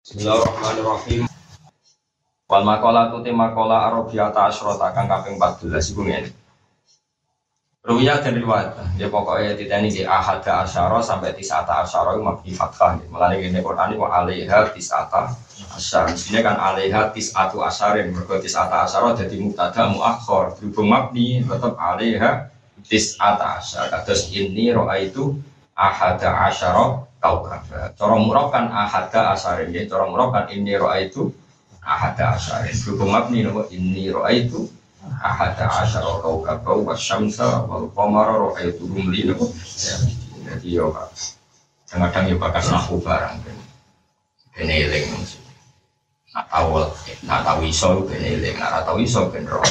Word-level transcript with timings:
Bismillahirrahmanirrahim. 0.00 1.28
Wal 2.48 2.64
makola 2.64 3.12
tu 3.12 3.20
te 3.20 3.36
makola 3.36 3.84
arabiyata 3.84 4.48
asyrota 4.48 4.96
kang 4.96 5.04
kaping 5.04 5.36
14 5.36 5.92
iku 5.92 6.08
ngene. 6.08 6.32
Ruwiyah 7.84 8.24
dan 8.24 8.32
riwayat, 8.40 8.96
dia 8.96 9.12
pokoknya 9.12 9.60
tidak 9.60 9.76
ini 9.84 10.00
di 10.00 10.02
ahada 10.08 10.64
asyara 10.64 11.04
sampai 11.04 11.36
tisata 11.36 11.84
asyara 11.84 12.16
itu 12.16 12.24
mabdi 12.24 12.50
fathah. 12.56 12.96
Ini 12.96 13.60
Quran 13.60 13.92
itu 13.92 14.00
alaiha 14.00 14.72
tisata 14.72 15.36
asyar. 15.76 16.08
Di 16.08 16.16
sini 16.16 16.40
kan 16.40 16.56
alaiha 16.56 17.12
tisatu 17.12 17.60
asyarin. 17.60 18.08
Mereka 18.16 18.40
tisata 18.40 18.88
asyara 18.88 19.12
jadi 19.12 19.36
mutada 19.36 19.92
muakhor. 19.92 20.56
Berhubung 20.56 20.96
mabdi 20.96 21.44
tetap 21.44 21.76
alaiha 21.76 22.48
tisata 22.88 23.60
asyar. 23.60 23.92
Terus 24.08 24.32
ini 24.32 24.72
roa 24.72 24.96
itu 24.96 25.36
ahada 25.76 26.48
asyara 26.48 27.04
kaukab. 27.20 27.62
Cara 27.94 28.16
murab 28.16 28.50
kan 28.50 28.72
ahada 28.72 29.36
asyarin. 29.36 29.70
Ya. 29.70 29.86
Cara 29.86 30.08
murab 30.08 30.34
ini 30.50 30.74
roa 30.74 30.98
itu 30.98 31.30
ahada 31.84 32.34
asyarin. 32.34 32.74
Berhubung 32.74 33.12
mabdi 33.12 33.44
ini 33.76 34.08
roa 34.10 34.32
itu 34.32 34.66
ahada 35.20 35.66
asyara 35.80 36.20
kaukaba 36.20 36.72
wa 36.76 36.94
syamsa 36.96 37.64
wal 37.64 37.88
qamara 37.96 38.36
ra'aytuhum 38.36 39.08
li 39.08 39.32
jadi 40.50 40.68
yo 40.68 40.92
kadang-kadang 41.88 42.26
yo 42.28 42.36
bakas 42.36 42.68
nahu 42.68 43.00
barang 43.00 43.40
ben 44.52 44.68
eling 44.68 45.08
nak 46.36 46.46
tahu 46.52 46.84
nak 47.24 47.40
tahu 47.46 47.60
iso 47.64 48.04
ben 48.04 48.20
eling 48.20 48.56
nak 48.60 48.84
tahu 48.84 49.00
iso 49.00 49.28
ben 49.32 49.48
ro 49.48 49.62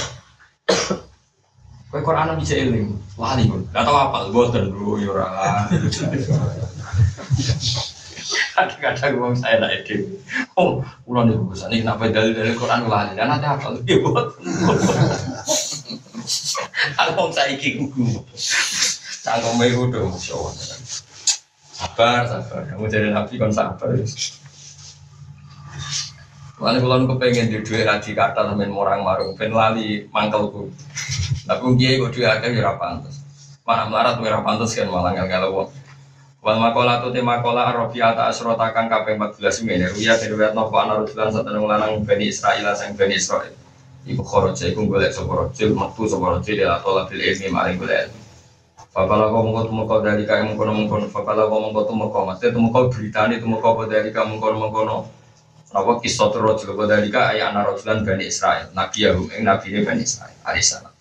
Kowe 1.89 2.05
Quran 2.05 2.37
bisa 2.37 2.53
eling, 2.53 3.01
lali 3.17 3.49
pun. 3.49 3.65
Gak 3.73 3.81
tau 3.81 3.97
apa, 3.97 4.29
boten 4.29 4.69
dulu 4.69 5.01
yo 5.01 5.17
ora. 5.17 5.65
Kadang-kadang 8.53 9.11
ngomong 9.17 9.37
saya 9.39 9.57
lah 9.63 9.71
itu. 9.73 10.19
Oh, 10.53 10.83
ulang 11.09 11.31
nih 11.31 11.39
bosan 11.39 11.73
ini 11.73 11.81
kenapa 11.81 12.11
dalil 12.11 12.35
dalil 12.35 12.55
Quran? 12.59 12.85
Dan 13.15 13.29
ada 13.31 13.57
apa? 13.57 13.73
Dia 13.81 13.97
buat. 14.03 14.35
Aku 16.99 17.31
saya 17.33 17.55
ikut 17.55 17.89
gugu. 17.89 18.21
Cangkem 19.23 19.53
meru 19.57 19.89
dong, 19.89 20.13
masya. 20.13 20.35
Sabar, 21.73 22.27
sabar. 22.27 22.67
Kamu 22.67 22.91
jadi 22.91 23.09
nabi 23.15 23.39
kan 23.39 23.51
sabar. 23.55 23.89
Lalu 26.59 26.77
kalau 26.83 27.07
kepengen 27.15 27.47
di 27.47 27.63
dua 27.63 27.87
raji 27.87 28.11
kata 28.11 28.51
temen 28.51 28.75
orang 28.75 28.99
marung, 28.99 29.31
ben 29.39 29.55
lali 29.55 30.03
mangkelku. 30.11 30.67
Tapi 31.47 31.63
dia 31.79 31.95
kok 32.03 32.11
dua 32.11 32.35
akeh 32.35 32.51
ya 32.51 32.75
pantas. 32.75 33.23
Mana 33.63 33.87
melarat 33.87 34.19
ya 34.19 34.43
pantas 34.43 34.75
kan 34.75 34.91
malah 34.91 35.15
nggak 35.15 35.31
kalau 35.31 35.71
Wal 36.39 36.55
makola 36.55 37.03
tu 37.03 37.11
tema 37.11 37.43
kola 37.43 37.67
arrofiata 37.67 38.31
asrota 38.31 38.71
kang 38.71 38.87
kaping 38.87 39.19
14 39.19 39.59
ini 39.67 39.91
Ruya 39.91 40.15
diriwayat 40.15 40.55
nopo 40.55 40.71
anarujulan 40.79 41.35
satana 41.35 41.59
lanang 41.59 42.07
Bani 42.07 42.31
Israel 42.31 42.63
sang 42.79 42.95
Bani 42.95 43.19
Israel 43.19 43.51
Iku 44.07 44.23
khoroja 44.23 44.71
iku 44.71 44.87
golek 44.87 45.11
sapa 45.11 45.35
rajul 45.35 45.75
metu 45.75 46.07
sapa 46.07 46.39
rajul 46.39 46.55
ya 46.55 46.79
tola 46.79 47.03
bil 47.11 47.19
ilmi 47.19 47.51
maring 47.51 47.75
golek 47.75 48.07
Fakala 48.87 49.27
kau 49.27 49.43
mengkau 49.43 49.67
tumukau 49.67 49.99
dari 49.99 50.23
kau 50.23 50.39
mengkono 50.39 50.71
mengkono 50.79 51.11
Fakala 51.11 51.51
kau 51.51 51.59
mengkau 51.59 51.83
tumukau 51.91 52.23
Maksudnya 52.23 52.55
tumukau 52.55 52.87
beritanya 52.87 53.35
tumukau 53.43 53.83
dari 53.83 54.07
kau 54.15 54.23
mengkono 54.23 54.55
mengkono 54.63 54.97
Kenapa 55.67 55.91
kisah 55.99 56.31
tu 56.31 56.39
rajul 56.39 56.71
kau 56.71 56.87
dari 56.87 57.11
kau 57.11 57.19
ayah 57.19 57.51
anak 57.51 57.75
rajulan 57.75 58.07
Bani 58.07 58.23
Israel 58.23 58.71
Nabi 58.71 59.03
Yahum 59.03 59.27
yang 59.27 59.43
Nabi 59.43 59.75
ini 59.75 59.83
Bani 59.83 60.07
Israel 60.07 60.39
Alaihissalam 60.47 60.95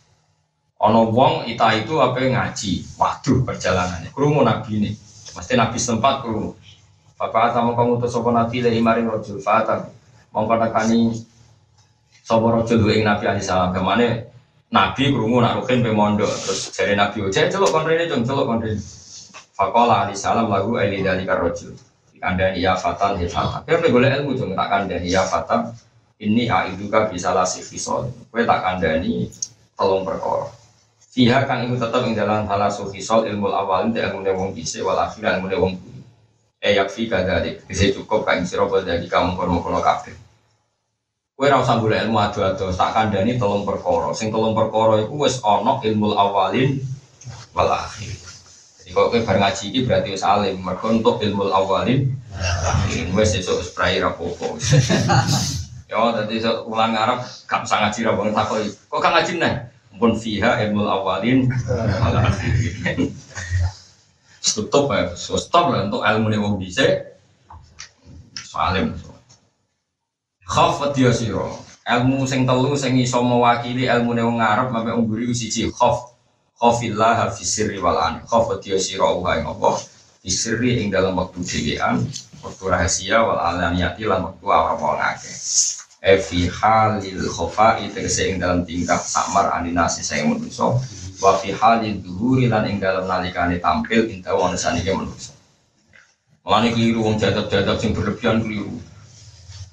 Ono 0.82 1.10
wong 1.14 1.46
ita 1.50 1.74
itu 1.74 1.98
apa 1.98 2.22
ngaji? 2.22 3.02
Waduh 3.02 3.42
perjalanannya. 3.42 4.14
Kerumun 4.14 4.46
Nabi 4.46 4.78
ini 4.78 4.90
Mesti 5.38 5.54
Nabi 5.54 5.78
sempat 5.78 6.26
kerumun 6.26 6.58
Bapak 7.18 7.54
sama 7.54 7.74
kamu 7.74 8.02
tuh 8.02 8.10
sopo 8.10 8.30
Nabi 8.30 8.62
dari 8.62 8.78
maring 8.82 9.06
rajul? 9.10 9.38
Fatah 9.42 9.86
Mongko 10.34 10.54
nekani 10.58 11.14
Sopo 12.28 12.52
rojo 12.52 12.76
duwe 12.76 13.00
ing 13.00 13.08
Nabi 13.08 13.24
alaihi 13.24 13.40
salam. 13.40 13.72
Ke 13.72 13.80
mana 13.80 14.04
Nabi 14.68 15.16
krungu 15.16 15.40
nak 15.40 15.64
rukin 15.64 15.80
pe 15.80 15.88
mondok. 15.96 16.28
Terus 16.28 16.68
jare 16.76 16.92
Nabi 16.92 17.24
ojo 17.24 17.32
celok 17.32 17.72
rene 17.88 18.04
cung 18.04 18.20
celok 18.20 18.44
kon 18.44 18.60
rene. 18.60 18.76
Faqala 19.56 20.04
alaihi 20.04 20.20
salam 20.20 20.52
lagu 20.52 20.76
aili 20.76 21.00
dalika 21.00 21.40
rajul? 21.40 21.72
Dikandani 22.12 22.60
ya 22.60 22.76
fatan 22.76 23.16
ya 23.16 23.32
fatan. 23.32 23.64
Kowe 23.64 23.80
pe 23.80 23.88
golek 23.88 24.20
ilmu 24.20 24.36
cung 24.36 24.52
tak 24.52 24.68
kandani 24.68 25.08
ya 25.08 25.24
fatan 25.24 25.72
ini 26.20 26.52
aiduka 26.52 27.08
bisa 27.08 27.32
lasih 27.32 27.64
fisol. 27.64 28.12
Kowe 28.28 28.44
tak 28.44 28.60
kandani 28.60 29.32
telung 29.72 30.04
perkara 30.04 30.57
Fiha 31.18 31.50
kang 31.50 31.66
iku 31.66 31.74
tetep 31.74 32.06
ing 32.06 32.14
dalam 32.14 32.46
halasu 32.46 32.94
fisol 32.94 33.26
ilmu 33.26 33.50
awalin 33.50 33.90
te 33.90 33.98
ilmu 34.06 34.22
wong 34.22 34.54
dhisik 34.54 34.86
wal 34.86 35.02
akhir 35.02 35.42
ilmu 35.42 35.50
wong 35.50 35.74
kuwi 35.74 35.98
eh 36.62 36.78
yakfi 36.78 37.10
kadalik 37.10 37.66
bisa 37.66 37.90
cukup 37.90 38.22
kang 38.22 38.46
sira 38.46 38.62
dari 38.86 39.10
kamu 39.10 39.34
kono-kono 39.34 39.82
kabeh 39.82 40.14
Kue 41.34 41.50
rasa 41.50 41.82
gula 41.82 42.06
ilmu 42.06 42.22
adu-adu 42.22 42.70
tak 42.70 42.94
kandani 42.94 43.34
tolong 43.34 43.66
perkoro. 43.66 44.14
Sing 44.14 44.30
tolong 44.30 44.54
perkoro 44.54 44.98
itu 45.02 45.14
wes 45.18 45.42
ono 45.42 45.82
ilmu 45.82 46.14
awalin 46.14 46.78
wal 47.50 47.66
akhir. 47.66 48.14
Jadi 48.78 48.90
kalau 48.94 49.10
kue 49.10 49.22
bareng 49.22 49.42
ngaji 49.42 49.64
ini 49.74 49.78
berarti 49.86 50.08
wes 50.14 50.22
alim. 50.22 50.62
Mereka 50.62 50.86
untuk 51.02 51.18
ilmu 51.18 51.50
awalin 51.50 52.14
ini 52.94 53.10
wes 53.10 53.34
esok 53.34 53.66
spray 53.66 53.98
rapopo. 53.98 54.54
Ya, 55.88 56.04
tadi 56.12 56.36
ulang 56.44 56.92
Arab 56.92 57.24
gak 57.48 57.64
bisa 57.64 57.80
ngaji 57.80 58.00
rabang 58.04 58.36
takoi. 58.36 58.68
Kok 58.68 59.00
gak 59.00 59.08
ngaji 59.08 59.40
nih? 59.40 59.77
Pun 59.98 60.14
fiha 60.14 60.62
ilmu 60.64 60.86
awalin 60.86 61.50
wal 62.02 62.16
akhir. 62.22 62.54
Stop 64.38 64.94
ya, 64.94 65.12
stop 65.18 65.74
lah 65.74 65.90
untuk 65.90 66.06
ilmu 66.06 66.30
mau 66.38 66.54
bisa. 66.56 67.18
Salim. 68.38 68.94
Khaf 70.48 70.80
dia 70.96 71.12
siro 71.12 71.68
ilmu 71.88 72.28
sing 72.28 72.44
telu 72.44 72.76
sing 72.76 73.00
iso 73.00 73.24
mewakili 73.24 73.88
ilmu 73.88 74.12
ne 74.12 74.22
wong 74.28 74.38
Arab 74.44 74.68
sampe 74.68 74.92
wong 74.92 75.08
buri 75.08 75.32
siji 75.32 75.72
khaf 75.72 76.12
khafillah 76.60 77.32
fi 77.32 77.42
sirri 77.48 77.80
wal 77.80 77.96
an 77.96 78.20
khaf 78.28 78.44
dia 78.60 78.76
siro 78.76 79.24
wa 79.24 79.32
ing 79.40 79.48
apa 79.48 79.80
fi 80.20 80.28
sirri 80.28 80.84
ing 80.84 80.92
dalam 80.92 81.16
waktu 81.16 81.40
dhewean 81.40 82.04
waktu 82.44 82.62
rahasia 82.68 83.24
wal 83.24 83.40
alaniyati 83.40 84.04
lan 84.04 84.20
waktu 84.28 84.44
e 84.44 85.32
fi 85.98 86.46
halil 86.46 87.26
khofa 87.26 87.82
tegese 87.90 88.30
ing 88.30 88.38
dalam 88.38 88.62
tingkah 88.62 88.98
samar 89.02 89.50
aninasi 89.58 90.06
sing 90.06 90.30
manusa 90.30 90.78
wa 91.18 91.32
fi 91.34 91.50
halil 91.50 91.98
duhuri 91.98 92.46
lan 92.46 92.70
ing 92.70 92.78
dalam 92.78 93.10
nalikane 93.10 93.58
tampil 93.58 94.06
inta 94.06 94.30
wong 94.30 94.54
sanike 94.54 94.94
manusa 94.94 95.38
Mulane 96.48 96.72
keliru 96.72 97.04
wong 97.04 97.20
jadab-jadab 97.20 97.76
sing 97.76 97.92
berlebihan 97.92 98.40
keliru. 98.40 98.72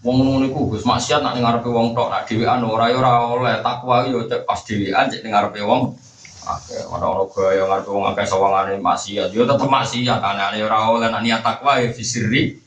Wong 0.03 0.15
ngono 0.27 0.43
iku 0.43 0.75
Gus 0.75 0.83
maksiat 0.83 1.23
nak 1.23 1.39
ngarepe 1.39 1.71
wong 1.71 1.95
tok 1.95 2.11
nak 2.11 2.27
dhewean 2.27 2.67
ora 2.67 2.91
ya 2.91 2.99
ora 2.99 3.11
oleh 3.31 3.55
takwa 3.63 4.03
yo 4.03 4.27
cek 4.27 4.43
pas 4.43 4.59
dhewean 4.67 5.07
cek 5.07 5.23
ngarepe 5.23 5.63
wong. 5.63 5.95
Akeh 6.43 6.83
ora 6.91 7.15
ora 7.15 7.23
gaya 7.31 7.63
ngarepe 7.63 7.89
wong 7.95 8.11
akeh 8.11 8.27
sawangane 8.27 8.75
maksiat. 8.83 9.31
Yo 9.31 9.47
tetep 9.47 9.71
maksiat 9.71 10.19
anane 10.19 10.59
ora 10.67 10.91
oleh 10.91 11.07
nak 11.07 11.23
niat 11.23 11.39
takwa 11.47 11.79
ya 11.79 11.87
fisiri 11.95 12.59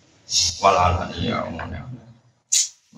walalan 0.64 1.12
ya 1.20 1.44
ngono 1.44 1.97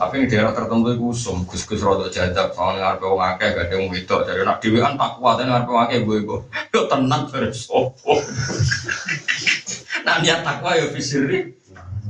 tapi 0.01 0.25
di 0.25 0.33
daerah 0.33 0.57
tertentu 0.57 0.97
itu 0.97 1.13
usum, 1.13 1.45
gus-gus 1.45 1.85
rodok 1.85 2.09
jadab, 2.09 2.57
soalnya 2.57 2.97
ngarepe 2.97 3.05
wong 3.05 3.21
akeh 3.21 3.53
gak 3.53 3.69
ada 3.69 3.75
wong 3.77 3.93
wedok, 3.93 4.25
jadi 4.25 4.49
nak 4.49 4.57
dhewean 4.65 4.97
takwa 4.97 5.37
dan 5.37 5.53
ngarepe 5.53 5.69
wong 5.69 5.83
akeh 5.85 6.01
gue 6.09 6.19
gue, 6.25 6.41
yo 6.73 6.81
tenang 6.89 7.29
terus 7.29 7.69
sopo. 7.69 8.17
Nak 10.09 10.25
niat 10.25 10.41
takwa 10.41 10.73
ya 10.73 10.89
fisiri, 10.89 11.53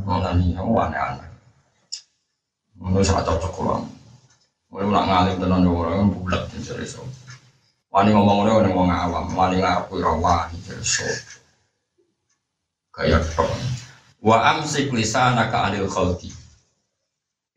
ngono 0.07 0.31
nih, 0.39 0.55
aneh-aneh. 0.55 1.31
Menurut 2.79 3.03
saya 3.03 3.27
cocok 3.27 3.53
kurang. 3.53 3.85
Mulai 4.71 4.87
nak 4.89 5.05
ngalim 5.11 5.37
tenan 5.43 5.67
yo 5.67 5.75
orang 5.75 6.15
bulat 6.15 6.47
jadi 6.55 6.87
so. 6.87 7.03
Wani 7.91 8.15
ngomong 8.15 8.47
ngomong 8.47 8.71
ngomong 8.71 8.89
awam, 8.89 9.27
wani 9.35 9.59
ngaku 9.59 9.99
wani 9.99 10.57
jadi 10.63 10.87
so. 10.87 11.05
Kayak 12.95 13.27
tok. 13.35 13.51
Wa 14.23 14.55
amsik 14.55 14.95
lisanaka 14.95 15.69
anil 15.69 15.91
khalqi. 15.91 16.40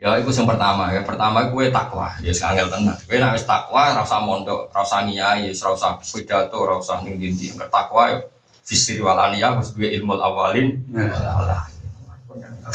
Ya 0.03 0.19
itu 0.19 0.35
yang 0.35 0.52
pertama 0.52 0.91
ya. 0.91 1.00
Pertama 1.08 1.47
gue 1.47 1.72
takwa, 1.72 2.11
ya 2.20 2.35
sangel 2.35 2.67
tenan. 2.67 3.00
Gue 3.08 3.23
nek 3.23 3.40
wis 3.40 3.47
takwa 3.47 3.96
ora 3.96 4.03
usah 4.03 4.20
mondok, 4.20 4.67
ora 4.67 4.84
usah 4.84 5.08
ngiyai, 5.08 5.47
ora 5.55 5.72
usah 5.72 5.96
pidato, 5.96 6.59
ora 6.59 6.76
usah 6.76 7.00
ning 7.08 7.16
dindi. 7.16 7.55
Takwa 7.72 8.11
ya 8.11 8.20
fisir 8.67 9.00
walania 9.00 9.55
wis 9.55 9.72
gue 9.72 9.88
ilmu 9.96 10.20
awalin. 10.20 10.84
Allah. 10.91 11.64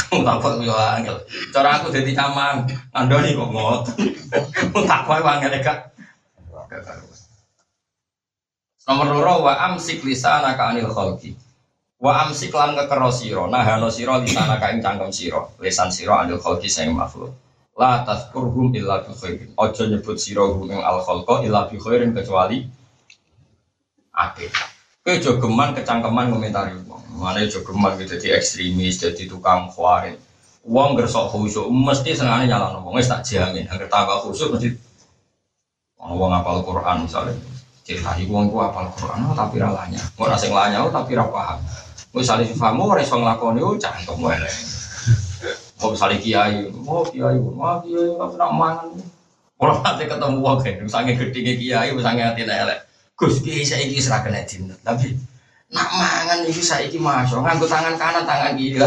takut 0.08 0.64
yo 0.64 0.72
angel. 0.72 1.20
Cara 1.52 1.76
aku 1.76 1.92
dadi 1.92 2.16
camang, 2.16 2.64
andoni 2.96 3.36
kok 3.36 3.50
ngot. 3.52 3.82
tak 4.88 5.04
kowe 5.04 5.20
angel 5.20 5.52
gak. 5.60 5.78
Nomor 8.88 9.06
loro 9.12 9.44
wa 9.44 9.52
amsik 9.68 10.00
lisana 10.00 10.56
ka 10.56 10.72
anil 10.72 10.88
khalqi. 10.88 11.36
Wa 11.98 12.30
amsik 12.30 12.54
lan 12.54 12.78
kekero 12.78 13.10
sira, 13.10 13.50
nahano 13.50 13.90
sira 13.90 14.22
lisana 14.22 14.54
ka 14.62 14.70
ing 14.70 14.78
cangkem 14.78 15.10
sira, 15.10 15.42
lisan 15.58 15.90
sira 15.90 16.22
anil 16.22 16.38
khalqi 16.38 16.70
sing 16.70 16.94
makhluk. 16.94 17.34
La 17.74 18.06
tazkurhum 18.06 18.70
illa 18.70 19.02
bi 19.02 19.10
khairin. 19.18 19.50
Nyebut 19.58 20.14
sira 20.14 20.46
hum 20.46 20.70
al 20.70 21.02
khalqa 21.02 21.42
illa 21.42 21.66
bi 21.66 21.74
kecuali 21.78 22.62
apik. 24.14 24.50
Kowe 25.02 25.14
jogeman 25.18 25.74
kecangkeman 25.74 26.30
komentari 26.30 26.78
wong. 26.86 27.02
Mana 27.18 27.42
jogeman 27.50 27.98
gitu 27.98 28.14
jadi 28.14 28.38
ekstremis, 28.38 29.02
jadi 29.02 29.26
tukang 29.26 29.66
khawarin. 29.66 30.14
Uang 30.62 30.94
gersok 30.94 31.34
khusyuk 31.34 31.66
mesti 31.66 32.14
sengaja 32.14 32.46
nyala 32.46 32.78
ngomong, 32.78 33.02
tak 33.02 33.26
jamin. 33.26 33.66
Agar 33.66 33.90
tambah 33.90 34.22
khusyuk 34.22 34.54
mesti 34.54 34.70
uang 35.98 36.30
apal 36.30 36.62
Quran 36.62 37.10
misalnya. 37.10 37.34
Cerita 37.82 38.14
ibu 38.14 38.38
uang 38.38 38.54
apal 38.54 38.86
Quran, 38.94 39.18
oh, 39.26 39.34
tapi 39.34 39.58
ralanya. 39.58 39.98
Mau 40.14 40.30
nasi 40.30 40.46
lanya, 40.52 40.86
oh, 40.86 40.94
tapi 40.94 41.18
rapaham. 41.18 41.58
Misalnya 42.18 42.50
si 42.50 42.54
famu, 42.58 42.90
orang 42.90 43.06
yang 43.06 43.22
ngelakoni, 43.22 43.60
oh 43.62 43.78
cantik 43.78 44.18
mulai. 44.18 44.50
Mau 45.78 45.94
misalnya 45.94 46.18
kiai, 46.18 46.66
mau 46.82 47.06
kiai, 47.06 47.38
mau 47.38 47.78
kiai, 47.78 48.10
nggak 48.18 48.28
pernah 48.34 48.50
mangan. 48.50 48.98
Orang 49.58 49.78
nanti 49.86 50.10
ketemu 50.10 50.38
uang 50.42 50.58
kan, 50.58 50.74
misalnya 50.82 51.12
gede 51.14 51.40
kiai, 51.54 51.88
misalnya 51.94 52.34
hati 52.34 52.42
elek. 52.42 52.78
Gus 53.14 53.38
kiai 53.42 53.62
saya 53.62 53.86
ini 53.86 53.98
serah 53.98 54.22
kena 54.22 54.42
tapi 54.82 55.14
nak 55.68 55.90
mangan 55.90 56.46
ini 56.46 56.62
saya 56.62 56.86
ini 56.86 56.98
masuk, 56.98 57.42
nganggu 57.42 57.66
tangan 57.66 57.94
kanan, 57.94 58.24
tangan 58.26 58.54
kiri. 58.58 58.82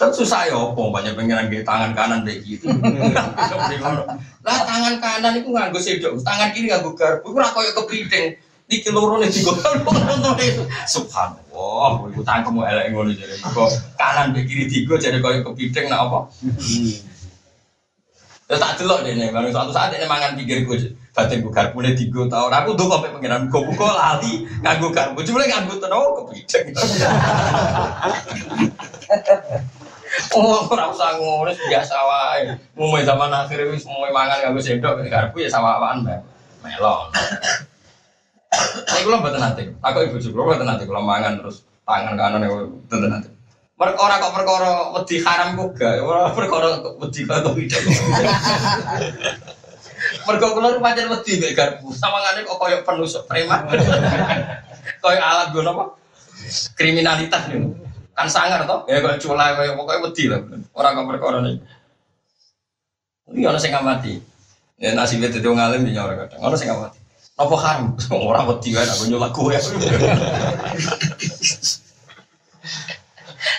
Kan 0.00 0.10
susah 0.16 0.48
ya 0.48 0.56
opo 0.56 0.88
banyak 0.88 1.12
pengiran 1.12 1.52
di 1.52 1.60
tangan 1.60 1.92
kanan 1.92 2.24
begitu. 2.24 2.66
lah 4.46 4.58
tangan 4.64 4.96
kanan 4.96 5.32
itu 5.36 5.48
nganggo 5.52 5.76
sedok, 5.76 6.16
tangan 6.24 6.56
kiri 6.56 6.72
nganggo 6.72 6.96
garpu. 6.96 7.30
Iku 7.30 7.36
ora 7.36 7.52
koyo 7.52 7.70
kepiting. 7.84 8.38
Iki 8.70 8.94
loro 8.94 9.18
nek 9.18 9.34
digotong 9.34 9.82
itu. 10.38 10.62
Subhanallah, 10.86 12.06
iku 12.06 12.22
tangkemu 12.22 12.60
elek 12.62 12.86
ngono 12.94 13.10
jare. 13.10 13.34
Kok 13.42 13.98
kanan 13.98 14.30
be 14.30 14.46
kiri 14.46 14.70
digo 14.70 14.94
jadi 14.94 15.18
koyo 15.18 15.42
kepiting 15.42 15.90
nak 15.90 16.06
apa? 16.06 16.18
Ya 18.50 18.58
tak 18.58 18.82
delok 18.82 19.06
dene, 19.06 19.30
baru 19.30 19.50
suatu 19.50 19.70
saat 19.70 19.94
ini 19.94 20.10
mangan 20.10 20.34
pikir 20.34 20.66
gue, 20.66 20.94
batin 21.14 21.38
gue 21.38 21.54
garpu 21.54 21.82
nih 21.86 21.94
tiga 21.94 22.26
tahun. 22.26 22.50
Aku 22.50 22.74
tuh 22.74 22.90
sampai 22.90 23.14
pengiran 23.14 23.46
buka 23.46 23.90
lali, 23.94 24.42
nganggu 24.58 24.90
garpu, 24.90 25.22
cuma 25.22 25.46
nganggu 25.46 25.78
tenau 25.78 26.18
kepiting. 26.18 26.74
Oh, 30.34 30.66
ora 30.66 30.90
usah 30.90 31.14
ngono 31.14 31.54
biasa 31.54 31.94
wae. 31.94 32.50
Mulai 32.74 33.06
zaman 33.06 33.30
akhir 33.30 33.70
wis 33.70 33.86
mulai 33.86 34.10
mangan 34.10 34.42
kanggo 34.42 34.58
sendok 34.58 34.98
garpu 35.06 35.42
ya 35.42 35.50
sawaan 35.50 36.02
melon. 36.66 37.06
Saya 38.50 39.06
kula 39.06 39.22
mboten 39.22 39.40
nate. 39.40 39.62
Aku 39.78 39.98
ibu 40.02 40.16
juga 40.18 40.42
mboten 40.42 40.66
nate 40.66 40.82
kula 40.84 40.98
mangan 40.98 41.38
terus 41.38 41.62
tangan 41.86 42.18
kanan 42.18 42.42
mboten 42.44 43.10
nate. 43.10 43.28
Perkara 43.80 44.20
kok 44.20 44.34
perkara 44.36 44.70
wedi 44.92 45.16
haram 45.24 45.56
kok 45.56 45.72
gak, 45.72 46.04
ora 46.04 46.28
perkara 46.36 46.84
wedi 47.00 47.24
kok 47.24 47.54
tidak. 47.56 47.80
Mergo 50.26 50.46
kula 50.52 50.68
pancen 50.82 51.08
wedi 51.08 51.32
mek 51.40 51.54
garpu. 51.56 51.88
Sawangane 51.94 52.44
kok 52.44 52.58
koyo 52.60 52.82
penusuk 52.84 53.24
preman. 53.24 53.64
Koyo 55.00 55.16
alat 55.16 55.56
gue 55.56 55.64
apa? 55.64 55.96
Kriminalitas 56.76 57.48
nih. 57.48 57.72
Kan 58.12 58.28
sangar 58.28 58.68
toh, 58.68 58.84
ya 58.84 59.00
kalau 59.00 59.16
culai 59.16 59.56
kayak 59.56 59.76
pokoknya 59.80 60.04
wedi 60.04 60.24
lah. 60.28 60.40
Orang 60.76 60.92
kau 60.92 61.08
perkara 61.08 61.38
nih. 61.40 61.56
Ini 63.32 63.48
orang 63.48 63.62
sing 63.62 63.72
mati. 63.72 64.20
Ya 64.76 64.92
nasibnya 64.92 65.32
itu 65.32 65.40
ngalim 65.40 65.88
di 65.88 65.96
orang 65.96 66.28
kadang. 66.28 66.40
Orang 66.44 66.58
sing 66.60 66.68
mati. 66.68 66.99
Apa 67.40 67.56
haram? 67.56 67.96
Orang 68.12 68.52
wedi 68.52 68.76
kan 68.76 68.84
aku 68.84 69.08
nyulak 69.08 69.32
gue. 69.32 69.56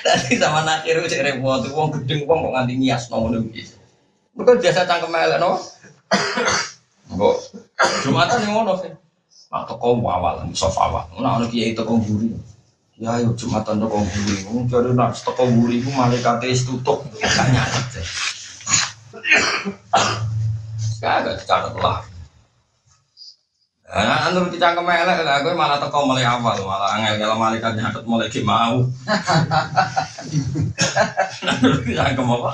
Tadi 0.02 0.38
sama 0.38 0.62
nakir 0.62 1.02
cek 1.10 1.26
repot, 1.26 1.66
uang 1.74 1.90
gedeng 1.98 2.30
uang 2.30 2.46
kok 2.46 2.54
nganti 2.54 2.74
nias 2.78 3.10
nomor 3.10 3.42
gitu. 3.50 3.74
Bukan 4.38 4.62
biasa 4.62 4.86
cangkem 4.86 5.18
elek 5.18 5.42
no. 5.42 5.58
Kok 7.10 7.36
Jumatan 8.06 8.46
yang 8.46 8.62
ngono 8.62 8.78
sih. 8.78 8.94
Mak 9.50 9.68
toko 9.68 9.98
awal, 10.06 10.46
sofa 10.54 10.88
awal. 10.88 11.06
Nah, 11.18 11.42
ono 11.42 11.50
kiai 11.50 11.74
toko 11.74 11.98
buri. 11.98 12.30
Ya 13.02 13.18
yo 13.18 13.34
Jumatan 13.34 13.82
toko 13.82 14.06
buri. 14.06 14.46
Wong 14.46 14.70
jare 14.70 14.94
nak 14.94 15.18
toko 15.18 15.50
buri 15.50 15.82
ku 15.82 15.90
malaikate 15.90 16.54
wis 16.54 16.64
tutup 16.70 17.02
nyatet. 17.18 18.06
Kagak 21.02 21.42
dicatat 21.42 21.74
lah. 21.82 22.11
Nah, 23.92 24.32
anu 24.32 24.48
kita 24.48 24.72
kemelek 24.72 25.28
lah, 25.28 25.44
gue 25.44 25.52
malah 25.52 25.76
teko 25.76 26.08
mulai 26.08 26.24
awal, 26.24 26.56
malah 26.64 26.96
angel 26.96 27.28
kalau 27.28 27.36
malaikat 27.36 27.76
nyatet 27.76 28.08
mulai 28.08 28.32
ki 28.32 28.40
mau. 28.40 28.88
Kita 31.84 32.16
apa? 32.16 32.52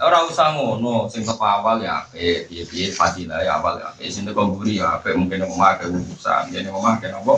Orang 0.00 0.24
usah 0.32 0.56
ngono, 0.56 1.04
sing 1.12 1.20
teko 1.20 1.44
awal 1.44 1.84
ya, 1.84 2.08
eh, 2.16 2.48
piye 2.48 2.64
piye 2.64 2.88
fadilah 2.88 3.44
ya 3.44 3.60
awal 3.60 3.76
ya, 3.76 3.92
eh, 4.00 4.08
sing 4.08 4.24
teko 4.24 4.56
buri 4.56 4.80
ya, 4.80 4.96
mungkin 5.12 5.44
mau 5.52 5.68
ke 5.76 5.84
urusan, 5.84 6.48
jadi 6.48 6.72
mau 6.72 6.80
makan 6.80 7.12
apa? 7.12 7.34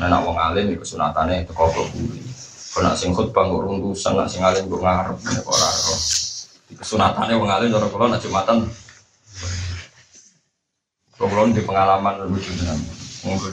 Nah, 0.00 0.08
nak 0.08 0.24
wong 0.24 0.40
alim 0.40 0.72
iku 0.72 0.84
sunatane 0.84 1.44
teko 1.44 1.76
buri. 1.76 2.24
Kok 2.72 2.80
nak 2.80 2.96
sing 2.96 3.12
khutbah 3.12 3.44
kok 3.44 3.60
runtusan, 3.68 4.16
nak 4.16 4.32
sing 4.32 4.40
alim 4.40 4.64
kok 4.64 4.80
ngarep 4.80 5.16
nek 5.28 5.44
ora. 5.44 5.68
Sunatane 6.80 7.36
wong 7.36 7.52
alim 7.52 7.68
cara 7.68 7.84
kula 7.92 8.16
nak 8.16 8.24
Jumatan. 8.24 8.64
Kula 11.16 11.48
di 11.48 11.64
pengalaman 11.64 12.28
lucu 12.28 12.52
dengan 12.52 12.76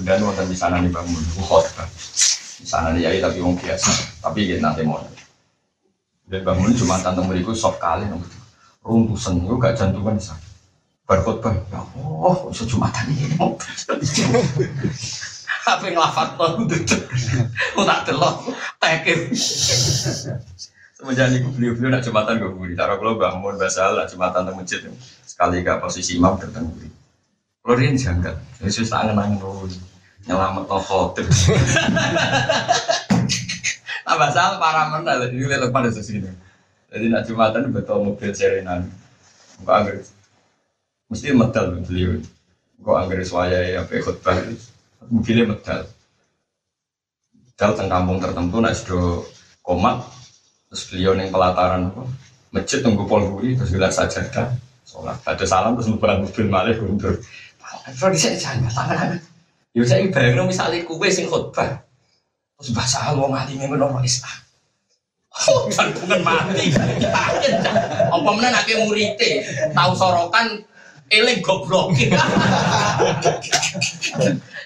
dan 0.04 0.20
wonten 0.20 0.46
di 0.52 0.58
sana 0.58 0.84
nih 0.84 0.92
bangun 0.92 1.24
khutbah. 1.40 1.88
Di 2.60 2.68
sana 2.68 2.92
nih 2.92 3.08
yai 3.08 3.18
tapi 3.24 3.40
wong 3.40 3.56
biasa, 3.56 4.20
tapi 4.20 4.52
ya 4.52 4.60
nanti 4.60 4.84
mau. 4.84 5.00
Dan 6.28 6.44
bangun 6.44 6.76
Jumatan 6.76 7.16
teng 7.16 7.26
mriku 7.32 7.56
sok 7.56 7.80
kali 7.80 8.04
nang 8.06 8.20
runtusan 8.84 9.40
itu 9.48 9.56
gak 9.56 9.80
jantungan 9.80 10.20
bisa. 10.20 10.36
Berkhutbah, 11.08 11.56
ya 11.72 11.80
Allah, 11.80 12.36
iso 12.52 12.64
Jumatan 12.68 13.04
ini. 13.12 13.36
apa 15.64 15.88
ngelafat 15.88 16.36
to 16.36 16.46
duduk 16.60 16.84
tak 17.88 18.00
delok. 18.04 18.36
Tekir. 18.84 19.32
Semenjak 20.92 21.32
niku 21.32 21.56
beliau-beliau 21.56 21.96
nak 21.96 22.04
jumatan 22.04 22.44
gue 22.44 22.52
buri. 22.52 22.76
Cara 22.76 23.00
kalau 23.00 23.16
bangun 23.16 23.56
basal 23.56 23.96
nak 23.96 24.12
jumatan 24.12 24.44
teng 24.44 24.56
masjid. 24.60 24.84
Sekali 25.24 25.64
gak 25.64 25.80
posisi 25.80 26.20
imam 26.20 26.36
buri 26.36 27.03
kalau 27.64 27.80
dia 27.80 27.96
janggal. 27.96 28.36
Yesus 28.60 28.92
angen 28.92 29.40
dulu 29.40 29.72
nyelamat 30.28 30.64
to 30.68 30.80
khotib 30.88 31.28
nah 34.04 34.16
basal 34.20 34.56
para 34.56 34.88
mana 34.92 35.20
ini 35.32 35.48
lihat 35.48 35.72
pada 35.72 35.88
sini. 35.92 36.28
Jadi 36.92 37.08
nak 37.08 37.24
jumatan 37.24 37.72
betul 37.72 38.04
mobil 38.04 38.36
serenan. 38.36 38.92
Enggak 39.64 39.76
angger 39.80 39.96
mesti 41.08 41.32
medal 41.32 41.66
beliau. 41.88 42.20
Enggak 42.84 42.96
angger 43.00 43.20
suaya 43.24 43.80
apa 43.80 43.96
khutbah. 44.04 44.36
Mobilnya 45.08 45.56
medal. 45.56 45.88
Medal 47.32 47.72
teng 47.80 47.88
kampung 47.88 48.20
tertentu 48.20 48.60
nak 48.60 48.76
sudah 48.76 49.24
komat. 49.64 50.04
Terus 50.68 50.84
beliau 50.92 51.16
neng 51.16 51.32
pelataran 51.32 51.96
apa 51.96 52.04
masjid 52.54 52.84
tunggu 52.84 53.08
polguri 53.08 53.56
terus 53.56 53.72
bilang 53.72 53.92
sajadah 53.92 54.52
sholat. 54.84 55.16
Ada 55.24 55.48
salam 55.48 55.80
terus 55.80 55.90
ngebarang 55.90 56.28
mobil 56.28 56.46
malah 56.52 56.76
guntur 56.76 57.18
kalau 57.84 58.12
bisa 58.16 58.32
jangan 58.40 58.72
tangan 58.72 59.10
Yo 59.74 59.82
saya 59.82 60.06
bayang 60.14 60.46
misalnya 60.46 60.86
kue 60.86 61.10
sing 61.10 61.26
khutbah 61.26 61.82
terus 62.62 62.70
bahasa 62.72 63.12
mati 63.16 63.58
memang 63.58 63.90
orang 63.90 64.06
Islam 64.06 64.44
Oh, 65.34 65.66
bukan 65.66 66.22
mati. 66.22 66.70
Apa 68.14 68.22
mana 68.22 68.54
nak 68.54 68.70
murite 68.70 69.42
tahu 69.74 69.92
sorokan 69.98 70.62
eling 71.10 71.42
goblok. 71.42 71.90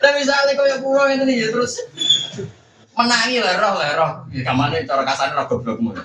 Lah 0.03 0.11
misalnya 0.13 0.51
kau 0.59 0.67
yang 0.67 0.83
pulau 0.83 1.07
ini 1.07 1.39
ya 1.39 1.47
terus 1.55 1.87
menangi 2.99 3.39
lah 3.39 3.55
roh 3.63 3.73
lah 3.79 3.89
roh. 3.95 4.11
Ya 4.35 4.43
kamane 4.43 4.83
cara 4.83 5.07
kasar 5.07 5.31
roh 5.39 5.47
goblokmu. 5.47 5.95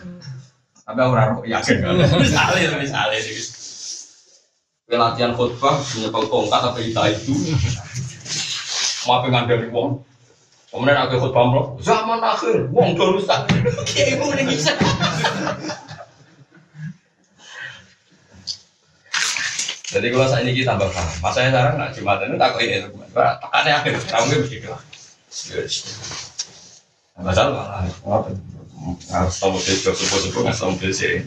Tapi 0.87 0.99
aku 1.03 1.11
ora 1.11 1.35
yakin 1.43 1.77
kan. 1.83 1.99
Misalnya 2.23 2.79
misalnya 2.79 3.19
latihan 4.97 5.33
khutbah 5.33 5.81
nyepel 5.97 6.25
tongkat 6.29 6.61
apa 6.61 6.79
kita 6.81 7.03
itu 7.13 7.33
mau 9.09 9.25
pengen 9.25 9.49
dari 9.49 9.69
wong 9.73 10.05
kemudian 10.69 10.99
aku 11.01 11.17
khutbah 11.17 11.45
lo 11.49 11.63
zaman 11.81 12.21
akhir 12.21 12.69
wong 12.69 12.93
do 12.93 13.17
rusak 13.17 13.49
kayak 13.89 14.21
ibu 14.21 14.25
udah 14.29 14.47
bisa 14.49 14.73
Jadi 19.93 20.09
kalau 20.09 20.25
saya 20.25 20.41
ini 20.41 20.57
kita 20.57 20.73
tambah 20.73 20.89
paham. 20.89 21.21
Mas 21.21 21.37
saya 21.37 21.53
sekarang 21.53 21.77
nak 21.77 21.93
jumatan 21.93 22.33
itu 22.33 22.37
takut 22.41 22.65
ini 22.65 22.81
teman. 22.81 23.09
Tekannya 23.13 23.73
akhir, 23.77 23.93
kamu 24.09 24.41
begitu 24.49 24.67
lah. 24.73 24.81
Masalah? 27.21 27.85
Harus 29.13 29.35
tahu 29.37 29.61
jauh 29.61 29.93
subuh 29.93 30.19
subuh 30.25 30.41
nggak 30.49 30.57
tahu 30.57 30.89
sih. 30.97 31.21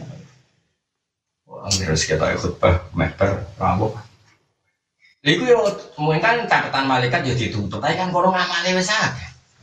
Harus 1.66 2.06
kita 2.06 2.30
ikut 2.38 2.62
bah, 2.62 2.86
meter, 2.94 3.42
rambut. 3.58 3.90
Iku 5.26 5.42
yo 5.42 5.66
mungkin 5.98 6.22
kan 6.22 6.36
catatan 6.46 6.86
malaikat 6.86 7.26
ya 7.26 7.34
ditutup, 7.34 7.82
tapi 7.82 7.98
kan 7.98 8.14
kalau 8.14 8.30
ngamali 8.30 8.78
wes 8.78 8.86
aja. 8.86 9.10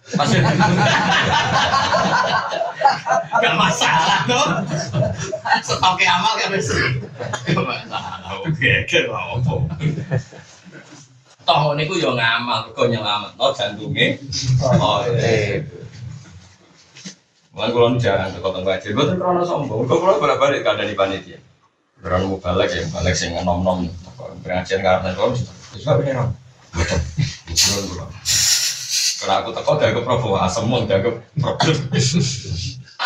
Pasti 0.04 0.36
Gak 3.40 3.56
masalah 3.56 4.28
tuh. 4.28 4.48
Stoknya 5.64 6.20
amal 6.20 6.36
kan 6.36 6.52
wis. 6.52 6.68
Gak 7.48 7.64
masalah. 7.64 8.44
Geger 8.60 9.08
apa. 9.08 9.54
Toh 11.44 11.76
niku 11.80 11.96
yo 11.96 12.12
ngamal 12.20 12.76
kok 12.76 12.92
nyelametno 12.92 13.48
jantunge. 13.56 14.20
Oh, 14.80 15.08
Mulai 17.54 17.70
kalau 17.70 17.94
nu 17.94 18.02
jarang 18.02 18.34
teko 18.34 18.50
teng 18.50 18.66
ngaji, 18.66 18.98
boten 18.98 19.22
krono 19.22 19.46
sombong. 19.46 19.86
Kok 19.86 19.98
kula 20.02 20.18
bolak-balik 20.18 20.66
kada 20.66 20.90
di 20.90 20.98
panitia. 20.98 21.38
Beran 22.04 22.28
mau 22.28 22.36
balik 22.36 22.68
ya, 22.68 22.84
balik 22.92 23.16
sing 23.16 23.32
nom-nom. 23.32 23.88
Pengajian 24.44 24.84
karena 24.84 25.16
kok 25.16 25.40
wis 25.72 25.88
ini 25.88 26.12
rom. 26.12 26.36
Betul. 26.76 27.00
Betul. 27.48 28.08
Karena 29.24 29.40
aku 29.40 29.56
teko 29.56 29.80
dianggap 29.80 30.04
Prabowo 30.04 30.36
asem 30.36 30.68
mon 30.68 30.84
dianggap 30.84 31.16
problem. 31.40 31.76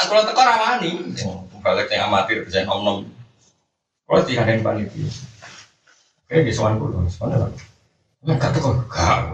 Aku 0.02 0.10
lo 0.18 0.22
teko 0.26 0.42
rawani. 0.42 0.90
Balik 1.62 1.94
yang 1.94 2.10
amatir 2.10 2.42
bisa 2.42 2.66
nom-nom. 2.66 3.06
Kalau 4.10 4.26
tidak 4.26 4.50
ada 4.50 4.52
yang 4.58 4.66
panitia. 4.66 5.10
Di 6.28 6.50
soal 6.50 6.82
kulo, 6.82 7.06
soal 7.06 7.38
apa? 7.38 7.54
Enggak 8.26 8.50
teko, 8.58 8.82
gak. 8.90 9.30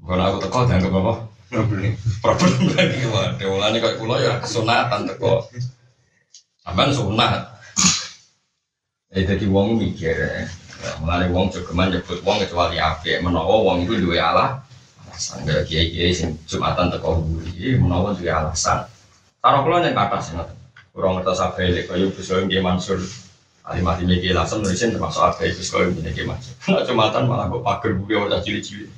Kalau 0.00 0.24
aku 0.24 0.38
teko 0.40 0.58
dianggap 0.64 0.92
apa? 1.04 1.14
Problem. 1.52 1.92
Problem 2.24 2.64
lagi 2.72 3.04
waduh, 3.12 3.44
mulane 3.44 3.76
kok 3.76 4.00
kula 4.00 4.16
ya 4.24 4.40
kesunatan 4.40 5.04
teko. 5.04 5.52
Sampeyan 6.62 6.94
sunat. 6.94 7.42
Eh 9.10 9.26
dadi 9.26 9.46
wong 9.50 9.82
mikir. 9.82 10.14
ya. 10.14 10.90
Mulane 11.02 11.30
wong 11.34 11.50
jogeman 11.50 11.90
nyebut 11.90 12.22
wong 12.22 12.38
kecuali 12.42 12.78
apik 12.78 13.22
menawa 13.22 13.54
wong 13.66 13.86
itu 13.86 13.98
duwe 14.02 14.18
alah 14.18 14.62
alasan 15.06 15.46
kaya 15.46 15.62
kiai-kiai 15.62 16.10
sing 16.10 16.34
Jumatan 16.46 16.90
teko 16.90 17.22
buri 17.22 17.78
menawa 17.78 18.14
duwe 18.14 18.30
alasan. 18.30 18.86
Karo 19.42 19.66
kula 19.66 19.82
yang 19.82 19.98
kata 19.98 20.18
sing 20.22 20.34
ngoten. 20.38 20.56
Kurang 20.94 21.18
ngertos 21.18 21.42
abe 21.42 21.66
lek 21.66 21.90
Gus 21.90 22.26
Soim 22.26 22.46
Kiai 22.46 22.62
Mansur. 22.62 23.02
Alimah 23.62 23.94
di 23.94 24.06
Megi 24.06 24.34
langsung 24.34 24.62
nulisin 24.62 24.94
termasuk 24.94 25.38
Gus 25.42 25.66
Soim 25.66 25.94
di 25.98 26.14
Kiai 26.14 26.26
Mansur. 26.30 26.54
Nah, 26.70 26.86
Jumatan 26.86 27.26
malah 27.26 27.50
kok 27.50 27.62
pager 27.66 27.90
buri 27.98 28.14
ora 28.14 28.38
cilik-cilik. 28.38 28.90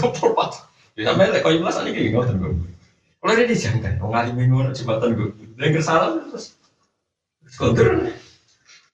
Kok 0.00 0.12
perpat. 0.16 0.64
Ya 0.96 1.12
sampe 1.12 1.28
lek 1.28 1.44
kaya 1.44 1.60
belas 1.60 1.76
iki 1.84 2.08
ngoten 2.08 2.40
kok. 2.40 2.52
Kalau 3.22 3.38
dia 3.38 3.46
dijangkan, 3.46 4.02
wong 4.02 4.12
alim 4.18 4.34
ngono 4.34 4.74
jembatan 4.74 5.14
gue. 5.14 5.30
Dia 5.58 5.82
salah 5.82 6.20
terus 6.30 6.56
kontur. 7.58 8.12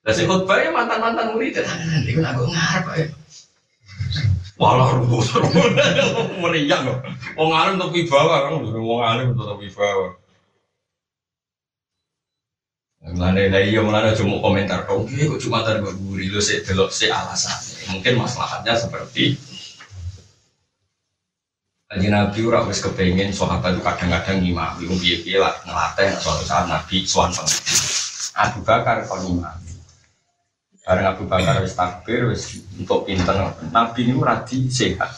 Lah 0.02 0.12
sing 0.16 0.24
khotbah 0.24 0.58
ya 0.62 0.72
mantan-mantan 0.72 1.36
murid 1.36 1.58
tenan 1.58 2.02
iku 2.08 2.24
aku 2.24 2.48
ngarep 2.48 2.86
ae. 2.96 3.04
Walah 4.58 4.98
rumus 4.98 5.30
meriang 6.42 6.82
kok. 6.82 6.98
Wong 7.38 7.54
alim 7.54 7.78
untuk 7.78 7.94
wibawa 7.94 8.50
kan, 8.50 8.58
wong 8.58 9.00
alim 9.04 9.26
untuk 9.36 9.62
wibawa. 9.62 10.18
Mulane 13.08 13.48
lah 13.48 13.62
iya 13.62 13.80
mulane 13.80 14.12
cuma 14.18 14.42
komentar 14.42 14.84
kau, 14.84 15.06
"Oke, 15.06 15.30
kok 15.30 15.40
cuma 15.40 15.62
tar 15.62 15.78
guri 15.80 16.28
lu 16.28 16.42
sih 16.42 16.60
delok 16.66 16.90
sih 16.90 17.06
alasannya." 17.08 17.94
Mungkin 17.94 18.18
masalahnya 18.18 18.74
seperti 18.74 19.38
Kaji 21.88 22.12
Nabi 22.12 22.44
ora 22.44 22.68
wis 22.68 22.84
kepengen 22.84 23.32
sahabat 23.32 23.72
itu 23.72 23.80
kadang-kadang 23.80 24.44
ngimami 24.44 24.84
wong 24.92 25.00
piye-piye 25.00 25.40
lah 25.40 25.56
ngelatih 25.64 26.20
suatu 26.20 26.44
saat 26.44 26.68
Nabi 26.68 27.00
pengen. 27.08 27.48
Abu 28.36 28.60
Bakar 28.60 29.08
kon 29.08 29.24
ngimami. 29.24 29.72
Bareng 30.84 31.16
Abu 31.16 31.24
Bakar 31.24 31.64
wis 31.64 31.72
takbir 31.72 32.28
wis 32.28 32.60
untuk 32.76 33.08
pinter 33.08 33.56
Nabi 33.72 34.04
ini 34.04 34.20
radi 34.20 34.68
sehat. 34.68 35.16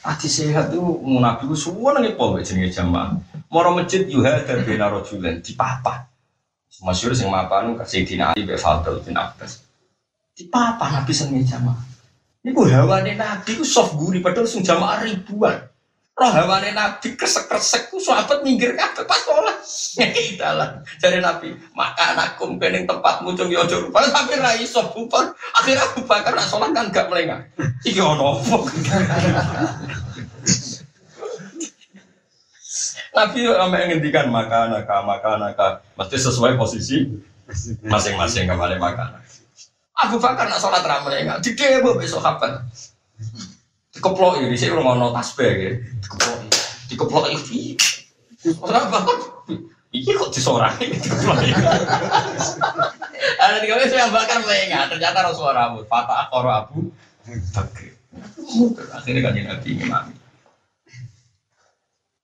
Radi 0.00 0.28
sehat 0.32 0.72
itu 0.72 0.80
mau 0.80 1.20
Nabi 1.20 1.44
ku 1.44 1.52
suwun 1.52 2.00
nang 2.00 2.08
pol 2.16 2.40
jenenge 2.40 2.72
jamaah. 2.72 3.20
Moro 3.52 3.76
masjid 3.76 4.08
yuha 4.08 4.40
dan 4.48 4.64
bina 4.64 4.88
rojulen 4.88 5.44
di 5.44 5.52
papa. 5.52 6.08
Masyur 6.80 7.12
sing 7.12 7.28
mapan 7.28 7.76
kasih 7.76 8.08
Dina 8.08 8.32
Ali 8.32 8.48
be 8.48 8.56
Fadl 8.56 9.04
bin 9.04 9.12
Abbas. 9.12 9.60
Di 10.32 10.48
papa 10.48 10.88
Nabi 10.88 11.12
seneng 11.12 11.44
jamaah. 11.44 11.89
Ini 12.40 12.56
ku 12.56 12.64
hawane 12.64 13.20
Nabi 13.20 13.52
ku 13.60 13.64
soft 13.68 14.00
gurih 14.00 14.24
padahal 14.24 14.48
sing 14.48 14.64
jamaah 14.64 15.04
ribuan. 15.04 15.60
Roh 16.16 16.32
hawane 16.32 16.72
Nabi 16.72 17.12
kresek-kresek 17.12 17.92
ku 17.92 18.00
sahabat 18.00 18.40
minggir 18.40 18.72
kabeh 18.72 19.04
pas 19.04 19.20
sholat. 19.20 19.60
Ngeki 20.00 20.40
dalan. 20.40 20.80
Jare 20.96 21.20
Nabi, 21.20 21.52
"Maka 21.76 22.16
anakku 22.16 22.48
kening 22.56 22.88
tempatmu 22.88 23.36
cung 23.36 23.52
yo 23.52 23.60
aja 23.60 23.76
rupane 23.76 24.08
sampe 24.08 24.40
ra 24.40 24.56
iso 24.56 24.80
bubar." 24.88 25.36
Akhirnya 25.52 25.84
Abu 25.84 26.00
Bakar 26.08 26.32
nak 26.32 26.48
sholat 26.48 26.72
kan 26.72 26.88
gak 26.88 27.12
melengah. 27.12 27.44
Iki 27.84 28.00
ono 28.00 28.40
apa? 28.40 28.56
Nabi 33.10 33.38
sampai 33.52 33.84
ngendikan 33.90 34.32
maka 34.32 34.64
anaka 34.64 34.96
maka 35.04 35.28
anaka 35.36 35.66
mesti 35.92 36.16
sesuai 36.16 36.56
posisi 36.56 37.04
masing-masing 37.84 38.48
kembali 38.48 38.80
makan. 38.80 39.28
Abu 40.00 40.16
Bakar 40.16 40.48
nak 40.48 40.60
sholat 40.60 40.80
ramai 40.80 41.24
enggak, 41.24 41.44
di 41.44 41.52
demo 41.52 41.96
besok 41.96 42.24
kapan? 42.24 42.56
Dikeplok 43.92 44.40
ini 44.40 44.56
sih 44.56 44.72
rumah 44.72 44.96
tasbih 45.12 45.50
ya, 45.50 45.70
dikeplok, 46.00 46.36
dikeplok 46.88 47.24
ini. 47.28 47.76
Orang 48.64 48.88
Bakar, 48.88 49.16
ini 49.92 50.10
kok 50.16 50.32
disorakin 50.32 50.88
dikeplok 50.96 51.38
ini. 51.44 51.52
Ada 53.44 53.60
di 53.60 53.68
kami 53.68 53.84
saya 53.88 54.08
bakar 54.08 54.40
enggak, 54.40 54.88
ternyata 54.88 55.18
Rasulullah 55.20 55.68
rambut, 55.68 55.84
Fatah 55.84 56.28
Akoro 56.28 56.48
Abu 56.48 56.78
Bakar. 57.52 57.92
Akhirnya 58.96 59.20
kan 59.22 59.36
Nabi 59.36 59.68
ngimami. 59.76 60.14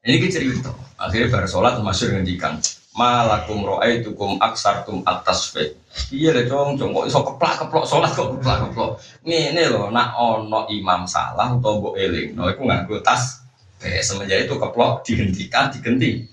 Ini 0.07 0.17
kita 0.23 0.39
cerita. 0.39 0.71
Akhirnya 0.97 1.35
baru 1.35 1.49
sholat 1.51 1.83
masyur 1.83 2.15
ngendikan. 2.15 2.63
Malakum 2.97 3.61
ro'aitukum 3.61 4.41
aksartum 4.41 5.05
atas 5.05 5.53
fe. 5.53 5.77
Iya 6.09 6.33
deh 6.33 6.49
cong, 6.49 6.81
cong 6.81 6.97
kok 6.97 7.07
iso 7.13 7.21
keplak 7.21 7.55
keplok 7.61 7.85
sholat 7.85 8.09
kok 8.17 8.41
keplak 8.41 8.65
keplok. 8.65 8.97
Ngene 9.21 9.69
loh, 9.69 9.93
nak 9.93 10.17
ono 10.17 10.65
imam 10.73 11.05
salah 11.05 11.53
atau 11.53 11.77
mbok 11.77 12.01
eling, 12.01 12.33
no 12.33 12.49
iku 12.49 12.65
nganggo 12.65 13.05
tas. 13.05 13.45
Eh, 13.85 14.01
semenjak 14.01 14.49
itu 14.49 14.57
keplok 14.57 15.05
dihentikan, 15.05 15.69
digenti. 15.69 16.25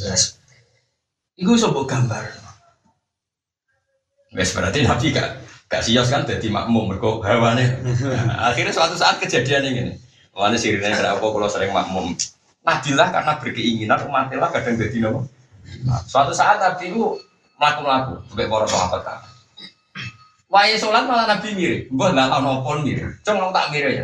Yes. 0.00 0.40
Iku 1.36 1.52
iso 1.52 1.68
mbok 1.68 1.84
gambar. 1.84 2.24
Wes 4.32 4.56
berarti 4.56 4.88
nabi 4.88 5.12
gak 5.12 5.44
gak 5.68 5.84
sios 5.84 6.08
kan 6.08 6.24
jadi 6.24 6.48
makmum 6.48 6.96
mergo 6.96 7.20
hawane. 7.20 7.84
Nah, 7.84 8.52
akhirnya 8.52 8.72
suatu 8.72 8.96
saat 8.96 9.20
kejadian 9.20 9.68
ini. 9.68 9.92
Mana 10.32 10.56
sirine 10.56 10.92
kenapa 10.92 11.20
kalau 11.20 11.48
sering 11.48 11.72
makmum? 11.76 12.12
Nabilah 12.64 13.08
karena 13.08 13.32
berkeinginan 13.40 14.00
umatnya 14.08 14.48
kadang 14.52 14.76
jadi 14.80 14.96
nopo. 15.04 15.35
Nah, 15.86 16.00
suatu 16.02 16.32
saat 16.34 16.58
Nabi 16.58 16.90
itu 16.90 17.18
melaku-melaku 17.58 18.14
sebagai 18.30 18.50
para 18.50 18.66
sahabat 18.66 19.00
kan. 19.02 19.20
Wahai 20.46 20.78
sholat 20.78 21.04
malah 21.10 21.26
Nabi 21.26 21.58
mirip, 21.58 21.80
gue 21.90 22.08
nggak 22.14 22.28
tahu 22.30 22.40
nopo 22.42 22.70
mirip, 22.86 23.10
cuma 23.26 23.50
tak 23.50 23.74
mirip 23.74 23.90
ya. 23.90 24.02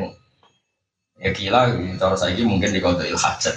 Ya 1.23 1.31
gila, 1.31 1.71
cara 2.02 2.16
saya 2.19 2.35
ini 2.35 2.42
mungkin 2.50 2.75
di 2.75 2.83
kota 2.83 3.07
hajat. 3.07 3.57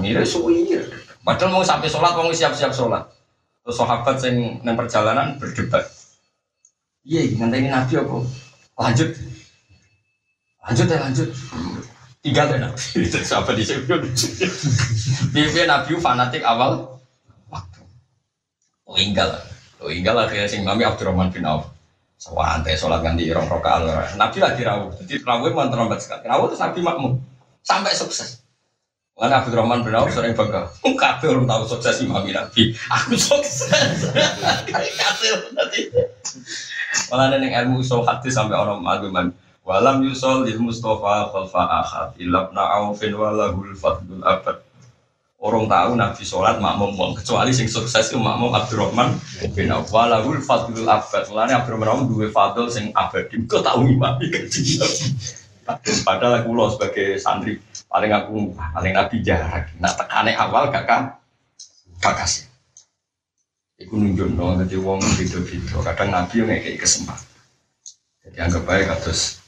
Mirip 0.00 0.24
suwi, 0.24 0.72
padahal 1.20 1.52
mau 1.52 1.60
sampai 1.60 1.92
sholat 1.92 2.16
mau 2.16 2.32
siap-siap 2.32 2.72
sholat. 2.72 3.04
Terus 3.60 3.76
sahabat 3.76 4.16
yang 4.24 4.64
nang 4.64 4.72
perjalanan 4.72 5.36
berdebat. 5.36 5.84
Iya, 7.04 7.36
nanti 7.36 7.60
ini 7.60 7.68
Nabi 7.68 7.92
apa? 8.00 8.16
Lanjut, 8.80 9.12
lanjut 10.64 10.86
ya 10.88 10.98
lanjut 11.00 11.28
tinggal 12.20 12.52
deh 12.52 12.60
nabi 12.60 12.80
siapa 13.28 13.50
di 13.56 13.64
sini 13.64 13.84
pimpin 15.32 15.66
nabi 15.68 15.92
fanatik 15.96 16.44
awal. 16.44 17.00
Waktu. 17.48 17.80
Oh 18.84 18.96
tinggal 18.96 19.40
oh 19.80 20.20
akhirnya 20.24 20.48
sing 20.48 20.62
mami 20.62 20.84
Abdurrahman 20.84 21.32
bin 21.32 21.48
Auf. 21.48 21.72
Santai 22.20 22.76
sholat 22.76 23.00
ganti 23.00 23.24
irong 23.32 23.48
rokaat 23.48 23.88
nabi 24.20 24.38
lagi 24.44 24.60
rawuh 24.60 24.92
jadi 25.00 25.24
rawuh 25.24 25.48
emang 25.48 25.72
terlambat 25.72 26.04
sekali. 26.04 26.28
Rawuh 26.28 26.52
terus 26.52 26.60
nabi 26.60 26.80
makmum. 26.84 27.16
Sampai 27.64 27.96
sukses. 27.96 28.44
Karena 29.16 29.40
Abdurrahman 29.40 29.80
bin 29.80 29.96
Auf 29.96 30.12
sering 30.12 30.36
bangga. 30.36 30.68
Kabeh 30.84 31.28
orang 31.32 31.48
tahu 31.48 31.64
sukses 31.76 32.04
imam 32.04 32.24
nabi. 32.28 32.76
Aku 32.92 33.16
sukses. 33.16 34.12
Kabeh 34.68 35.28
nanti 35.56 35.88
malah 37.08 37.30
neng 37.38 37.54
ilmu 37.54 37.82
usul 37.82 38.02
hadis 38.02 38.34
sampai 38.34 38.58
orang 38.58 38.82
agama 38.82 39.30
Walam 39.70 40.02
yusol 40.02 40.50
lil 40.50 40.58
Mustafa 40.58 41.30
khalfa 41.30 41.62
ahad 41.62 42.18
ilabna 42.18 42.82
aufin 42.82 43.14
walahul 43.14 43.70
fadlul 43.78 44.18
abad. 44.26 44.58
Orang 45.38 45.70
tahu 45.70 45.94
Nabi 45.94 46.26
sholat 46.26 46.58
makmum 46.58 46.98
wong 46.98 47.14
kecuali 47.14 47.54
sing 47.54 47.70
sukses 47.70 48.10
itu 48.10 48.18
makmum 48.18 48.50
Abdurrahman 48.50 49.14
bin 49.54 49.70
Auf 49.70 49.94
walahul 49.94 50.42
fadlul 50.42 50.90
abad. 50.90 51.22
Mulane 51.30 51.54
Abdurrahman 51.54 52.10
duwe 52.10 52.34
fadl 52.34 52.66
sing 52.66 52.90
abadi. 52.98 53.46
Kau 53.46 53.62
tahu 53.62 53.86
imam 53.86 54.18
Padahal 56.06 56.42
aku 56.42 56.50
lo 56.50 56.66
sebagai 56.74 57.22
santri 57.22 57.62
paling 57.86 58.10
aku 58.10 58.50
paling 58.74 58.90
Nabi 58.90 59.22
jarak. 59.22 59.70
Nak 59.78 60.02
tekane 60.02 60.34
awal 60.34 60.74
gak 60.74 60.82
kan 60.90 61.14
gak 62.02 62.26
kasih. 62.26 62.50
Iku 63.78 63.94
nunjuk 64.02 64.34
dong, 64.34 64.58
jadi 64.66 64.76
wong 64.82 64.98
video-video. 65.14 65.78
Kadang 65.78 66.10
Nabi 66.10 66.42
yang 66.42 66.58
kayak 66.58 66.82
kesempatan. 66.82 67.30
Jadi 68.26 68.36
anggap 68.36 68.66
baik 68.66 68.92
terus 69.00 69.39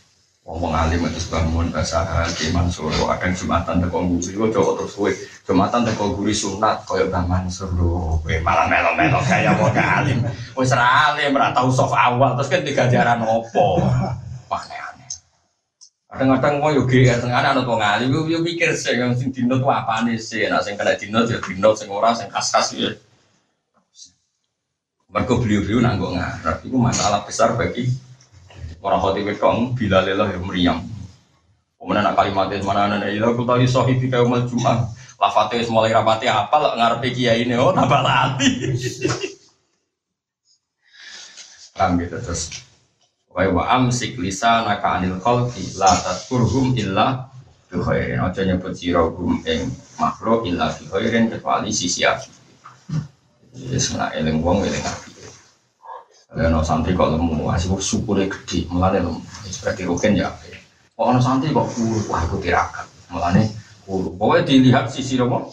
Wong 0.43 0.75
alim 0.75 1.07
itu 1.07 1.23
bangun 1.31 1.71
bahasa 1.71 2.03
di 2.35 2.51
Mansur, 2.51 2.91
kadang 2.91 3.31
jumatan 3.31 3.79
teko 3.79 4.03
guri, 4.11 4.35
kok 4.35 4.51
jauh 4.51 4.75
terus 4.75 4.99
kue 4.99 5.15
jumatan 5.47 5.87
teko 5.87 6.19
guri 6.19 6.35
sunat, 6.35 6.83
koyok 6.83 7.15
bang 7.15 7.31
Mansur. 7.31 7.71
Loh, 7.79 8.19
kue 8.27 8.43
malah 8.43 8.67
melo 8.67 8.91
melo 8.99 9.23
kayak 9.23 9.55
wong 9.63 9.71
alim, 9.79 10.19
kue 10.51 10.67
seralim, 10.67 11.31
merah 11.31 11.55
tahu 11.55 11.71
soft 11.71 11.95
awal, 11.95 12.35
terus 12.35 12.51
kan 12.51 12.67
tiga 12.67 12.91
jaran 12.91 13.23
opo, 13.23 13.87
aneh 14.51 14.79
aneh. 14.83 15.11
Kadang-kadang 16.11 16.59
mau 16.59 16.75
yo 16.75 16.91
GR 16.91 17.23
tengah 17.23 17.39
ana 17.39 17.63
wong 17.63 17.79
alim 17.79 18.11
yo 18.11 18.43
mikir 18.43 18.75
yang 18.99 19.15
sing 19.15 19.31
tuh 19.31 19.63
apa 19.71 20.03
nih 20.03 20.19
sih, 20.19 20.43
nah 20.51 20.59
sing 20.59 20.75
kena 20.75 20.99
dino 20.99 21.23
yo 21.23 21.39
dino 21.39 21.71
sing 21.79 21.87
ora 21.87 22.19
sing 22.19 22.27
kas-kas 22.27 22.75
ya. 22.75 22.91
Mergo 25.07 25.39
beliau-beliau 25.39 25.87
nanggung 25.87 26.19
ngarep 26.19 26.67
itu 26.67 26.75
masalah 26.75 27.23
besar 27.23 27.55
bagi 27.55 27.87
orang 28.83 29.01
khotib 29.01 29.31
kong 29.39 29.79
bila 29.79 30.03
lelah 30.03 30.29
yang 30.35 30.43
meriam. 30.43 30.79
Kemudian 31.79 32.03
nak 32.03 32.15
kalimatnya 32.15 32.63
mana 32.63 32.95
nana 32.95 33.07
ilah 33.11 33.35
aku 33.35 33.43
tahu 33.43 33.67
sohib 33.67 33.99
di 33.99 34.07
kaum 34.07 34.31
cuma 34.47 34.91
lafate 35.19 35.63
mulai 35.71 35.95
rapati 35.95 36.31
apa 36.31 36.55
lah 36.59 36.73
ngarepe 36.79 37.15
kiai 37.15 37.47
ini 37.47 37.59
oh 37.59 37.75
tambah 37.75 38.03
latih. 38.03 38.75
Paham 41.75 41.99
gitu 41.99 42.19
terus 42.23 42.63
Wa 43.33 43.49
wa 43.49 43.65
amsik 43.65 44.21
lisanaka 44.21 45.01
anil 45.01 45.17
khalqi 45.17 45.73
la 45.81 45.89
tadkurhum 45.89 46.77
illa 46.77 47.33
bi. 47.73 47.81
Aja 48.21 48.45
nyebut 48.45 48.77
sira 48.77 49.09
gum 49.09 49.41
ing 49.49 49.73
makhluk 49.97 50.45
illa 50.45 50.69
bi 50.77 50.85
kecuali 51.33 51.73
sisi 51.73 52.05
api. 52.05 52.29
Wis 53.73 53.97
nak 53.97 54.13
eling 54.13 54.45
wong 54.45 54.61
eling 54.69 54.85
api. 54.85 55.12
Kalau 56.33 56.49
no 56.49 56.61
santri 56.65 56.97
kok 56.97 57.13
lemu, 57.13 57.45
asih 57.53 57.77
syukurnya 57.77 58.25
gede, 58.25 58.65
mulane 58.73 59.05
lemu. 59.05 59.21
Seperti 59.45 59.85
rugen 59.85 60.17
ya. 60.17 60.33
Kok 60.97 61.05
ono 61.13 61.21
santri 61.21 61.53
kok 61.53 61.69
kuru, 61.69 62.09
wah 62.09 62.25
aku 62.25 62.41
tirakat. 62.41 62.89
Mulane 63.13 63.53
kuru. 63.85 64.17
Pokoknya 64.17 64.49
dilihat 64.49 64.89
sisi 64.89 65.21
romo. 65.21 65.53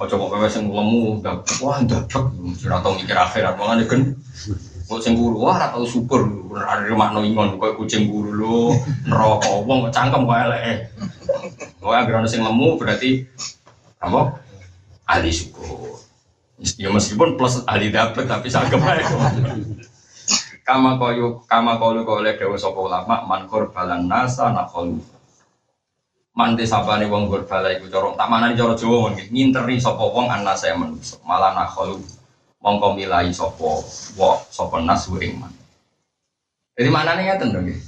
Ojo 0.00 0.16
kok 0.16 0.28
kowe 0.32 0.48
sing 0.48 0.64
lemu, 0.72 1.20
wah 1.60 1.76
ndablek, 1.84 2.24
ora 2.64 2.80
tau 2.80 2.96
mikir 2.96 3.12
akhirat, 3.12 3.52
mulane 3.60 3.84
gen 3.84 4.16
Kucing 4.90 5.14
buru, 5.14 5.46
wah 5.46 5.54
ora 5.54 5.70
tau 5.70 5.86
syukur, 5.86 6.26
ada 6.56 6.82
rumah 6.82 7.14
no 7.14 7.22
ingon, 7.22 7.60
kau 7.62 7.78
kucing 7.78 8.10
buru 8.10 8.34
lo, 8.34 8.74
neraka, 9.06 9.62
wong 9.62 9.86
cangkem 9.92 10.26
kau 10.26 10.34
elek. 10.34 10.90
Kau 11.78 11.94
agar 11.94 12.24
ada 12.24 12.26
sing 12.26 12.42
lemu 12.42 12.74
berarti 12.74 13.22
apa? 14.02 14.40
Ahli 15.06 15.30
syukur. 15.30 16.00
Ya 16.76 16.92
meskipun 16.92 17.40
plus 17.40 17.64
ahli 17.64 17.88
dapet 17.88 18.28
tapi 18.28 18.52
sagem 18.52 18.80
ae. 18.84 19.00
Kama 20.60 21.00
koyo 21.00 21.40
kama 21.48 21.80
koyo 21.80 22.04
oleh 22.04 22.36
dewa 22.36 22.60
sapa 22.60 22.76
ulama 22.76 23.24
man 23.24 23.48
balan 23.48 24.04
nasa 24.04 24.52
nakolu. 24.52 25.00
Mande 26.36 26.62
sabane 26.68 27.08
wong 27.08 27.26
bala 27.48 27.74
iku 27.74 27.88
cara 27.90 28.14
tak 28.14 28.28
manani 28.30 28.54
cara 28.54 28.76
Jawa 28.76 29.16
nginteri 29.16 29.80
sapa 29.80 30.04
wong 30.04 30.28
anasa 30.28 30.70
manusa 30.76 31.18
malah 31.24 31.56
nakolu 31.56 31.98
mongko 32.60 32.92
milai 32.92 33.32
sopo 33.32 33.80
wo 34.14 34.30
sopo 34.52 34.78
nas 34.84 35.08
ing 35.16 35.40
man. 35.40 35.52
Jadi 36.76 36.88
mana 36.92 37.16
nih 37.16 37.32
ya 37.32 37.34
tentu 37.40 37.60
gitu. 37.64 37.80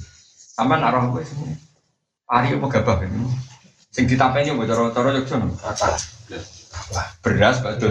Sampai 0.53 0.77
naruh 0.77 1.09
gue 1.13 1.25
sini. 1.25 1.57
Pari 2.29 2.53
apa 2.53 2.67
gabah 2.69 3.01
ini? 3.05 3.25
Sing 3.89 4.05
ditapeni 4.05 4.53
apa 4.53 4.69
cara-cara 4.69 5.17
Jogja 6.83 7.03
Beras 7.23 7.63
bakdo. 7.63 7.87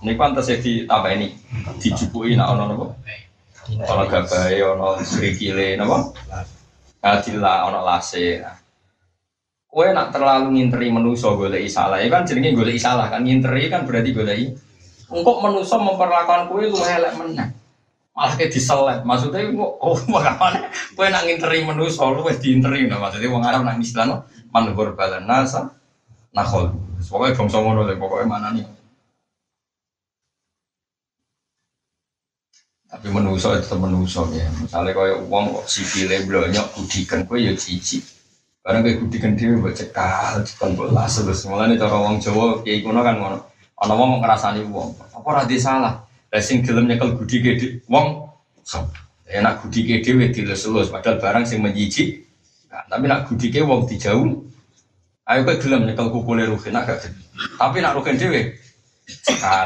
Ini 0.00 0.12
pantas 0.16 0.48
ya 0.48 0.56
ditapeni. 0.56 1.28
Dijupui 1.76 2.36
nak 2.36 2.56
ono 2.56 2.64
nopo. 2.68 2.86
Ono 3.68 4.04
gabah, 4.08 4.48
ono 4.72 4.88
serikile 5.04 5.76
nopo. 5.76 6.16
Adila 7.04 7.68
ono 7.68 7.84
lase. 7.84 8.40
Kue 9.68 9.90
nak 9.90 10.14
terlalu 10.14 10.54
nginteri 10.54 10.88
menuso 10.88 11.34
golek 11.34 11.66
salah, 11.66 11.98
ya 11.98 12.06
kan 12.06 12.22
jenenge 12.22 12.54
golek 12.54 12.78
salah 12.78 13.10
kan 13.10 13.26
nginteri 13.26 13.66
kan 13.66 13.82
berarti 13.82 14.14
golek 14.14 14.54
Engkau 15.10 15.42
manusia 15.42 15.76
memperlakukan 15.82 16.46
kue 16.48 16.70
lu 16.70 16.78
elek 16.78 17.12
menang. 17.18 17.50
Malah 18.14 18.34
kayak 18.38 18.54
diselet. 18.54 18.98
Maksudnya 19.02 19.50
kok 19.50 19.72
oh 19.82 19.98
makanya 20.14 20.70
kue 20.94 21.06
nak 21.10 21.26
nginteri 21.26 21.66
manusia 21.66 22.06
lu 22.08 22.24
wes 22.24 22.40
diinteri. 22.40 22.86
Nah, 22.86 23.02
maksudnya 23.02 23.28
wong 23.28 23.44
Arab 23.44 23.66
nak 23.66 23.82
Islam 23.82 24.24
manhur 24.54 24.94
balan 24.94 25.26
nasa 25.26 25.74
nakol. 26.34 26.74
Pokoknya 27.06 27.38
bangsa 27.38 27.58
ngono 27.62 27.86
deh. 27.86 27.96
Pokoknya 27.96 28.26
mana 28.26 28.48
nih. 28.52 28.66
Tapi 32.90 33.10
manusia 33.10 33.58
itu 33.58 33.74
manusia 33.74 34.22
ya. 34.30 34.46
Misalnya 34.58 34.94
kau 34.94 35.06
uang 35.30 35.44
kok 35.50 35.66
sipile 35.66 36.22
blonyok 36.26 36.66
kudikan 36.78 37.26
kue 37.26 37.42
ya 37.42 37.54
cici. 37.54 37.98
Karena 38.64 38.80
kayak 38.80 38.98
kudikan 39.02 39.36
dia 39.36 39.52
buat 39.60 39.74
cekal, 39.76 40.40
cekal 40.46 40.72
bola 40.78 41.04
terus. 41.04 41.42
Mulanya 41.44 41.74
cara 41.74 41.96
uang 42.00 42.16
Jawa 42.22 42.62
kayak 42.62 42.86
kuno 42.86 43.00
kan 43.02 43.16
ngono. 43.18 43.38
Ana 43.74 43.92
wong 43.98 44.22
ngrasani 44.22 44.62
wong, 44.70 44.94
apa 44.96 45.26
ora 45.26 45.42
salah. 45.58 46.06
Lah 46.06 46.42
sing 46.42 46.62
gelem 46.62 46.86
nyekel 46.86 47.18
budike 47.18 47.82
wong 47.90 48.30
sop. 48.62 48.88
Enak 49.26 49.66
budike 49.66 50.00
dhewe 50.00 50.30
dilus-lus 50.30 50.88
padahal 50.88 51.18
barang 51.18 51.44
sing 51.44 51.60
menjijik. 51.60 52.24
Nah, 52.70 52.86
tapi 52.86 53.04
nak 53.10 53.26
budike 53.26 53.60
wong 53.66 53.90
dijauh. 53.90 54.53
Ayo 55.24 55.40
kowe 55.48 55.56
gelem 55.56 55.88
nyekel 55.88 56.12
kukule 56.12 56.44
Ruhin 56.44 56.76
agak 56.76 57.08
Tapi 57.56 57.80
nak 57.80 57.96
Ruhin 57.96 58.20
dhewe 58.20 58.60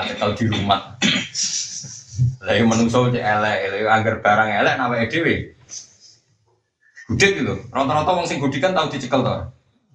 nyekel 0.06 0.30
di 0.38 0.44
rumah. 0.46 0.94
Lah 2.42 2.54
yang 2.54 2.70
menungso 2.70 3.10
cek 3.10 3.22
elek, 3.22 3.56
elek 3.66 3.90
anggar 3.90 4.16
barang 4.22 4.50
elek 4.62 4.74
nawake 4.78 5.10
dhewe. 5.10 5.34
Gudik 7.10 7.42
gitu. 7.42 7.54
Rata-rata 7.74 8.10
wong 8.14 8.26
sing 8.28 8.38
gudikan 8.38 8.76
tau 8.76 8.86
dicekel 8.86 9.26
to. 9.26 9.34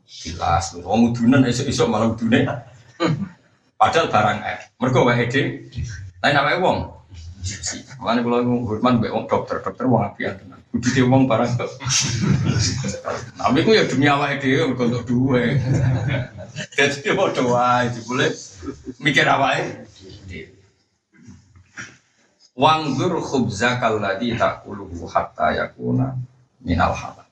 Jelas, 0.03 0.75
wong 0.83 1.15
udunan 1.15 1.47
esuk-esuk 1.47 1.87
malah 1.87 2.11
udune. 2.11 2.43
Padahal 3.79 4.07
barang 4.11 4.37
eh, 4.43 4.59
mereka 4.79 4.99
wae 5.03 5.27
ede, 5.27 5.41
lain 6.23 6.33
namanya 6.35 6.59
wong. 6.59 6.77
Makanya 7.99 8.21
kalau 8.23 8.63
hormat 8.67 8.93
mbak 8.99 9.11
wong 9.11 9.25
dokter, 9.27 9.59
dokter 9.59 9.85
wong 9.87 10.01
apian 10.03 10.35
tenan. 10.39 10.59
Kudu 10.71 10.87
dia 10.95 11.05
wong 11.05 11.27
barang 11.27 11.51
kok. 11.59 11.69
Tapi 13.37 13.57
aku 13.61 13.71
ya 13.75 13.83
demi 13.85 14.07
awak 14.07 14.39
ede, 14.39 14.63
mereka 14.63 14.83
untuk 14.89 15.03
dua. 15.05 15.53
Jadi 16.79 16.95
dia 17.03 17.13
mau 17.13 17.29
doa, 17.29 17.85
itu 17.85 17.99
boleh 18.07 18.29
mikir 19.03 19.27
awak 19.27 19.85
Wanggur 22.53 23.17
khubza 23.17 23.81
kalladhi 23.81 24.37
takuluhu 24.37 25.09
hatta 25.09 25.57
yakuna 25.57 26.13
minal 26.61 26.93
halal. 26.93 27.25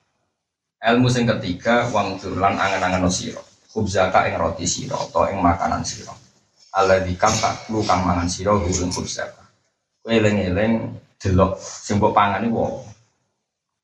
Ilmu 0.82 1.06
sing 1.06 1.30
ketiga, 1.30 1.86
wangdur 1.94 2.34
lan 2.34 2.58
angan-angan 2.58 3.06
siro. 3.06 3.38
Khubzaka 3.70 4.26
ing 4.26 4.34
roti 4.34 4.66
siro, 4.66 4.98
atau 4.98 5.30
ing 5.30 5.38
makanan 5.38 5.86
siro 5.86 6.10
ala 6.72 7.04
di 7.04 7.12
kang 7.20 7.36
tak 7.36 7.68
lu 7.68 7.84
kang 7.84 8.00
mangan 8.00 8.24
siro 8.24 8.56
gurun 8.64 8.88
kursa 8.88 9.28
kowe 10.02 10.10
eling-eling 10.10 10.98
delok 11.22 11.54
sing 11.62 12.02
mbok 12.02 12.10
pangan 12.10 12.42
iku 12.42 12.82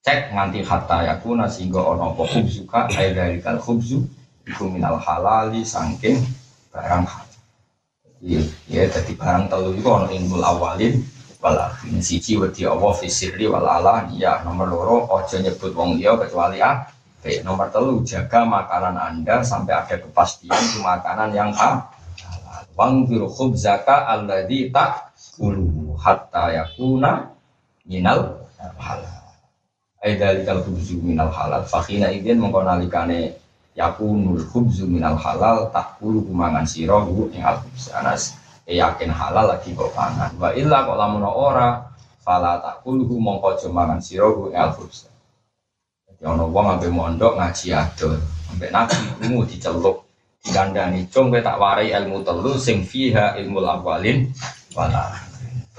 cek 0.03 0.35
nganti 0.35 0.67
hatta 0.67 1.07
yakuna 1.07 1.47
sehingga 1.47 1.79
ana 1.79 2.11
apa 2.11 2.27
dari 3.15 3.39
kal 3.39 3.63
khubzu 3.63 4.03
iku 4.43 4.67
minal 4.67 4.99
halali 4.99 5.63
sangking 5.63 6.19
barang 6.75 7.07
halal 7.07 7.39
iya 8.19 8.43
ya 8.67 8.83
jadi 8.91 9.15
barang 9.15 9.47
telu 9.47 9.71
itu 9.79 9.87
ana 9.87 10.11
ilmu 10.11 10.43
awalin 10.43 11.07
wal 11.39 11.55
akhirin 11.55 12.03
siji 12.03 12.35
wedi 12.35 12.67
Allah 12.67 12.91
fi 12.99 13.07
sirri 13.07 13.47
ya 14.19 14.43
nomor 14.43 14.67
loro 14.67 14.97
aja 15.15 15.39
nyebut 15.39 15.71
wong 15.71 16.03
liya 16.03 16.19
kecuali 16.19 16.59
ah 16.59 16.83
nomor 17.47 17.71
telu 17.71 18.03
jaga 18.03 18.43
makanan 18.43 18.99
anda 18.99 19.47
sampai 19.47 19.71
ada 19.71 19.95
kepastian 20.03 20.59
itu 20.59 20.83
makanan 20.83 21.31
yang 21.31 21.55
ah 21.55 21.95
Wangfir 22.79 23.27
khubzaka 23.27 24.07
alladhi 24.07 24.71
ulu 25.43 25.88
hatta 25.99 26.55
yakuna 26.55 27.35
minal 27.85 28.47
halal. 28.79 29.19
Aidalikal 29.99 30.63
khubzu 30.63 31.03
minal 31.03 31.29
halal. 31.35 31.67
Fakhina 31.67 32.09
idin 32.15 32.39
mengkonalikane 32.39 33.35
yakunul 33.75 34.47
khubzu 34.47 34.87
minal 34.87 35.19
halal 35.19 35.69
ulu 35.99 36.23
kumangan 36.23 36.65
sirohu 36.65 37.29
ing 37.35 37.43
al 37.43 37.59
khubzanas. 37.61 38.39
E 38.69 38.79
yakin 38.79 39.11
halal 39.11 39.51
lagi 39.51 39.75
kok 39.75 39.91
pangan. 39.93 40.33
Wa 40.39 40.55
illa 40.55 40.87
kok 40.87 40.97
lamun 40.97 41.27
ora 41.27 41.83
fala 42.23 42.63
takuluhu 42.63 43.19
mongko 43.19 43.69
mangan 43.75 43.99
sirohu 43.99 44.55
ing 44.55 44.57
al. 44.57 44.73
Jadi 46.09 46.23
ana 46.25 46.45
wong 46.51 46.67
ampe 46.67 46.91
mondok 46.91 47.39
ngaji 47.39 47.79
adol, 47.79 48.19
ampe 48.51 48.67
nabi 48.75 48.99
kumu 49.23 49.47
diceluk 49.47 50.03
dikandani 50.43 51.07
cung 51.13 51.31
tak 51.31 51.61
warai 51.63 51.95
ilmu 51.95 52.27
telu 52.27 52.59
sing 52.59 52.83
fiha 52.83 53.39
ilmu 53.39 53.63
awalin 53.63 54.27
wala 54.75 55.28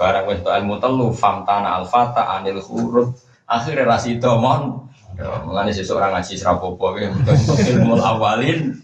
barang 0.00 0.24
wis 0.32 0.40
ilmu 0.40 0.80
telu 0.80 1.12
famtana 1.12 1.76
alfata 1.76 2.40
anil 2.40 2.56
huruf 2.64 3.20
akhirnya 3.44 3.84
rasi 3.84 4.16
domon 4.16 4.88
mengenai 5.20 5.76
seseorang 5.76 6.16
ngaji 6.16 6.40
serapopo 6.40 6.96
ilmu 6.96 8.00
awalin 8.00 8.80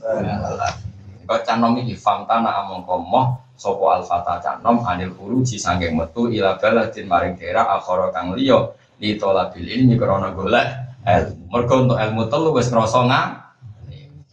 kok 1.24 1.40
canom 1.48 1.80
ini 1.80 1.96
famtana 1.96 2.60
among 2.60 2.84
komoh 2.84 3.40
sopo 3.56 3.88
alfata 3.96 4.44
canom 4.44 4.84
anil 4.84 5.16
huruf 5.16 5.48
sangking 5.48 5.96
metu 5.96 6.28
ila 6.28 6.60
baladin 6.60 7.08
maring 7.08 7.40
daerah 7.40 7.64
akhara 7.80 8.12
kang 8.12 8.36
liya 8.36 8.76
li 9.00 9.16
tolabil 9.16 9.64
ilmi 9.64 9.96
krana 9.96 10.36
golek 10.36 10.68
ilmu 11.00 11.48
mergo 11.48 11.74
untuk 11.88 11.96
ilmu 11.96 12.22
telu 12.28 12.52
wis 12.52 12.68
ngrasa 12.68 13.02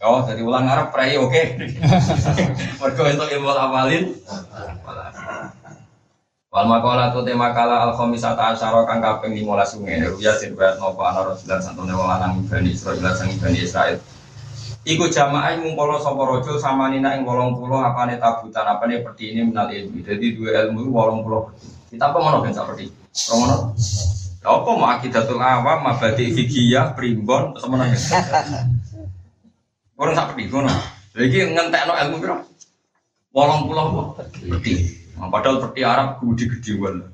Oh, 0.04 0.20
jadi 0.20 0.44
ulang 0.44 0.68
Arab 0.68 0.92
pray 0.92 1.16
oke. 1.16 1.32
Okay. 1.32 1.80
Mergo 2.84 3.02
untuk 3.08 3.24
ilmu 3.24 3.48
awalin. 3.56 4.12
Wal 6.54 6.70
makalah 6.70 7.10
tu 7.10 7.26
tema 7.26 7.50
kala 7.50 7.82
al 7.82 7.98
khamisata 7.98 8.54
asyara 8.54 8.86
kang 8.86 9.02
kaping 9.02 9.34
15 9.42 9.74
sungai 9.74 10.06
ruya 10.06 10.38
sing 10.38 10.54
bayat 10.54 10.78
nopo 10.78 11.02
ana 11.02 11.26
rajulan 11.26 11.58
santune 11.58 11.90
wong 11.90 12.06
lanang 12.06 12.46
Bani 12.46 12.70
Israil 12.70 13.02
sang 13.10 13.26
Bani 13.42 13.58
Israil. 13.58 13.98
Iku 14.86 15.10
jamaah 15.10 15.58
ngumpul 15.58 15.98
sapa 15.98 16.22
raja 16.22 16.54
samanina 16.62 17.18
ing 17.18 17.26
80 17.26 17.58
apane 17.58 18.14
tabutan 18.22 18.70
apane 18.70 19.02
peti 19.02 19.34
ini 19.34 19.50
menal 19.50 19.66
ilmu. 19.66 19.98
Jadi 20.06 20.26
dua 20.38 20.70
ilmu 20.70 20.94
80 20.94 21.90
Kita 21.90 22.14
apa 22.14 22.16
ngono 22.22 22.46
ben 22.46 22.54
sak 22.54 22.70
peti. 22.70 22.86
Ngono. 23.34 23.74
Apa 24.46 24.70
mau 24.78 24.86
akidatul 24.94 25.42
awam, 25.42 25.82
mabadi 25.82 26.30
fikiyah, 26.38 26.94
primbon, 26.94 27.58
semuanya. 27.58 27.98
Orang 29.98 30.14
sak 30.14 30.38
peti 30.38 30.46
ngono. 30.54 30.70
Lagi 31.18 31.38
ngentekno 31.50 31.92
ilmu 31.98 32.16
piro? 32.22 32.36
80 33.34 34.54
peti. 34.54 35.03
Nah, 35.14 35.30
padahal 35.30 35.62
peti 35.62 35.80
Arab 35.86 36.18
gede 36.22 36.44
gedewan. 36.58 37.06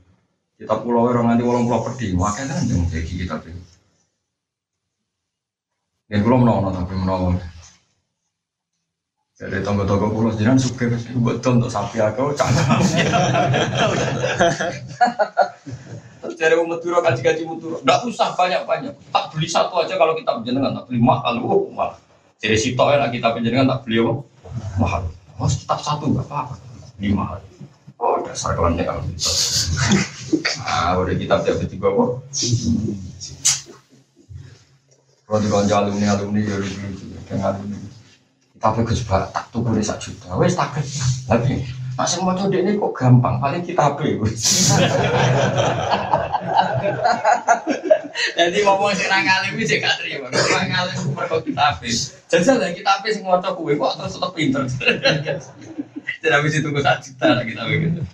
Kita 0.60 0.76
pulau 0.80 1.08
orang 1.08 1.32
nanti 1.32 1.44
walang 1.44 1.64
pulau 1.64 1.84
peti, 1.88 2.12
makanya 2.12 2.60
kan 2.60 2.68
yang 2.68 2.84
jadi 2.88 3.12
kita 3.12 3.34
tuh. 3.40 3.56
Dan 6.10 6.20
pulau 6.20 6.42
menolong 6.42 6.74
tapi 6.74 6.94
menolong. 6.96 7.36
Jadi 9.40 9.64
tonggo-tonggo 9.64 10.12
pulau 10.12 10.36
jiran 10.36 10.60
suka 10.60 10.92
betul 11.16 11.56
untuk 11.56 11.72
sapi 11.72 11.96
aku 11.96 12.36
canggung. 12.36 12.84
Dari 16.36 16.56
umat 16.56 16.80
Madura 16.80 17.00
kaji 17.04 17.20
kaji 17.24 17.42
Madura, 17.48 17.80
tidak 17.80 18.00
usah 18.04 18.36
banyak 18.36 18.62
banyak. 18.68 18.92
Tak 19.12 19.32
beli 19.32 19.48
satu 19.48 19.80
aja 19.80 19.96
kalau 19.96 20.12
kita 20.12 20.40
penjenengan, 20.40 20.76
tak 20.76 20.84
beli 20.88 21.00
mahal, 21.00 21.40
oh 21.40 21.72
mahal. 21.72 21.96
Jadi 22.40 22.56
situ 22.56 22.80
ya 22.80 23.08
kita 23.08 23.32
penjenengan 23.32 23.76
tak 23.76 23.88
beli? 23.88 24.04
Mahal. 24.76 25.08
Mas 25.40 25.56
tetap 25.56 25.80
satu 25.80 26.04
nggak 26.12 26.28
apa-apa, 26.28 26.60
lima 27.00 27.32
hari. 27.32 27.48
Oh, 28.20 28.28
dasar 28.28 28.52
kelamnya 28.52 28.84
kalau 28.84 29.00
gitu. 29.08 29.32
Ah, 30.60 30.92
udah 31.00 31.16
kitab 31.16 31.40
tiap 31.40 31.56
detik 31.56 31.80
apa? 31.80 32.20
Kalau 35.24 35.38
di 35.40 35.48
konco 35.48 35.72
alumni 35.72 36.06
alumni 36.12 36.44
ya 36.44 36.60
lucu 36.60 36.76
lucu, 36.84 37.16
kayak 37.24 37.56
alumni. 37.56 37.80
Tapi 38.60 38.84
gue 38.84 38.92
coba 38.92 39.24
tak 39.32 39.48
tuh 39.48 39.64
gue 39.64 39.80
sak 39.80 40.04
juta, 40.04 40.36
wes 40.36 40.52
tak 40.52 40.76
Tapi 41.24 41.64
masih 41.96 42.20
mau 42.20 42.36
coba 42.36 42.60
ini 42.60 42.76
kok 42.76 42.92
gampang, 42.92 43.40
paling 43.40 43.64
kita 43.64 43.88
apa 43.88 44.04
Jadi 48.36 48.58
ngomong 48.60 48.92
sih 48.92 49.08
nang 49.08 49.24
alim 49.24 49.56
sih 49.64 49.80
gak 49.80 49.96
terima, 49.96 50.28
nang 50.28 50.68
alim 50.76 50.98
mereka 51.16 51.40
kita 51.40 51.62
apa? 51.72 51.88
Jajal 52.28 52.60
kita 52.76 52.90
mau 53.24 53.40
coba 53.40 53.56
gue 53.56 53.80
kok 53.80 53.92
terus 53.96 54.12
tetap 54.12 54.30
pinter. 54.36 54.68
Jadi 56.20 56.32
habis 56.36 56.52
itu 56.52 56.68
gue 56.68 56.84
satu 56.84 57.00
juta 57.00 57.40
kita 57.40 57.64
begitu. 57.64 58.04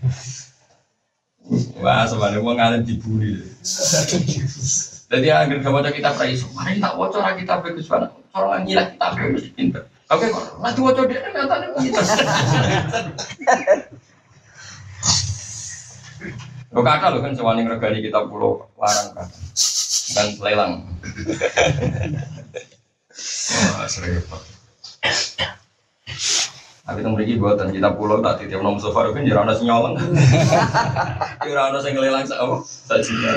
Wah, 1.83 2.07
sebenarnya 2.07 2.43
mau 2.43 2.55
ngalim 2.55 2.83
dibully. 2.87 3.43
Jadi 5.07 5.27
agar 5.31 5.59
gak 5.63 5.75
baca 5.75 5.91
kita 5.91 6.11
praiso, 6.15 6.51
mari 6.55 6.79
tak 6.83 6.95
wocor 6.99 7.23
kita 7.35 7.63
bagus 7.63 7.87
banget. 7.91 8.11
Orang 8.35 8.67
gila 8.67 8.95
kita 8.95 9.07
bagus 9.15 9.43
pinter. 9.55 9.83
Oke, 10.07 10.31
nanti 10.63 10.81
wocor 10.83 11.11
dia 11.11 11.19
katanya 11.23 11.67
kita. 11.79 12.03
Lo 16.75 16.83
kata 16.83 17.15
lo 17.15 17.23
kan 17.23 17.35
sewani 17.35 17.67
regani 17.67 18.03
kita 18.03 18.27
pulau 18.27 18.71
larang 18.79 19.15
kan 19.15 19.29
dan 20.15 20.27
lelang. 20.43 20.73
Wah, 23.75 23.87
serempet. 23.91 24.43
Tapi 26.87 27.03
teng 27.03 27.19
mriki 27.19 27.35
buatan 27.35 27.75
kita 27.75 27.99
pulau 27.99 28.23
tak 28.23 28.39
titip 28.39 28.63
nomor 28.63 28.79
sofa 28.79 29.11
kan 29.11 29.27
jurana 29.27 29.51
sing 29.59 29.67
nyolong. 29.67 29.99
Jurana 31.47 31.83
sing 31.83 31.99
ngelelang 31.99 32.23
sak 32.23 32.39
apa? 32.39 32.63
Juta. 33.03 33.31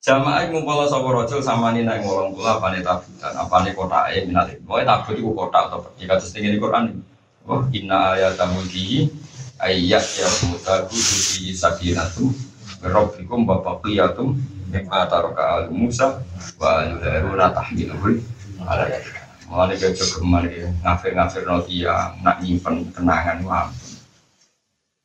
Jamaah 0.00 0.48
ngumpul 0.48 0.88
sapa 0.88 1.04
rajul 1.12 1.44
samani 1.44 1.84
nang 1.84 2.00
ngolong 2.00 2.32
kula 2.32 2.56
apane 2.56 2.80
tabutan, 2.80 3.32
apane 3.36 3.76
kotake 3.76 4.24
minate. 4.24 4.56
Pokoke 4.64 4.88
tabut 4.88 5.14
iku 5.20 5.30
kotak 5.36 5.68
atau 5.68 5.84
jika 6.00 6.16
terus 6.16 6.32
ning 6.32 6.56
Quran. 6.56 7.04
Oh, 7.44 7.60
inna 7.76 8.16
ayata 8.16 8.48
mulki 8.48 9.12
ayat 9.60 10.04
ya 10.04 10.28
mutaku 10.48 10.96
fi 10.96 11.52
sakinatu 11.52 12.32
rabbikum 12.80 13.44
wa 13.44 13.60
baqiyatum 13.60 14.38
mimma 14.72 15.04
taraka 15.10 15.44
al 15.60 15.64
Musa 15.68 16.24
wa 16.56 16.80
al-haruna 16.84 17.52
tahmiluhu 17.52 18.20
alaihi 18.64 19.17
Mulai 19.48 19.80
ke 19.80 19.96
geman 19.96 20.44
ya, 20.44 20.68
ngafir-ngafir 20.84 21.48
dia, 21.64 22.12
nak 22.20 22.44
nyimpen 22.44 22.92
kenangan 22.92 23.40
wah. 23.48 23.72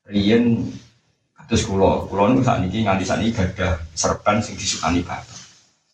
Rian 0.03 0.67
terus 1.47 1.63
kulo, 1.63 2.11
kulo 2.11 2.35
nu 2.35 2.43
saat 2.43 2.59
ini 2.59 2.83
nganti 2.83 3.07
saat 3.07 3.23
ini 3.23 3.31
gada 3.31 3.79
serban 3.95 4.43
sing 4.43 4.59
disukani 4.59 4.99
bapak. 4.99 5.39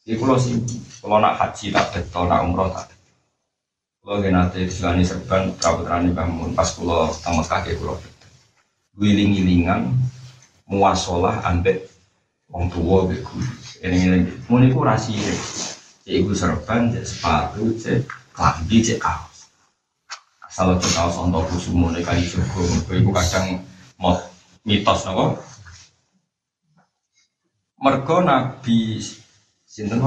Jadi 0.01 0.17
kulo 0.17 0.33
sih, 0.41 0.57
kulo 0.97 1.21
nak 1.21 1.37
haji 1.37 1.69
tak 1.69 1.93
betul, 1.93 2.25
nak 2.25 2.41
umroh 2.41 2.73
tak. 2.73 2.89
Kulo 4.01 4.17
gak 4.17 4.33
nanti 4.33 4.65
disukani 4.65 5.05
serban, 5.05 5.53
kabutrani 5.61 6.09
bangun 6.09 6.57
pas 6.57 6.73
kulo 6.73 7.13
tamat 7.21 7.45
kaki 7.45 7.77
kulo. 7.77 8.01
Wiling-wilingan, 8.97 9.93
muasolah 10.65 11.45
ambek 11.45 11.85
wong 12.49 12.65
tua 12.73 13.05
beku. 13.05 13.37
Ini 13.85 13.97
ini, 14.09 14.17
mau 14.49 14.57
niku 14.57 14.81
rahasia. 14.81 15.37
Iku 16.09 16.33
serban, 16.33 16.89
sepatu, 17.05 17.77
cek 17.77 18.18
klambi 18.39 18.79
cek 18.79 19.03
kaos. 19.03 19.51
Asal 20.47 20.79
cek 20.79 20.95
kaos 20.95 21.19
untuk 21.19 21.43
kusumo 21.51 21.91
nih 21.91 22.07
kali 22.07 22.23
jogo, 22.23 22.63
ibu 22.87 23.11
kadang 23.11 23.59
mau 23.99 24.15
mitos 24.63 25.03
nopo. 25.03 25.35
Mergo 27.83 28.23
Nabi 28.23 29.03
sinten 29.67 29.99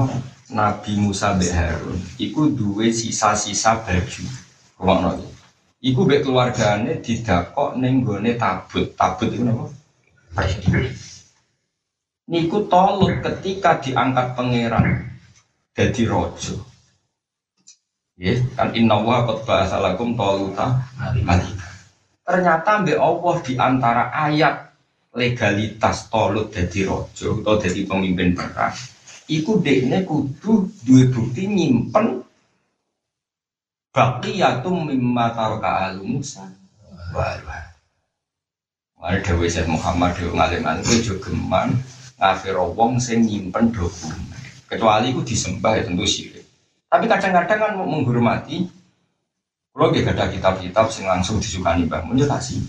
Nabi 0.49 0.91
Musa 0.97 1.37
be 1.37 1.49
Harun 1.53 1.97
iku 2.17 2.49
duwe 2.49 2.89
sisa-sisa 2.89 3.85
baju. 3.85 4.23
Rumakno 4.81 5.09
iki. 5.17 5.29
Iku 5.93 5.99
mbek 6.05 6.21
keluargane 6.25 7.01
didakok 7.01 7.77
ning 7.77 8.01
gone 8.01 8.33
tabut. 8.37 8.93
Tabut 8.97 9.29
iku 9.29 9.43
napa? 9.45 9.65
Niku 12.29 12.65
tolut 12.69 13.13
ketika 13.21 13.81
diangkat 13.81 14.37
pangeran 14.37 14.85
jadi 15.73 16.01
rojo. 16.09 16.72
Ya, 18.13 18.37
kan 18.53 18.69
inna 18.77 19.01
wa 19.01 19.25
qad 19.25 19.41
ba'asalakum 19.41 20.13
taluta 20.13 20.85
malika. 21.25 21.69
Ternyata 22.23 22.85
mbek 22.85 23.01
Allah 23.01 23.35
di 23.41 23.53
antara 23.57 24.03
ayat 24.13 24.69
legalitas 25.17 26.13
tolut 26.13 26.53
jadi 26.53 26.89
rojo 26.89 27.41
atau 27.41 27.57
jadi 27.57 27.85
pemimpin 27.85 28.33
perang 28.33 28.73
iku 29.29 29.61
dekne 29.61 30.03
kudu 30.03 30.67
dua 30.83 31.03
bukti 31.13 31.47
nyimpen 31.47 32.25
baqiyatum 33.93 34.89
mimma 34.89 35.31
taraka 35.31 35.71
al 35.89 36.01
Musa. 36.01 36.49
Wah 37.13 37.37
Mari 39.03 39.19
Dewi 39.19 39.51
Syed 39.51 39.67
Muhammad 39.67 40.15
Dewi 40.15 40.31
ngalim 40.31 40.63
ngalim 40.63 40.85
itu 40.87 41.11
juga 41.11 41.27
geman 41.27 41.75
ngafir 42.15 42.55
wong 42.55 43.03
sing 43.03 43.27
nyimpen 43.27 43.75
dokumen. 43.75 44.15
Kecuali 44.65 45.11
itu 45.11 45.21
disembah 45.21 45.75
ya 45.75 45.83
tentu 45.83 46.07
syirik 46.07 46.42
tapi 46.93 47.09
kadang-kadang 47.09 47.57
kan 47.57 47.71
menghormati 47.73 48.69
kalau 49.73 49.89
gak 49.89 50.13
ada 50.13 50.29
kitab-kitab 50.29 50.85
yang 51.01 51.17
langsung 51.17 51.41
disukani 51.41 51.89
Mbah 51.89 52.05
Mun 52.05 52.21
tak 52.29 52.45
sih. 52.45 52.61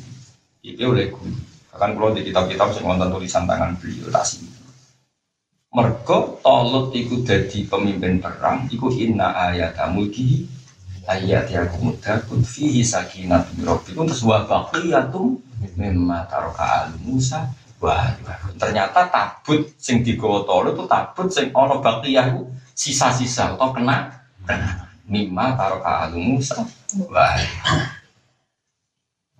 Itu 0.64 0.88
oleh 0.88 1.12
guru. 1.12 1.36
Bahkan 1.68 1.90
kalau 1.92 2.16
di 2.16 2.24
kitab-kitab 2.24 2.72
yang 2.80 2.96
nonton 2.96 3.20
tulisan 3.20 3.44
tangan 3.44 3.76
beliau 3.76 4.08
tak 4.08 4.24
sih. 4.24 4.48
Mergo 5.68 6.40
tolut 6.40 6.96
ikut 6.96 7.28
jadi 7.28 7.68
pemimpin 7.68 8.24
perang, 8.24 8.64
ikut 8.72 8.96
inna 8.96 9.36
ayat 9.36 9.76
mulki 9.92 10.48
ayat 11.04 11.52
yang 11.52 11.68
muda 11.84 12.24
kun 12.24 12.40
fihi 12.40 12.80
sakinat 12.80 13.52
rabbikum 13.60 14.08
terus 14.08 14.24
wa 14.24 14.48
baqiyatum 14.48 15.36
mimma 15.76 16.24
taraka 16.32 16.88
al 16.88 16.96
Musa 17.04 17.52
wah 17.76 18.08
ternyata 18.56 19.12
tabut 19.12 19.68
sing 19.76 20.00
digawa 20.00 20.48
itu 20.64 20.84
tabut 20.88 21.28
sing 21.28 21.52
ana 21.52 21.76
baqiyah 21.84 22.32
sisa-sisa 22.74 23.54
atau 23.54 23.70
kena 23.70 24.10
kena 24.44 24.90
mimma 25.06 25.54
taruh 25.54 25.80
alu 25.80 26.18
Musa 26.18 26.58
wah 27.08 27.38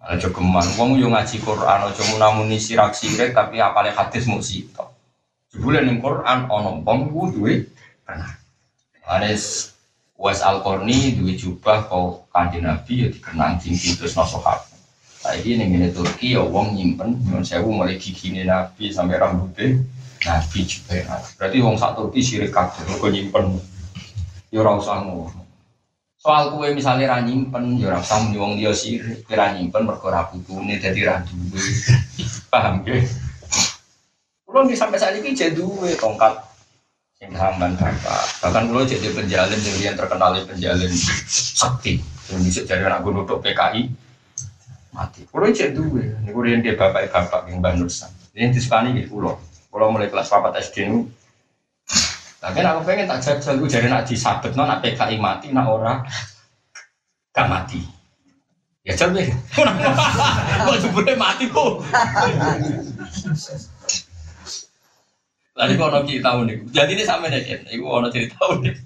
Aja 0.05 0.29
geman, 0.29 0.69
wong 0.77 1.01
yo 1.01 1.09
ngaji 1.09 1.41
Quran, 1.41 1.89
aja 1.89 2.03
munamuni 2.13 2.61
sirak 2.61 2.93
sirik 2.93 3.33
tapi 3.33 3.57
apale 3.57 3.89
hadis 3.89 4.29
mau 4.29 4.37
sito. 4.37 4.85
Jebule 5.49 5.81
ning 5.81 6.05
Quran 6.05 6.45
ana 6.45 6.77
wong 6.77 7.09
ku 7.09 7.33
duwe 7.33 7.65
pernah. 8.05 8.37
Anes 9.09 9.73
Wes 10.21 10.45
Al 10.45 10.61
Qarni 10.61 11.17
duwe 11.17 11.33
jubah 11.41 11.89
kau 11.89 12.29
kanjeng 12.29 12.69
Nabi 12.69 12.93
ya 13.01 13.09
dikenang 13.09 13.57
cincin 13.57 13.97
terus 13.97 14.13
sahabat. 14.13 14.69
Saiki 15.25 15.57
ning 15.57 15.73
ngene 15.73 15.89
Turki 15.97 16.37
ya 16.37 16.45
wong 16.45 16.77
nyimpen 16.77 17.25
nyuwun 17.25 17.41
sewu 17.41 17.73
mulai 17.73 17.97
gigine 17.97 18.45
Nabi 18.45 18.93
sampai 18.93 19.17
rambutnya 19.17 19.81
Nabi 20.25 20.61
juga 20.65 21.21
Berarti 21.37 21.57
wong 21.61 21.77
sak 21.77 22.01
Turki 22.01 22.25
sirik 22.25 22.49
kabeh 22.49 22.81
kok 22.97 23.13
nyimpen. 23.13 23.61
Ya 24.49 24.65
ora 24.65 24.81
usah 24.81 25.05
ngono. 25.05 25.45
Soal 26.17 26.57
kue 26.57 26.73
misalnya 26.73 27.13
ra 27.13 27.19
nyimpen, 27.21 27.77
ya 27.77 27.93
ora 27.93 28.01
usah 28.01 28.25
muni 28.25 28.41
wong 28.41 28.53
dia 28.57 28.73
sirik, 28.73 29.29
ra 29.29 29.53
nyimpen 29.53 29.85
mergo 29.85 30.09
ra 30.09 30.25
putune 30.33 30.81
dadi 30.81 31.05
ra 31.05 31.21
duwe. 31.21 31.61
Paham 32.53 32.81
ya? 32.89 33.05
Kulo 34.49 34.71
di 34.71 34.79
sampai 34.79 34.97
saat 34.97 35.19
ini 35.19 35.37
jadi 35.37 35.53
dua 35.53 35.93
tongkat 36.01 36.41
yang 37.21 37.35
hamban 37.37 37.77
bapak. 37.77 38.23
Bahkan 38.41 38.71
kulo 38.71 38.87
jadi 38.87 39.11
penjalin 39.13 39.61
yang 39.83 39.99
terkenal 39.99 40.39
penjalin 40.47 40.93
sakti. 41.59 42.01
Yang 42.33 42.41
bisa 42.41 42.61
jadi 42.65 42.89
anak 42.89 43.05
untuk 43.05 43.43
PKI 43.45 43.91
mati. 44.95 45.27
Kulo 45.29 45.51
jadi 45.51 45.75
dua. 45.75 46.07
Ini 46.23 46.31
kulo 46.31 46.47
yang 46.49 46.63
dia 46.63 46.79
bapak 46.79 47.11
bapak 47.13 47.51
yang 47.53 47.61
banusan. 47.61 48.09
Ini 48.33 48.55
disukani 48.55 48.95
gitu 49.03 49.19
kulo. 49.19 49.37
Kulo 49.75 49.91
mulai 49.91 50.07
kelas 50.07 50.31
papat 50.31 50.63
SD 50.71 50.87
nu. 50.87 51.03
Tapi 52.39 52.63
aku 52.63 52.87
pengen 52.87 53.11
tak 53.11 53.27
jajal, 53.27 53.59
gue 53.59 53.67
jadi 53.67 53.91
nak 53.91 54.07
disabet 54.07 54.55
non 54.55 54.71
PKI 54.71 55.19
mati, 55.19 55.51
nak 55.51 55.67
ora 55.67 55.99
gak 57.35 57.51
mati. 57.51 57.83
Ya 58.87 58.95
jal 58.95 59.11
deh. 59.11 59.27
Kok 60.63 60.79
jebule 60.79 61.19
mati 61.19 61.51
kok. 61.51 61.83
Lagi 65.59 65.75
kono 65.75 66.05
ki 66.07 66.23
tahun 66.23 66.45
niku. 66.47 66.65
Jadi 66.71 66.95
ini 66.95 67.03
sama 67.03 67.33
nih 67.33 67.43
kan. 67.43 67.61
Iku 67.75 67.87
ono 67.89 68.07
cerita 68.13 68.39
unik. 68.55 68.77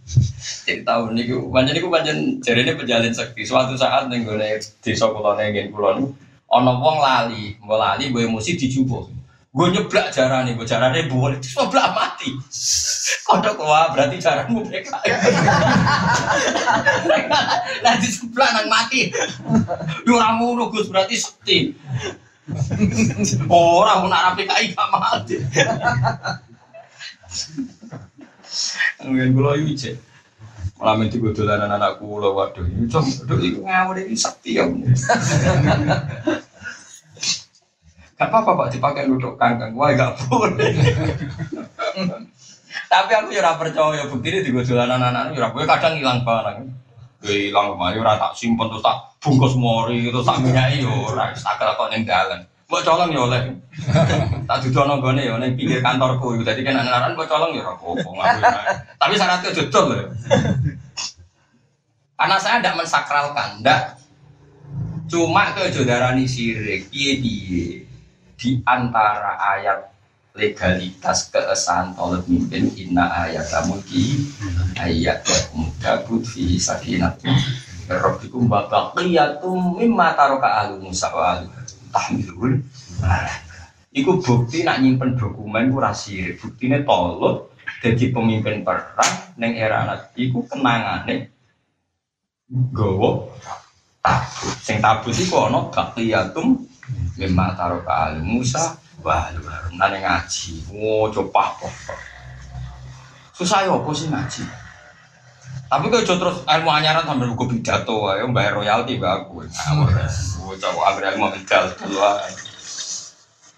Cerita 0.64 1.02
unik. 1.04 1.24
Iku 1.26 1.50
panjen 1.50 1.74
niku 1.74 1.88
panjen 1.90 2.18
jarene 2.40 2.78
penjalin 2.78 3.10
sekti. 3.10 3.42
Suatu 3.42 3.74
saat 3.74 4.06
ning 4.06 4.22
gone 4.22 4.56
desa 4.84 5.10
kulone 5.10 5.50
ngen 5.50 5.68
kula 5.74 5.98
niku 5.98 6.14
ono 6.48 6.72
wong 6.80 6.96
lali, 7.02 7.56
mau 7.60 7.76
lali 7.76 8.08
gue 8.08 8.24
emosi 8.24 8.56
dijupuk. 8.56 9.17
Gue 9.58 9.74
nyeblak 9.74 10.14
jarane, 10.14 10.54
gue 10.54 10.62
jarane 10.62 11.10
boleh, 11.10 11.34
terus 11.42 11.58
nyeblak 11.58 11.90
mati. 11.90 12.30
Kodok 13.26 13.58
wah 13.58 13.90
berarti 13.90 14.22
jaranmu 14.22 14.62
PKI. 14.70 15.10
Nanti 17.82 18.06
sebelah 18.06 18.54
nang 18.54 18.70
mati. 18.70 19.10
Yo 20.06 20.14
ora 20.14 20.38
ngono 20.38 20.70
Gus 20.70 20.86
berarti 20.86 21.18
sekti. 21.18 21.74
Ora 23.50 23.98
nak 24.06 24.38
PKI 24.38 24.78
gak 24.78 24.88
mati. 24.94 25.42
Mungkin 29.02 29.34
kula 29.34 29.58
iki 29.58 29.74
cek. 29.74 29.96
Malah 30.78 30.94
mesti 31.02 31.18
gue 31.18 31.34
dolanan 31.34 31.74
anak 31.74 31.98
kula 31.98 32.30
waduh 32.30 32.62
ini 32.62 32.86
ngawur 33.58 33.98
iki 33.98 34.14
sakti 34.14 34.62
ya. 34.62 34.70
Gak 38.18 38.34
apa-apa 38.34 38.66
Pak 38.66 38.68
dipakai 38.74 39.06
duduk 39.06 39.38
kangkang. 39.38 39.78
Wah 39.78 39.94
gak 39.94 40.18
boleh. 40.26 40.74
Tapi 42.90 43.10
aku 43.14 43.30
ya 43.30 43.46
ora 43.46 43.54
percaya 43.54 44.10
bukti 44.10 44.34
ini 44.34 44.42
di 44.42 44.50
dolanan 44.50 45.14
anak 45.14 45.38
ya 45.38 45.46
ora 45.46 45.66
kadang 45.70 45.94
hilang 46.02 46.26
barang. 46.26 46.66
Gue 47.22 47.52
hilang 47.52 47.78
mah 47.78 47.94
ya 47.94 48.02
ora 48.02 48.18
tak 48.18 48.34
simpen 48.34 48.66
terus 48.74 48.82
tak 48.82 49.14
bungkus 49.22 49.54
mori 49.54 50.10
terus 50.10 50.26
tak 50.26 50.42
minyaki 50.42 50.82
yo 50.82 51.14
ora 51.14 51.30
tak 51.30 51.62
kok 51.62 51.88
ning 51.94 52.02
dalan. 52.02 52.42
Mbok 52.66 52.82
colong 52.84 53.10
ya 53.14 53.20
oleh. 53.22 53.42
tak 54.50 54.58
dudono 54.66 54.98
gone 54.98 55.22
ya 55.22 55.38
ning 55.38 55.54
pinggir 55.54 55.78
kantorku. 55.78 56.42
Dadi 56.42 56.66
kan 56.66 56.74
anak-anak 56.74 57.14
mbok 57.14 57.30
colong 57.30 57.54
ya 57.54 57.70
ora. 57.70 58.34
Tapi 58.98 59.14
syaratnya 59.14 59.54
dodol 59.54 59.86
ya. 59.94 60.04
Karena 62.18 62.34
saya 62.34 62.58
tidak 62.58 62.82
mensakralkan, 62.82 63.62
tidak. 63.62 63.94
Cuma 65.06 65.54
ke 65.54 65.70
jodarani 65.70 66.26
sirik, 66.26 66.90
piye 66.90 67.22
piye 67.22 67.87
di 68.38 68.62
antara 68.62 69.34
ayat 69.58 69.90
legalitas 70.38 71.26
keesahan 71.34 71.90
tolak 71.98 72.22
mimpin 72.30 72.70
inna 72.78 73.26
ayat 73.26 73.50
mulki 73.66 74.30
ayat 74.78 75.26
muda 75.50 76.06
fi 76.06 76.54
sakinat 76.54 77.18
Rabbikum 77.88 78.46
wa 78.52 78.68
baqiyatum 78.68 79.80
mimma 79.80 80.12
taroka 80.12 80.44
ahlu 80.44 80.86
Musa 80.86 81.08
wa 81.10 81.40
ahlu 81.40 81.48
tahmilun 81.90 82.60
Iku 83.96 84.20
bukti 84.20 84.62
nak 84.62 84.84
nyimpen 84.84 85.16
dokumen 85.16 85.72
ku 85.72 85.80
rasir 85.80 86.36
Buktinya 86.36 86.84
tolut 86.84 87.50
jadi 87.80 88.12
pemimpin 88.12 88.60
perang 88.60 89.14
neng 89.40 89.56
era 89.56 89.88
anak 89.88 90.12
iku 90.20 90.44
kenangane 90.44 91.32
gowo 92.74 93.32
tabut. 94.04 94.54
Sing 94.60 94.84
tabut 94.84 95.14
iku 95.14 95.48
ana 95.48 95.68
baqiyatum 95.72 96.64
mimma 97.18 97.58
taroka 97.58 97.90
ahlu 97.90 98.22
Musa 98.22 98.78
Wah, 98.98 99.30
lu 99.30 99.46
nane 99.78 100.02
ngaji. 100.02 100.74
Oh, 100.74 101.06
coba 101.06 101.54
apa? 101.54 101.70
Susah 103.30 103.62
ya 103.62 103.70
apa 103.70 103.90
sih 103.94 104.10
ngaji? 104.10 104.42
Tapi 105.68 105.86
kalau 105.86 106.02
terus 106.02 106.38
ilmu 106.42 106.70
anyaran 106.72 107.06
sambil 107.06 107.30
buku 107.30 107.54
pidato, 107.54 108.10
ya 108.10 108.26
bayar 108.26 108.58
royalti 108.58 108.98
gak 108.98 109.28
aku. 109.30 109.46
Gue 109.46 110.56
coba 110.58 110.80
agar 110.90 111.14
ilmu 111.14 111.30
medal 111.30 111.70
dulu. 111.78 112.02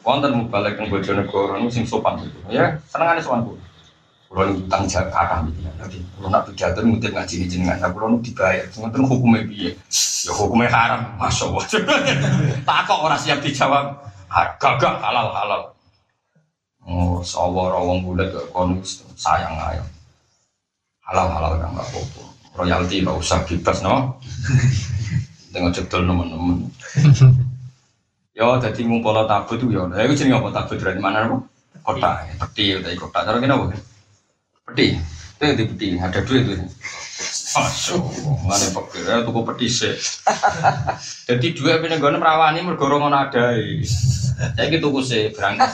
Wonten 0.01 0.33
mau 0.33 0.49
balik 0.49 0.81
ke 0.81 0.89
Bojonegoro, 0.89 1.57
sing 1.73 1.89
sopan 1.89 2.21
gitu. 2.21 2.37
Ya, 2.53 2.77
seneng 2.89 3.17
ada 3.17 3.21
sopan 3.25 3.49
gue. 3.49 3.57
Nih 4.31 4.63
utang 4.63 4.87
jakarta 4.87 5.43
gitu 5.51 5.59
ya. 5.67 5.73
Jadi 5.83 5.99
kulo 6.15 6.27
nak 6.31 6.47
pidato 6.47 6.79
ngutip 6.87 7.11
ngaji 7.11 7.35
ini 7.35 7.47
jenengan. 7.51 7.77
Nah 7.83 7.91
kulo 7.91 8.23
dibayar. 8.23 8.65
Tuh 8.71 8.87
hukumnya 8.87 9.43
biye. 9.43 9.75
Ya 10.25 10.33
hukumnya 10.37 10.71
haram, 10.71 11.03
masya 11.19 11.51
Allah. 11.51 11.65
Takok 12.69 12.99
orang 13.11 13.19
siap 13.19 13.43
dijawab 13.43 14.11
gagak 14.31 14.95
halal 15.03 15.29
halal 15.35 15.63
oh 16.87 17.19
sawar 17.27 17.75
wong 17.83 18.07
bulat 18.07 18.31
gak 18.31 18.47
konus 18.55 19.03
sayang 19.19 19.59
ayo 19.59 19.85
halal 21.03 21.29
halal 21.29 21.53
kan 21.59 21.71
nggak 21.75 21.87
apa-apa 21.91 22.23
royalti 22.55 23.03
nggak 23.03 23.19
usah 23.19 23.43
bebas 23.43 23.83
no 23.83 24.17
dengan 25.51 25.75
jedol 25.75 26.07
teman-teman 26.07 26.59
yo 28.39 28.47
jadi 28.63 28.81
ngumpul 28.87 29.19
tabu 29.27 29.59
tuh 29.59 29.69
yo 29.69 29.91
ya 29.91 30.07
itu 30.07 30.15
jadi 30.15 30.39
apa 30.39 30.49
tabu 30.55 30.79
dari 30.79 31.03
mana 31.03 31.43
kota 31.83 32.23
peti 32.47 32.79
kota 32.95 33.27
cara 33.27 33.37
apa 33.43 33.75
peti 34.71 34.97
itu 35.41 35.53
di 35.57 35.65
peti 35.67 35.89
ada 35.99 36.21
duit 36.25 36.43
tuh 36.47 36.57
Masuk, 37.51 38.01
mana 38.47 38.67
pikir 38.71 39.03
ya 39.05 39.27
tuku 39.27 39.41
petis 39.43 39.83
Jadi 41.27 41.47
dua 41.53 41.83
punya 41.83 41.99
gue 41.99 42.11
merawani 42.15 42.63
mergorong 42.63 43.11
ada. 43.11 43.59
Saya 44.55 44.67
gitu 44.71 44.89
gue 44.95 45.03
sih 45.03 45.35
berangkat. 45.35 45.69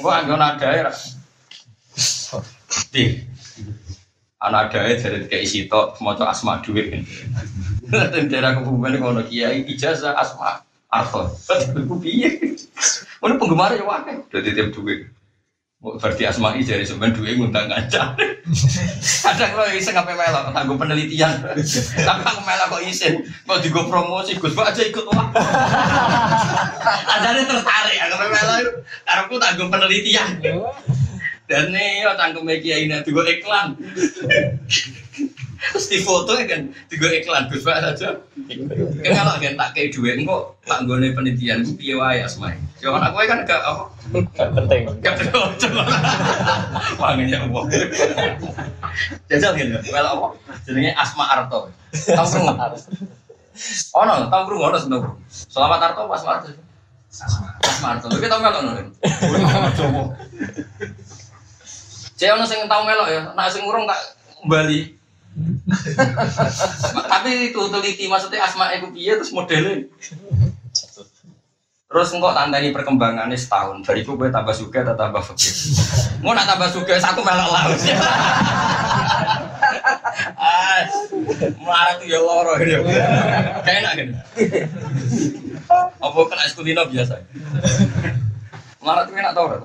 Gue 0.00 0.08
anggo 0.08 0.40
ada 0.40 0.68
ya. 0.72 0.90
Di 2.88 3.20
anak 4.40 4.72
ada 4.72 4.78
ya 4.88 4.94
dari 4.98 5.28
kayak 5.28 5.42
isi 5.44 5.68
tok 5.68 6.00
mau 6.00 6.16
asma 6.16 6.64
duit. 6.64 7.04
Dan 7.92 8.32
daerah 8.32 8.56
kebumen 8.56 8.96
ngono 8.96 9.22
kiai 9.28 9.68
ijazah 9.68 10.16
asma 10.16 10.64
arto. 10.88 11.28
Gue 11.76 11.98
piye? 12.00 12.56
Mana 13.20 13.36
penggemar 13.36 13.76
ya 13.76 13.84
wae. 13.84 14.16
Jadi 14.32 14.48
tiap 14.56 14.72
duit. 14.72 15.12
Berarti 15.82 16.22
asma'i 16.22 16.62
dari 16.62 16.86
sebenarnya 16.86 17.18
dua 17.18 17.30
ngundang 17.34 17.66
ngancam. 17.66 18.14
Kadang 19.26 19.50
lo 19.58 19.66
iseng 19.74 19.98
ngapain 19.98 20.14
melok, 20.14 20.54
aku 20.54 20.78
penelitian. 20.78 21.42
Tapi 21.98 22.22
aku 22.22 22.40
melok 22.46 22.66
kok 22.70 22.82
isin, 22.86 23.26
mau 23.42 23.58
juga 23.58 23.90
promosi, 23.90 24.38
Gus 24.38 24.54
Pak 24.54 24.70
aja 24.70 24.82
ikut 24.86 25.02
wah. 25.10 25.26
Adanya 27.18 27.42
tertarik, 27.50 27.98
aku 27.98 28.14
melok 28.14 28.56
itu, 28.62 28.72
aku 29.10 29.34
tanggung 29.42 29.74
penelitian. 29.74 30.38
Dan 31.50 31.74
nih, 31.74 32.06
tanggung 32.14 32.46
media 32.46 32.78
ini 32.78 33.02
juga 33.02 33.26
iklan. 33.26 33.74
Terus 35.62 35.86
di 35.86 35.98
foto 36.02 36.34
kan 36.34 36.74
tiga 36.90 37.06
iklan 37.14 37.46
Gus 37.46 37.62
Pak 37.62 37.78
saja. 37.86 38.18
Kan 38.18 39.12
kalau 39.14 39.34
kan 39.38 39.54
tak 39.54 39.68
kayak 39.78 39.94
duit 39.94 40.26
kok 40.26 40.42
tak 40.66 40.82
gue 40.90 41.14
penelitian 41.14 41.62
gue 41.62 41.78
piye 41.78 41.94
wae 41.94 42.18
asmai. 42.18 42.58
Yo 42.82 42.90
anak 42.98 43.14
gue 43.14 43.24
kan 43.30 43.46
gak 43.46 43.62
apa 43.62 43.84
penting. 44.58 44.90
gak 44.98 45.22
coba. 45.22 45.82
Wanginya 46.98 47.46
apa? 47.46 47.60
Jajal 49.30 49.54
gitu. 49.54 49.78
Well 49.94 50.06
apa? 50.06 50.26
Jenenge 50.66 50.92
Asma 50.98 51.24
Arto. 51.30 51.70
Tahu 51.94 52.26
krungu? 52.26 52.54
Oh 53.94 54.02
no, 54.02 54.26
tahu 54.26 54.42
krungu 54.50 54.64
ono 54.66 54.78
seneng. 54.82 55.02
Selamat 55.30 55.94
Arto 55.94 56.10
pas 56.10 56.22
Arto. 56.26 56.50
Asma 57.62 57.86
Arto. 57.94 58.10
Lu 58.10 58.18
tau 58.18 58.40
melok 58.42 58.60
no. 58.66 58.70
Coba. 59.78 60.02
Cek 62.18 62.34
ono 62.34 62.44
sing 62.46 62.66
tau 62.66 62.82
melok 62.82 63.08
ya, 63.10 63.30
nek 63.30 63.50
sing 63.50 63.62
urung 63.62 63.86
tak 63.86 63.98
Bali. 64.46 64.98
Tapi 67.08 67.30
itu 67.52 67.60
teliti 67.72 68.04
maksudnya 68.10 68.44
asma 68.44 68.72
iku 68.76 68.92
piye 68.92 69.16
terus 69.16 69.32
modelnya. 69.32 69.88
Terus 71.92 72.08
engkau 72.08 72.32
tandani 72.32 72.72
perkembangannya 72.72 73.36
setahun. 73.36 73.84
Dari 73.84 74.00
itu 74.00 74.16
gue 74.16 74.32
tambah 74.32 74.56
suka 74.56 74.80
atau 74.80 74.96
tambah 74.96 75.20
fakir. 75.20 75.52
Mau 76.24 76.32
nak 76.32 76.48
tambah 76.48 76.72
suka 76.72 76.96
satu 76.96 77.20
melok 77.20 77.48
laut. 77.52 77.76
Ah, 80.40 80.88
marah 81.60 82.00
tuh 82.00 82.08
ya 82.08 82.16
loro 82.16 82.56
ya. 82.64 82.80
Kayak 83.60 83.78
enak 83.84 83.92
kan? 83.92 84.08
Apa 86.00 86.18
kena 86.32 86.42
eskulino 86.48 86.82
biasa? 86.88 87.20
Marah 88.80 89.04
tuh 89.04 89.12
enak 89.12 89.32
tau 89.36 89.52
gak? 89.52 89.62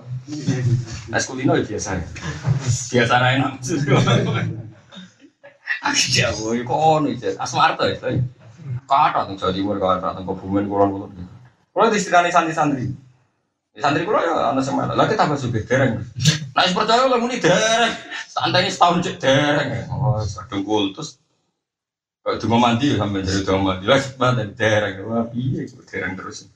Eskulino 1.16 1.56
ya 1.56 1.64
biasa. 1.64 1.96
Biasa 2.92 3.14
enak. 3.40 3.52
Aku 5.86 6.06
jauh, 6.10 6.58
kok 6.58 6.80
ono 6.80 7.08
itu. 7.14 7.30
Asmarto 7.38 7.86
itu. 7.86 8.22
Kata 8.88 9.28
tuh 9.28 9.36
Jawa 9.36 9.52
Timur, 9.54 9.76
kata 9.78 10.16
tuh 10.16 10.24
Kebumen, 10.24 10.66
kulon 10.66 10.90
kulon. 10.96 11.12
Kalau 11.76 11.94
di 11.94 12.00
sini 12.02 12.34
santri-santri. 12.34 12.90
Santri 13.78 14.02
kula 14.02 14.26
ya 14.26 14.34
ana 14.50 14.62
malah. 14.74 14.98
Lah 14.98 15.06
kita 15.06 15.22
tambah 15.22 15.38
sugih 15.38 15.62
dereng. 15.62 16.02
Nah, 16.58 16.66
wis 16.66 16.74
percaya 16.74 17.06
lah 17.06 17.22
muni 17.22 17.38
dereng. 17.38 17.94
Santai 18.26 18.74
setahun 18.74 19.06
cek 19.06 19.22
dereng. 19.22 19.86
Oh, 19.94 20.18
kadung 20.18 20.66
kultus. 20.66 21.22
Kalau 22.26 22.42
cuma 22.42 22.58
mandi 22.58 22.98
ya 22.98 23.06
sampai 23.06 23.22
dari 23.22 23.46
cuma 23.46 23.78
mandi 23.78 23.86
lagi 23.86 24.10
dari 24.18 24.54
dereng. 24.58 24.96
Wah, 25.06 25.30
piye 25.30 25.70
kok 25.70 25.86
dereng 25.86 26.18
terus. 26.18 26.50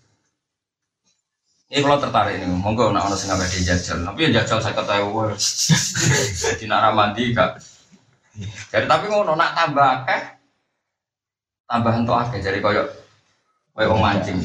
Ini 1.72 1.80
kalau 1.86 2.02
tertarik 2.02 2.42
ini, 2.42 2.52
monggo 2.52 2.92
nak 2.92 3.08
ono 3.08 3.16
sing 3.16 3.32
ngapain 3.32 3.64
jajal. 3.64 4.02
Tapi 4.04 4.20
ya 4.28 4.42
jajal 4.42 4.60
saya 4.60 4.74
ketahui. 4.76 5.32
Jadi 6.36 6.66
nak 6.66 6.98
mandi 6.98 7.32
gak. 7.32 7.62
Jadi 8.72 8.86
tapi 8.88 9.06
ngono 9.12 9.36
nak 9.36 9.52
tambah 9.58 9.88
akeh 10.04 10.22
tambahan 11.68 12.04
tuh 12.04 12.16
akeh 12.16 12.40
jadi 12.44 12.60
koyok 12.60 12.88
koyok 13.72 13.92
wong 13.96 14.04
mancing. 14.04 14.38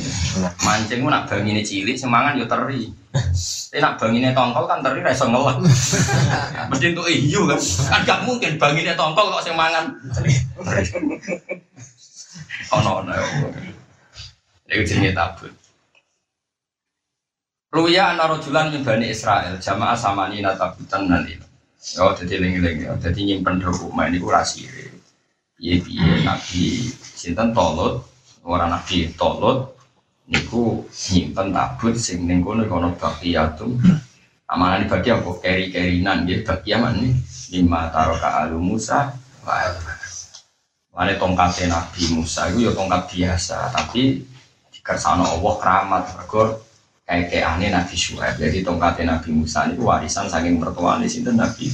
Mancing 0.63 1.03
ku 1.03 1.11
nak 1.11 1.27
bangine 1.27 1.63
cilik 1.63 1.99
semangan 1.99 2.39
yo 2.39 2.47
teri. 2.47 2.87
Tapi 3.11 3.83
nak 3.83 3.99
bangine 3.99 4.31
tongkol 4.31 4.71
kan 4.71 4.83
teri 4.83 5.03
ra 5.03 5.11
iso 5.11 5.27
ngelak. 5.27 5.59
Mesti 6.71 6.87
untuk 6.95 7.11
iyo 7.11 7.51
kan. 7.51 7.59
Kan 7.59 8.01
gak 8.07 8.23
mungkin 8.23 8.59
bangine 8.59 8.95
tongkol 8.95 9.35
kok 9.35 9.43
sing 9.43 9.59
mangan. 9.59 9.91
Ono 12.83 12.91
ono. 13.03 13.15
Iku 14.67 14.83
jenenge 14.83 15.15
tabut. 15.15 15.53
Luya 17.75 18.15
ana 18.15 18.31
rajulan 18.31 18.73
min 18.73 18.83
Bani 18.83 19.11
Israel 19.11 19.59
jamaah 19.59 19.95
samani 19.95 20.43
natabutan 20.43 21.07
nan 21.07 21.23
itu. 21.27 21.46
Oh, 21.95 22.11
jadi 22.19 22.43
lengi-lengi, 22.43 22.91
jadi 22.99 23.21
nyimpen 23.23 23.63
dokumen 23.63 24.11
ini 24.11 24.19
kurang 24.19 24.43
sih. 24.43 24.67
Iya, 25.57 25.79
iya, 25.87 26.27
nabi 26.27 26.91
sinten 26.93 27.55
tolut, 27.55 28.03
orang 28.43 28.75
nabi 28.75 29.15
tolut, 29.15 29.79
niku 30.27 30.83
nyimpen 30.91 31.55
tabut 31.55 31.95
sing 31.95 32.27
ning 32.27 32.43
kono 32.43 32.67
kono 32.67 32.99
baqiyatum. 32.99 33.79
Amalan 34.47 34.87
dibagi 34.87 35.11
apa? 35.11 35.31
Keri-kerinan. 35.43 36.23
Nggih 36.23 36.47
bagian 36.47 36.87
nih. 36.99 37.15
Lima 37.55 37.91
taroka 37.91 38.43
alu 38.43 38.59
Musa 38.59 39.15
wa 39.47 39.55
Mane 40.97 41.13
tongkat 41.21 41.69
Nabi 41.69 42.03
Musa 42.17 42.49
itu 42.49 42.65
ya 42.65 42.73
tongkat 42.73 43.13
biasa, 43.13 43.69
tapi 43.69 44.25
dikersano 44.73 45.29
Allah 45.29 45.55
keramat. 45.61 46.03
Mergo 46.17 46.66
aneh 47.07 47.71
Nabi 47.71 47.95
Syuaib. 47.95 48.37
Jadi 48.37 48.67
tongkatnya 48.67 49.17
Nabi 49.17 49.31
Musa 49.31 49.71
ini 49.71 49.79
warisan 49.79 50.27
saking 50.27 50.59
mertuaan 50.59 51.03
di 51.03 51.09
sini 51.09 51.31
Nabi. 51.31 51.71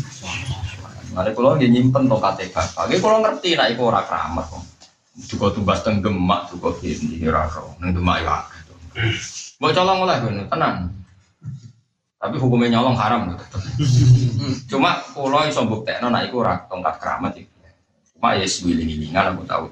Mana 1.13 1.33
kalau 1.33 1.57
dia 1.57 1.69
nyimpen 1.69 2.09
tongkatnya 2.09 2.53
bapak, 2.53 2.89
dia 2.89 2.99
kalau 3.01 3.21
ngerti 3.21 3.57
nak 3.57 3.69
itu 3.73 3.83
orang 3.85 4.05
keramat 4.09 4.45
kok. 4.49 4.65
Juga 5.29 5.47
tugas 5.53 5.85
teng 5.85 6.01
demak, 6.01 6.49
juga 6.49 6.73
di 6.81 7.21
raro, 7.29 7.77
neng 7.85 7.93
ya. 8.01 8.49
Mau 9.61 9.69
colong 9.69 9.99
oleh 10.09 10.17
gue, 10.25 10.49
tenang. 10.49 10.89
Tapi 12.17 12.37
hukumnya 12.39 12.79
nyolong 12.79 12.97
haram 12.97 13.35
gitu. 13.35 13.45
Cuma 14.75 15.05
kalau 15.13 15.45
iso 15.45 15.67
buktekno 15.69 16.09
nak 16.09 16.31
iku 16.31 16.41
ora 16.41 16.65
tongkat 16.65 16.97
keramat 16.97 17.33
itu. 17.35 17.53
Cuma 18.17 18.39
ya 18.39 18.47
sewiling-wilingan 18.47 19.37
aku 19.37 19.43
tahu. 19.45 19.67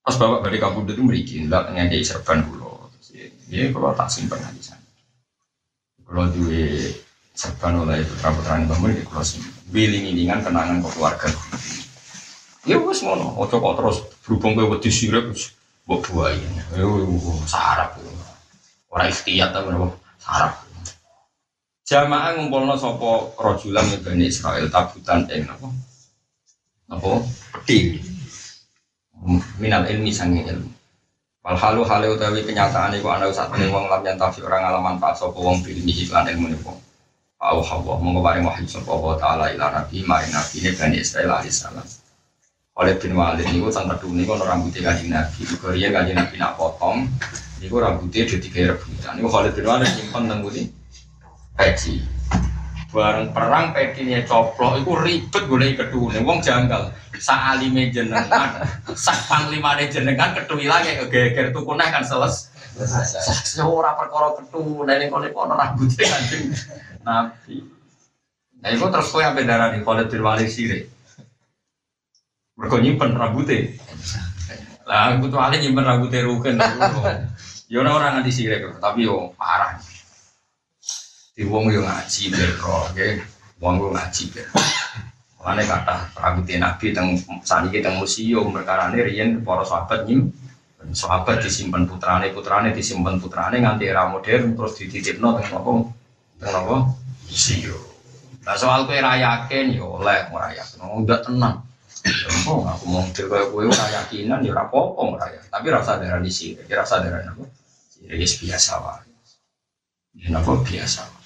Pas 0.00 0.16
bapak 0.16 0.48
dari 0.48 0.56
kabudut 0.56 0.96
itu 0.96 1.04
meriki, 1.04 1.36
nggak 1.44 1.74
ngajai 1.74 2.00
serban 2.00 2.40
dulu. 2.40 2.57
Ya 3.48 3.72
kalau 3.72 3.96
tak 3.96 4.12
simpen 4.12 4.40
di 4.52 4.60
sana. 4.60 4.84
Kalau 6.04 6.28
dua 6.32 6.92
serban 7.32 7.84
oleh 7.84 8.04
putra 8.04 8.28
putra 8.36 8.60
ini 8.60 8.68
bangun 8.68 8.92
di 8.92 9.04
kalau 9.08 9.24
simpen. 9.24 9.52
Wiling-wilingan 9.72 10.44
kenangan 10.44 10.84
ke 10.84 10.88
keluarga. 10.96 11.28
Ya 12.68 12.76
wes 12.76 13.00
ngono, 13.00 13.36
ojo 13.40 13.56
kok 13.56 13.76
terus 13.80 13.96
berhubung 14.24 14.52
ke 14.52 14.64
wedi 14.68 14.90
sirep 14.92 15.32
mbok 15.88 16.04
buahin. 16.12 16.52
Ya 16.76 16.84
sarap. 17.48 17.96
Ora 18.92 19.08
ikhtiyat 19.08 19.56
ta 19.56 19.64
menapa 19.64 19.96
sarap. 20.20 20.68
Jamaah 21.88 22.36
ngumpulno 22.36 22.76
sapa 22.76 23.32
rajulan 23.40 23.80
min 23.88 24.00
Bani 24.04 24.24
Israel 24.28 24.68
tabutan 24.68 25.24
ing 25.32 25.48
napa? 25.48 25.72
Napa? 26.84 27.24
Peti. 27.64 27.96
Minal 29.56 29.88
ilmi 29.88 30.12
sange 30.12 30.44
ilmu. 30.44 30.68
Wal 31.48 31.56
halu 31.56 31.80
utawi 32.12 32.44
kenyataan 32.44 32.92
iku 33.00 33.08
ana 33.08 33.32
saat 33.32 33.48
ini 33.56 33.72
wong 33.72 33.88
lam 33.88 34.04
yantafi 34.04 34.44
orang 34.44 34.68
ngalaman 34.68 35.00
manfaat 35.00 35.16
sapa 35.16 35.32
wong 35.32 35.64
bilmi 35.64 35.96
iklan 35.96 36.28
ilmu 36.28 36.52
niku. 36.52 36.76
Au 37.40 37.64
hawa 37.64 37.96
monggo 37.96 38.20
paring 38.20 38.44
wahyu 38.44 38.68
sapa 38.68 38.92
Allah 38.92 39.16
taala 39.16 39.44
ila 39.56 39.72
nabi 39.72 40.04
maring 40.04 40.28
nabi 40.28 40.60
ne 40.60 40.76
Bani 40.76 41.00
Israil 41.00 41.32
alaihi 41.32 41.48
salam. 41.48 41.88
Oleh 42.76 43.00
bin 43.00 43.16
Walid 43.16 43.48
niku 43.48 43.72
sang 43.72 43.88
kedune 43.88 44.28
kono 44.28 44.44
rambutnya 44.44 44.92
kanjeng 44.92 45.08
Nabi. 45.08 45.40
Iku 45.48 45.72
riyen 45.72 45.88
kanjeng 45.88 46.20
Nabi 46.20 46.36
nak 46.36 46.52
potong 46.60 47.08
niku 47.64 47.80
rambutnya 47.80 48.28
dadi 48.28 48.48
kaya 48.52 48.76
rebutan. 48.76 49.16
Niku 49.16 49.28
Khalid 49.32 49.52
bin 49.56 49.64
Walid 49.72 49.88
nyimpen 49.96 50.22
teng 50.28 50.38
nggone 50.44 50.62
peci. 51.56 52.17
Bareng 52.88 53.36
perang 53.36 53.76
pecinya 53.76 54.24
coplok 54.24 54.80
iku 54.80 54.96
ribet 54.96 55.44
golek 55.44 55.76
kedune 55.76 56.24
wong 56.24 56.40
janggal. 56.40 56.88
Sak 57.20 57.40
alime 57.52 57.92
jenengan, 57.92 58.64
sak 59.04 59.28
panglimane 59.28 59.92
jenengan 59.92 60.32
ketui 60.32 60.64
lagi 60.64 60.96
kegeger 61.04 61.52
tuku 61.52 61.68
neh 61.76 61.84
kan 61.92 62.00
selesai. 62.00 63.60
Ora 63.60 63.92
perkara 63.92 64.40
ketune 64.40 64.94
ning 64.96 65.12
kono 65.12 65.28
kono 65.28 65.52
rambutnya 65.52 66.08
kanjeng 66.08 66.48
Nabi. 67.04 67.56
Nah, 68.58 68.68
itu 68.72 68.86
terus 68.88 69.08
kowe 69.12 69.22
ampe 69.22 69.44
darani 69.44 69.84
Khalid 69.84 70.08
bin 70.08 70.24
Walid 70.24 70.48
sire. 70.48 70.88
Mergo 72.56 72.76
nyimpen 72.80 73.14
rambutnya. 73.14 73.76
Lah, 74.88 75.12
aku 75.12 75.28
tuh 75.28 75.38
alih 75.38 75.60
nyimpen 75.60 75.84
rambutnya 75.84 76.24
rugen. 76.24 76.56
Ya 77.68 77.84
ora 77.84 78.00
orang 78.00 78.24
nganti 78.24 78.32
sire 78.32 78.64
tapi 78.80 79.04
yo 79.04 79.36
parah. 79.36 79.76
Di 81.38 81.46
wong 81.46 81.70
yo 81.70 81.86
ngaji 81.86 82.34
bero, 82.34 82.90
nggih. 82.90 83.22
Wong 83.62 83.78
yo 83.78 83.94
ngaji 83.94 84.24
bero. 84.34 84.58
Mane 85.38 85.62
kata 85.62 86.10
rambutnya 86.18 86.66
Nabi 86.66 86.90
teng 86.90 87.14
saniki 87.46 87.78
teng 87.78 88.02
museum 88.02 88.50
perkarane 88.50 88.98
riyen 88.98 89.38
para 89.46 89.62
sahabat 89.62 90.02
nyim 90.10 90.34
sahabat 90.90 91.38
disimpan 91.38 91.86
putrane 91.86 92.34
putrane 92.34 92.74
disimpan 92.74 93.22
putrane 93.22 93.62
nganti 93.62 93.86
era 93.86 94.10
modern 94.10 94.58
terus 94.58 94.82
dititipno 94.82 95.38
teng 95.38 95.46
apa 95.54 95.70
teng 96.42 96.52
apa 96.58 96.76
museum. 97.30 97.82
Nah 98.42 98.58
soal 98.58 98.90
kue 98.90 98.98
rayakin 98.98 99.78
yo 99.78 100.02
oleh 100.02 100.26
ora 100.34 100.50
yakin, 100.50 100.90
udah 101.06 101.22
tenang. 101.22 101.62
Oh, 102.50 102.64
aku 102.64 102.84
mau 102.88 103.04
ngomong 103.04 103.14
kaya 103.14 103.46
kue 103.46 103.62
ora 103.68 103.86
yakinan 103.94 104.42
ya 104.42 104.58
ora 104.58 104.66
apa-apa. 104.66 105.22
Tapi 105.54 105.66
rasa 105.70 106.02
darah 106.02 106.18
di 106.18 106.34
sini, 106.34 106.66
rasa 106.66 106.98
darah 106.98 107.22
apa? 107.22 107.46
Ya 108.02 108.18
biasa 108.18 108.72
wae. 108.82 109.06
Ya 110.18 110.34
apa 110.34 110.52
biasa. 110.66 111.17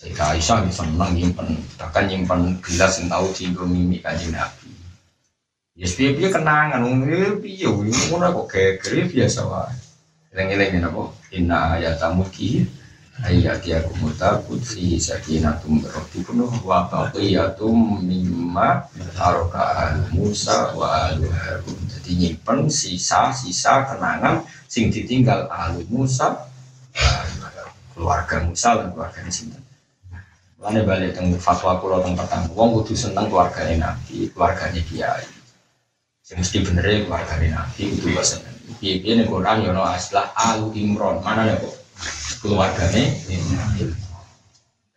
Sayyidah 0.00 0.32
Aisyah 0.32 0.64
menang 0.96 1.12
nyimpen, 1.12 1.60
bahkan 1.76 2.08
nyimpen 2.08 2.56
gelas 2.64 3.04
yang 3.04 3.12
tahu 3.12 3.36
singgung 3.36 3.68
mimi 3.68 4.00
kanjeng 4.00 4.32
Nabi. 4.32 4.72
Ya 5.76 5.84
piye 5.92 6.16
piye 6.16 6.32
kenangan, 6.32 6.80
piye 7.04 7.36
piye, 7.36 7.68
ngono 8.08 8.32
kok 8.32 8.48
geger 8.48 9.04
biasa 9.12 9.44
wae. 9.44 9.76
Eleng-eleng 10.32 10.88
apa? 10.88 11.02
Inna 11.36 11.76
ayatamu 11.76 12.24
ayat 13.20 13.60
ya 13.68 13.84
kumutabut 13.84 14.64
fi 14.64 14.96
sakinatum 14.96 15.84
rabbikum 15.84 16.48
wa 16.64 16.88
baqiyatum 16.88 18.00
mimma 18.00 18.88
taraka 19.12 20.00
Musa 20.16 20.72
wa 20.72 21.12
alu. 21.12 21.28
Jadi 21.92 22.10
nyimpen 22.16 22.72
sisa-sisa 22.72 23.84
kenangan 23.84 24.48
sing 24.64 24.88
ditinggal 24.88 25.44
alu 25.52 25.84
Musa 25.92 26.48
keluarga 27.92 28.40
Musa 28.48 28.80
dan 28.80 28.88
keluarga 28.96 29.20
sinten. 29.28 29.59
Lalu 30.60 30.84
balik 30.84 31.10
teng 31.16 31.32
fatwa 31.40 31.80
kulo 31.80 32.04
teng 32.04 32.12
pertama, 32.12 32.44
wong 32.52 32.76
kudu 32.76 32.92
seneng 32.92 33.32
keluarganya 33.32 33.96
Nabi, 33.96 34.28
keluarganya 34.28 34.80
Kiai. 34.84 35.24
Yang 36.28 36.36
mesti 36.36 36.56
bener 36.60 36.84
ya 36.84 36.98
keluarganya 37.08 37.48
Nabi 37.64 37.80
kudu 37.96 38.06
bahasa 38.12 38.44
Kiai 38.76 39.00
ini 39.00 39.24
Quran 39.24 39.64
yono 39.64 39.80
aslah 39.80 40.36
Alu 40.36 40.76
Imron 40.76 41.24
mana 41.24 41.48
nih 41.48 41.56
kok 41.56 41.74
keluarganya 42.44 43.08
Nabi. 43.56 43.88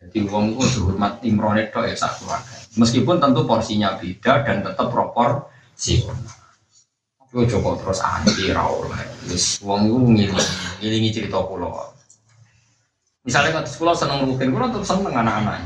Jadi 0.04 0.18
wong 0.28 0.60
itu 0.60 0.84
hormat 0.84 1.24
Imron 1.24 1.56
itu 1.56 1.80
ya 1.80 1.96
sak 1.96 2.20
keluarga. 2.20 2.54
Meskipun 2.76 3.16
tentu 3.16 3.48
porsinya 3.48 3.96
beda 3.96 4.44
dan 4.44 4.60
tetap 4.60 4.92
proporsi. 4.92 6.04
Tapi 7.16 7.48
coba 7.48 7.80
terus 7.80 8.04
anti 8.04 8.52
rawol. 8.52 8.92
Terus 9.24 9.64
wong 9.64 9.88
itu 9.88 9.96
ngiling, 9.96 10.48
ngilingi 10.84 11.10
cerita 11.10 11.40
pulau. 11.40 11.93
Misalnya 13.24 13.56
kalau 13.56 13.68
sekolah 13.68 13.94
seneng 13.96 14.20
ruhin, 14.28 14.52
kulo 14.52 14.68
tetap 14.68 14.84
seneng 14.84 15.16
anak-anak. 15.16 15.64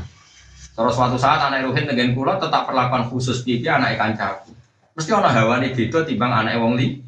Terus 0.79 0.95
suatu 0.95 1.19
saat 1.19 1.43
anak 1.43 1.67
ruhin 1.67 1.83
dengan 1.91 2.15
kulo 2.15 2.39
tetap 2.39 2.63
perlakuan 2.63 3.03
khusus 3.11 3.43
di 3.43 3.59
dia 3.59 3.75
anak 3.75 3.99
ikan 3.99 4.15
caku. 4.15 4.55
Mesti 4.95 5.11
orang 5.11 5.35
hawa 5.35 5.59
nih 5.59 5.75
gitu 5.75 5.99
timbang 6.07 6.31
anak 6.31 6.55
wong 6.55 6.79
li. 6.79 7.03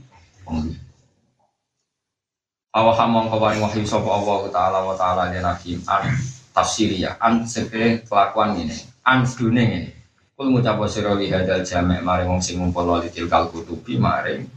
Awak 2.72 2.96
hamong 3.00 3.32
kawarin 3.32 3.64
wahyu 3.64 3.84
sopo 3.88 4.12
Allah 4.12 4.48
taala 4.52 4.80
wa 4.84 4.96
taala 4.96 5.32
dia 5.32 5.44
nabi 5.44 5.80
an 5.88 6.08
tafsiri 6.52 7.04
ya 7.04 7.16
an 7.20 7.48
sepe 7.48 8.04
kelakuan 8.04 8.60
ini 8.60 8.76
an 9.08 9.24
dunia 9.24 9.64
ini. 9.64 9.92
Kul 10.36 10.52
ngucap 10.52 10.80
sira 10.92 11.16
li 11.16 11.32
hadal 11.32 11.64
jamek 11.64 12.04
mari 12.04 12.28
wong 12.28 12.44
sing 12.44 12.60
ngumpul 12.60 12.88
wali 12.92 13.08
tilkal 13.08 13.48
kutubi 13.52 13.96
maring 13.96 14.48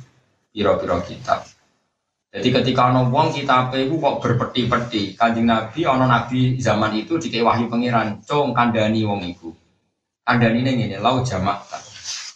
piro-piro 0.50 1.02
kitab. 1.06 1.53
Jadi 2.34 2.50
ketika 2.50 2.90
ono 2.90 3.14
wong 3.14 3.30
kita 3.30 3.70
itu 3.78 3.94
kok 3.94 4.18
berpeti-peti, 4.18 5.14
kanjeng 5.14 5.46
Nabi 5.46 5.86
ono 5.86 6.02
Nabi 6.02 6.58
zaman 6.58 6.90
itu 6.98 7.14
di 7.14 7.30
wahyu 7.38 7.70
pangeran, 7.70 8.26
cung 8.26 8.50
kandani 8.50 9.06
wong 9.06 9.22
iku. 9.22 9.54
Kandani 10.26 10.66
ini 10.66 10.90
ini 10.90 10.96
lau 10.98 11.22
jamak. 11.22 11.62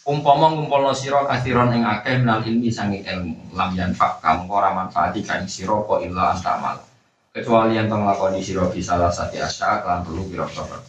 Umpama 0.07 0.55
ngumpulno 0.55 0.95
sira 0.95 1.27
kathiron 1.27 1.75
ing 1.75 1.83
akeh 1.83 2.23
menal 2.23 2.39
ilmi 2.47 2.71
sangi 2.71 3.03
ilmu, 3.03 3.51
lam 3.51 3.75
yanfa 3.75 4.23
kamu 4.23 4.47
ora 4.47 4.71
manfaati 4.71 5.19
kan 5.19 5.43
sira 5.43 5.75
kok 5.83 5.99
illa 5.99 6.31
antamal. 6.31 6.79
Kecuali 7.35 7.75
yang 7.75 7.91
tong 7.91 8.07
lakoni 8.07 8.39
sira 8.39 8.71
bisa 8.71 8.95
salah 8.95 9.11
sati 9.11 9.35
asya 9.37 9.83
kelan 9.83 10.07
telu 10.07 10.23
pira-pira 10.31 10.79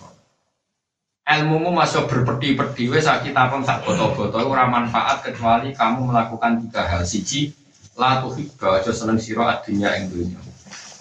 ilmumu 1.30 1.70
masuk 1.70 2.10
berpeti-peti 2.10 2.90
wes 2.90 3.06
sakit 3.06 3.30
apa 3.30 3.62
sak 3.62 3.86
botol-botol 3.86 4.50
ora 4.50 4.66
manfaat 4.66 5.22
kecuali 5.22 5.70
kamu 5.70 6.10
melakukan 6.10 6.58
tiga 6.66 6.82
hal 6.90 7.06
siji 7.06 7.54
la 8.00 8.24
tuhibba 8.24 8.80
aja 8.80 8.96
seneng 8.96 9.20
sira 9.20 9.60
adunya 9.60 9.92
ing 10.00 10.08
dunya 10.08 10.40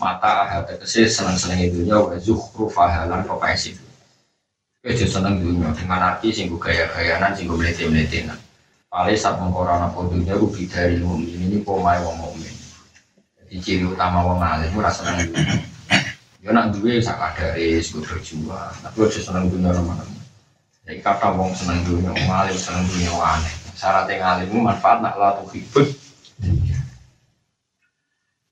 mata 0.03 0.43
ahad 0.43 0.67
tegese 0.67 1.07
seneng-seneng 1.07 1.71
dunya 1.71 1.95
wa 1.95 2.11
zukhrufa 2.19 2.91
halan 2.91 3.23
profesi 3.23 3.79
aja 4.83 5.07
seneng 5.07 5.39
dunya 5.39 5.71
dengan 5.79 6.11
arti 6.11 6.35
sing 6.35 6.51
gaya-gayanan 6.51 7.31
sing 7.31 7.47
mlete-mletenan 7.47 8.35
Pale 8.89 9.13
saat 9.13 9.37
mengkorana 9.37 9.93
dunya 9.93 10.33
ku 10.33 10.49
bidari 10.49 10.97
mukmin 10.97 11.45
ini 11.45 11.61
pomae 11.61 12.01
wong 12.01 12.25
mukmin. 12.25 12.49
Jadi 13.37 13.61
ciri 13.61 13.85
utama 13.85 14.25
wong 14.25 14.41
alim 14.41 14.73
ora 14.73 14.89
seneng 14.89 15.29
dunya. 15.29 15.61
Ya 16.41 16.49
nak 16.49 16.73
duwe 16.73 16.97
sak 16.97 17.21
kadare 17.21 17.77
sing 17.85 18.01
berjuang, 18.01 18.73
tapi 18.81 18.97
aja 19.05 19.21
seneng 19.21 19.45
dunya 19.53 19.69
ora 19.69 20.01
Jadi 20.89 21.05
kata 21.05 21.37
wong 21.37 21.53
seneng 21.53 21.85
dunya, 21.85 22.09
wong 22.09 22.29
alim 22.33 22.57
seneng 22.57 22.81
dunya 22.89 23.13
aneh. 23.13 23.53
Syarat 23.77 24.09
yang 24.09 24.25
alim 24.25 24.57
manfaat 24.57 25.05
nak 25.05 25.21
la 25.21 25.37
tuhibba 25.37 25.85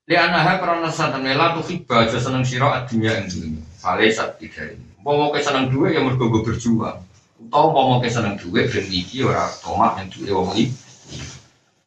Li 0.07 0.15
anaha 0.15 0.55
karena 0.63 0.87
satan 0.87 1.19
mela 1.19 1.51
tuh 1.59 1.67
hibah 1.67 2.07
aja 2.07 2.15
seneng 2.15 2.47
siro 2.47 2.71
adunya 2.71 3.19
yang 3.19 3.27
dunia. 3.27 3.59
Fale 3.75 4.07
saat 4.07 4.39
tiga 4.39 4.63
ini. 4.63 4.87
Mau 5.03 5.27
ke 5.35 5.43
seneng 5.43 5.67
dua 5.67 5.91
yang 5.91 6.07
mergo 6.07 6.31
berjuang. 6.31 7.03
Tau 7.51 7.75
mau 7.75 7.99
ke 7.99 8.07
seneng 8.07 8.39
dua 8.39 8.71
ben 8.71 8.87
iki 8.87 9.27
ora 9.27 9.51
tomak 9.59 9.99
yang 9.99 10.07
dua 10.07 10.29
wong 10.31 10.55
iki. 10.55 10.71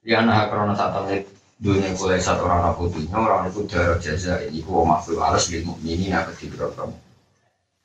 Li 0.04 0.12
anaha 0.12 0.52
karena 0.52 0.76
satan 0.76 1.24
dunia 1.64 1.96
kulai 1.96 2.20
satu 2.20 2.44
orang 2.44 2.76
aku 2.76 2.92
dunia 2.92 3.16
orang 3.16 3.48
itu 3.48 3.64
darah 3.64 3.96
jaza 3.96 4.36
ini 4.44 4.60
ku 4.60 4.84
makhluk 4.84 5.20
alas 5.20 5.48
lil 5.48 5.64
mukminin 5.64 6.12
nak 6.12 6.28
kedibro 6.36 6.76
kamu. 6.76 6.96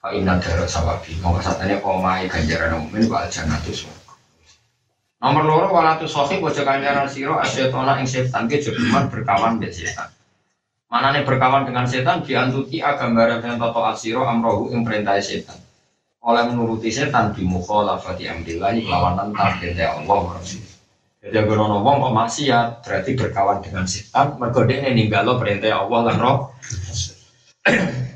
Fa 0.04 0.12
inna 0.12 0.36
darah 0.44 0.68
sawabi. 0.68 1.16
Mau 1.24 1.40
satane 1.40 1.80
omai 1.80 2.28
ganjaran 2.28 2.84
mukmin 2.84 3.08
wa 3.08 3.24
aljannatu 3.24 3.72
Nomor 5.24 5.48
loro 5.48 5.68
walatu 5.72 6.12
sohib 6.12 6.44
wajah 6.44 6.68
kanjaran 6.68 7.08
siro 7.08 7.40
asyetona 7.40 8.04
ing 8.04 8.08
setan 8.08 8.52
ke 8.52 8.60
berkawan 9.08 9.64
be 9.64 9.72
setan. 9.72 10.12
Mana 10.86 11.10
nih 11.12 11.26
berkawan 11.26 11.66
dengan 11.66 11.90
setan 11.90 12.22
diantuti 12.22 12.78
agambaran 12.78 13.42
dengan 13.42 13.58
toto 13.58 13.82
asiro 13.82 14.22
amrohu 14.22 14.70
yang 14.70 14.86
perintah 14.86 15.18
setan. 15.18 15.58
Oleh 16.22 16.46
menuruti 16.46 16.94
setan 16.94 17.34
di 17.34 17.42
mukhalafati 17.42 18.30
amrillahi 18.30 18.86
lawan 18.86 19.18
tentang 19.18 19.58
perintah 19.58 19.98
Allah 19.98 20.38
Rasul. 20.38 20.62
Jadi 21.26 21.42
agar 21.42 21.58
ono 21.58 21.82
wong 21.82 22.06
kok 22.06 22.14
maksiat 22.14 22.68
berarti 22.86 23.12
berkawan 23.18 23.58
dengan 23.66 23.90
setan 23.90 24.38
mergo 24.38 24.62
dene 24.62 24.94
ninggalo 24.94 25.42
perintah 25.42 25.82
Allah 25.82 26.00
lan 26.14 26.18
roh. 26.22 26.38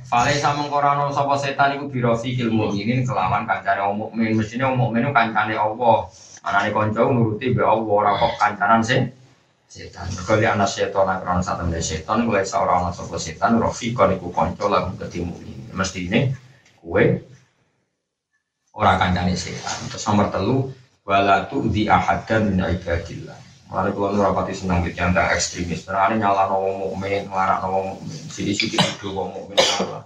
Fale 0.09 0.33
sama 0.37 0.69
korano 0.69 1.09
sapa 1.09 1.33
setan 1.37 1.77
iku 1.77 1.89
birofi 1.89 2.37
ilmu 2.37 2.69
ini 2.77 3.01
kelawan 3.01 3.49
kancane 3.49 3.81
wong 3.81 3.97
mukmin 3.97 4.37
mestine 4.37 4.65
wong 4.69 4.77
mukmin 4.77 5.09
kancane 5.09 5.57
Allah. 5.57 6.05
Anane 6.45 6.69
kanca 6.69 7.01
nuruti 7.09 7.49
be 7.49 7.65
Allah 7.65 7.89
ora 7.89 8.13
kok 8.13 8.37
kancanan 8.37 8.81
sing 8.85 9.09
setan. 9.69 10.09
Mergo 10.17 10.33
anak 10.33 10.65
setan 10.65 11.05
akron 11.05 11.45
satu 11.45 11.61
temen 11.61 11.77
setan 11.77 12.25
mulai 12.25 12.41
seorang 12.41 12.89
anak 12.89 12.97
sapa 12.97 13.17
setan 13.21 13.61
rafiqon 13.61 14.17
iku 14.17 14.33
kanca 14.33 14.65
lagu 14.65 14.97
ketemu 14.97 15.37
ini. 15.45 15.69
Mesti 15.69 15.99
ini 16.09 16.19
kue 16.81 17.21
orang 18.73 18.97
kancane 18.97 19.37
setan. 19.37 19.77
Terus 19.93 20.03
nomor 20.09 20.27
telu 20.33 20.57
wala 21.05 21.45
di 21.69 21.85
ahadan 21.85 22.49
min 22.49 22.65
ibadillah. 22.65 23.37
Mulai 23.69 23.93
kalau 23.93 24.09
nu 24.17 24.25
rapati 24.25 24.57
senang 24.57 24.81
gitu 24.81 24.97
yang 24.97 25.13
ekstremis. 25.13 25.85
Terus 25.85 26.17
nyala 26.17 26.49
wong 26.49 26.89
mukmin, 26.89 27.29
ngarang 27.29 27.69
wong 27.69 27.85
mukmin. 27.93 28.17
Sidi-sidi 28.33 28.81
itu 28.81 29.13
wong 29.13 29.29
mukmin 29.29 29.61
salah. 29.61 30.01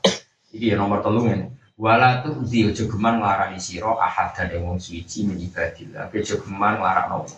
Iki 0.51 0.75
ya 0.75 0.75
nomor 0.75 0.99
telu 0.99 1.23
ini. 1.31 1.47
Wala 1.79 2.21
di 2.43 2.67
ojo 2.67 2.83
geman 2.85 3.23
nglarani 3.23 3.57
sira 3.63 3.95
ahadan 4.03 4.51
wong 4.67 4.83
suci 4.83 5.23
min 5.23 5.39
ibadillah. 5.39 6.11
Ojo 6.11 6.35
geman 6.43 6.83
nglarang 6.83 7.23
wong 7.23 7.31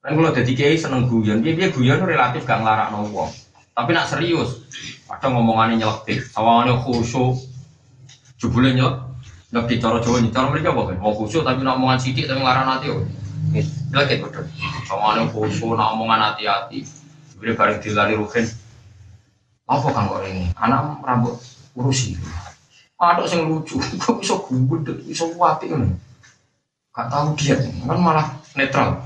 Kan 0.00 0.16
kalau 0.16 0.32
jadi 0.32 0.52
kiai 0.56 0.80
seneng 0.80 1.04
guyon, 1.12 1.44
dia 1.44 1.52
dia 1.52 1.68
guyon 1.68 2.00
relatif 2.00 2.48
gak 2.48 2.64
ngelarang 2.64 3.12
wong. 3.12 3.28
Tapi 3.76 3.90
nak 3.92 4.08
serius, 4.08 4.64
ada 5.04 5.28
ngomongannya 5.28 5.76
nyelektif, 5.76 6.32
sawangannya 6.32 6.80
khusyuk, 6.80 7.36
jebule 8.40 8.72
nyelek, 8.72 8.96
nggak 9.52 9.64
di 9.68 9.76
cara 9.76 10.00
Jawa 10.00 10.24
nih, 10.24 10.32
cara 10.32 10.46
mereka 10.48 10.72
apa 10.72 10.82
kan? 10.92 10.96
Mau 11.04 11.12
khusyuk 11.12 11.44
tapi 11.44 11.60
nak 11.60 11.76
omongan 11.76 12.00
sidik 12.00 12.24
tapi 12.28 12.40
ngelarang 12.40 12.68
hati, 12.68 12.86
oh. 12.88 13.04
Nyelektif 13.92 14.18
betul. 14.24 14.44
Sawangannya 14.88 15.32
khusyuk, 15.32 15.76
nak 15.76 15.92
omongan 15.96 16.20
hati-hati, 16.32 16.80
jadi 17.40 17.52
bareng 17.56 17.78
dilari 17.84 18.14
rugen. 18.16 18.44
Apa 19.68 19.88
kan 19.92 20.08
kok 20.08 20.24
ini? 20.28 20.48
Anak 20.56 21.00
rambut 21.04 21.36
urusi. 21.76 22.16
Ada 23.00 23.24
yang 23.32 23.48
lucu, 23.48 23.80
kok 24.02 24.16
bisa 24.20 24.36
gumbul, 24.44 24.80
bisa 24.84 25.24
wapi 25.36 25.72
kan? 25.72 25.92
Gak 26.90 27.06
tahu 27.08 27.32
dia, 27.36 27.56
kan 27.60 27.96
malah 27.96 28.26
netral. 28.56 29.00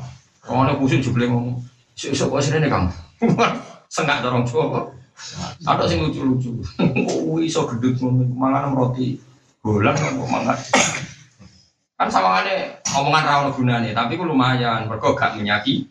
Orang 0.45 0.77
kusuk 0.77 1.01
juga 1.01 1.25
ngomong, 1.25 1.57
Sok 1.95 2.29
kok 2.35 2.43
sini 2.43 2.67
kamu. 2.67 2.91
Sengak 3.95 4.21
dorong 4.27 4.45
coba. 4.45 4.91
Ada 5.63 5.87
sing 5.87 6.03
lucu-lucu. 6.03 6.59
Oh 7.31 7.39
iso 7.39 7.67
gedut 7.71 8.03
mangan 8.35 8.75
roti 8.75 9.17
bolan 9.63 9.95
kok 9.95 10.27
mangan. 10.27 10.59
Kan 11.99 12.11
sama 12.11 12.43
ada 12.43 12.83
omongan 12.99 13.25
rawon 13.25 13.55
gunanya, 13.55 13.95
tapi 13.95 14.19
ku 14.19 14.27
lumayan, 14.27 14.91
mereka 14.91 15.15
gak 15.15 15.39
menyaki. 15.39 15.87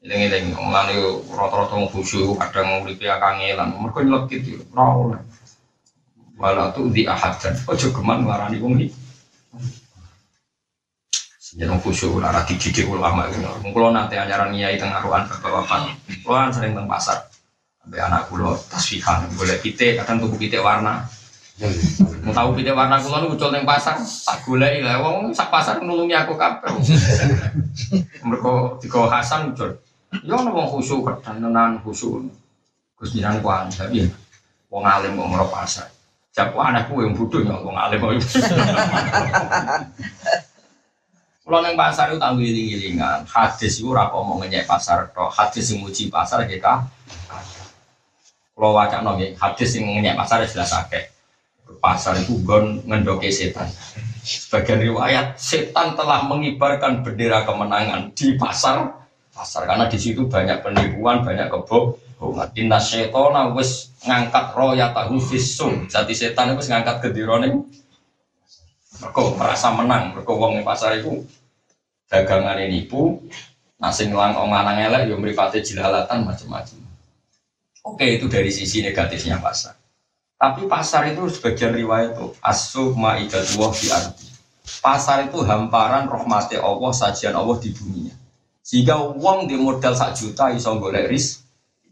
Eling-eling 0.00 0.56
omongan 0.56 0.96
itu 0.96 1.28
rata-rata 1.28 1.76
khusyuk, 1.92 2.40
kadang 2.40 2.80
nguripi 2.80 3.04
kangelan, 3.04 3.68
mereka 3.76 4.00
nyelekit 4.00 4.64
rawon. 4.72 5.20
Walau 6.40 6.72
tuh 6.72 6.88
di 6.88 7.04
ahad 7.04 7.36
dan 7.36 7.52
ojo 7.68 7.92
geman 7.92 8.24
ngarani 8.24 8.56
wong 8.64 8.80
iki. 8.80 9.07
Jangan 11.58 11.82
khusyuk 11.82 12.22
lara 12.22 12.46
dididik 12.46 12.86
ulama. 12.86 13.26
Kalau 13.34 13.90
nanti 13.90 14.14
anyaran 14.14 14.54
niai 14.54 14.78
tengah 14.78 15.02
ruan 15.02 15.26
bapak-bapak, 15.26 15.90
sering 16.54 16.70
teng 16.78 16.86
pasar. 16.86 17.18
Sampai 17.82 17.98
anak 17.98 18.30
kulo 18.30 18.54
tasfihan, 18.70 19.26
boleh 19.34 19.58
pite, 19.58 19.98
kadang 19.98 20.22
tubuh 20.22 20.38
pite 20.38 20.62
warna. 20.62 21.02
Mau 22.22 22.30
tahu 22.30 22.54
pite 22.54 22.70
warna 22.70 23.02
kulo 23.02 23.26
nu 23.26 23.34
muncul 23.34 23.50
teng 23.50 23.66
pasar, 23.66 23.98
tak 23.98 24.38
golek 24.46 24.86
lah. 24.86 25.02
Wong 25.02 25.34
sak 25.34 25.50
pasar 25.50 25.82
nulungi 25.82 26.14
aku 26.14 26.38
kabeh. 26.38 26.70
Mereka 28.22 28.78
tiga 28.78 29.10
Hasan 29.10 29.50
muncul. 29.50 29.74
Ya 30.22 30.38
ono 30.38 30.54
wong 30.54 30.66
khusyuk 30.78 31.10
kadang 31.10 31.42
tenan 31.42 31.82
khusyuk. 31.82 32.22
Gus 32.94 33.10
jiran 33.18 33.42
kuan, 33.42 33.66
tapi 33.66 34.06
wong 34.70 34.86
alim 34.86 35.18
kok 35.18 35.26
merok 35.26 35.50
pasar. 35.50 35.90
Jaku 36.38 36.62
anakku 36.62 37.02
yang 37.02 37.18
bodoh 37.18 37.42
ya 37.42 37.58
wong 37.58 37.74
alim 37.74 37.98
kok. 37.98 38.14
Kalau 41.48 41.64
neng 41.64 41.80
pasar 41.80 42.12
itu 42.12 42.20
tanggung 42.20 42.44
giling-gilingan, 42.44 43.24
hadis 43.24 43.80
itu 43.80 43.88
rako 43.88 44.20
mau 44.20 44.36
pasar, 44.68 45.08
toh 45.16 45.32
hadis 45.32 45.72
yang 45.72 45.80
muji 45.80 46.12
pasar 46.12 46.44
kita. 46.44 46.84
Kalau 48.52 48.76
wajah 48.76 49.00
nongi, 49.00 49.32
hadis 49.32 49.80
yang 49.80 49.88
ngenyek 49.88 50.12
pasar 50.12 50.44
jelas 50.44 50.76
akeh. 50.76 51.08
Pasar 51.80 52.20
itu 52.20 52.36
gon 52.44 52.84
ngendoke 52.84 53.32
setan. 53.32 53.64
Sebagian 54.20 54.92
riwayat, 54.92 55.40
setan 55.40 55.96
telah 55.96 56.20
mengibarkan 56.28 57.00
bendera 57.00 57.48
kemenangan 57.48 58.12
di 58.12 58.36
pasar 58.36 59.08
pasar 59.32 59.64
karena 59.64 59.88
di 59.88 59.96
situ 59.96 60.28
banyak 60.28 60.60
penipuan, 60.60 61.24
banyak 61.24 61.48
kebohongan. 61.48 62.52
Inna 62.60 62.76
setona 62.76 63.56
wis 63.56 63.96
ngangkat 64.04 64.52
roya 64.52 64.92
tahu 64.92 65.16
visum. 65.16 65.88
Jadi 65.88 66.12
setan 66.12 66.52
itu 66.52 66.68
ngangkat 66.68 67.08
kedirone. 67.08 67.64
Mereka 68.98 69.20
merasa 69.38 69.68
menang, 69.74 70.14
mereka 70.14 70.32
wong 70.34 70.62
pasar 70.66 70.98
itu 70.98 71.22
dagangan 72.10 72.58
ini 72.58 72.82
nipu, 72.82 73.22
nasi 73.78 74.10
ngelang 74.10 74.34
orang 74.34 74.50
lanang 74.64 74.78
elek, 74.90 75.02
yang 75.14 75.22
meripati 75.22 75.62
jilalatan 75.62 76.26
macam-macam. 76.26 76.78
Oke, 77.86 78.18
itu 78.18 78.26
dari 78.26 78.50
sisi 78.50 78.82
negatifnya 78.82 79.38
pasar. 79.38 79.78
Tapi 80.38 80.66
pasar 80.70 81.10
itu 81.10 81.26
sebagian 81.30 81.74
riwayat 81.74 82.14
itu 82.14 82.26
asuh 82.42 82.94
ma'idatullah 82.94 83.72
di 83.74 83.86
arti. 83.90 84.26
Pasar 84.78 85.26
itu 85.26 85.42
hamparan 85.42 86.06
rahmati 86.06 86.58
Allah, 86.58 86.92
sajian 86.94 87.34
Allah 87.34 87.56
di 87.58 87.74
dunia. 87.74 88.14
Sehingga 88.62 89.00
uang 89.00 89.48
di 89.48 89.56
modal 89.56 89.96
sak 89.96 90.14
juta 90.14 90.52
iso 90.52 90.74
golek 90.76 91.08
ris. 91.08 91.42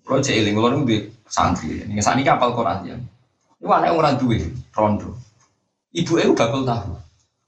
Cek 0.06 0.36
iling 0.38 0.86
di 0.86 1.02
santri. 1.26 1.82
Ini 1.82 1.98
saat 1.98 2.14
ini 2.14 2.22
kapal 2.22 2.54
Quran 2.54 2.78
ya. 2.86 2.94
Ini 3.58 3.66
anak 3.66 3.90
orang 3.90 4.14
duit, 4.22 4.54
rondo. 4.70 5.18
Ibu 5.96 6.12
itu 6.20 6.32
bakal 6.36 6.68
tahu 6.68 7.06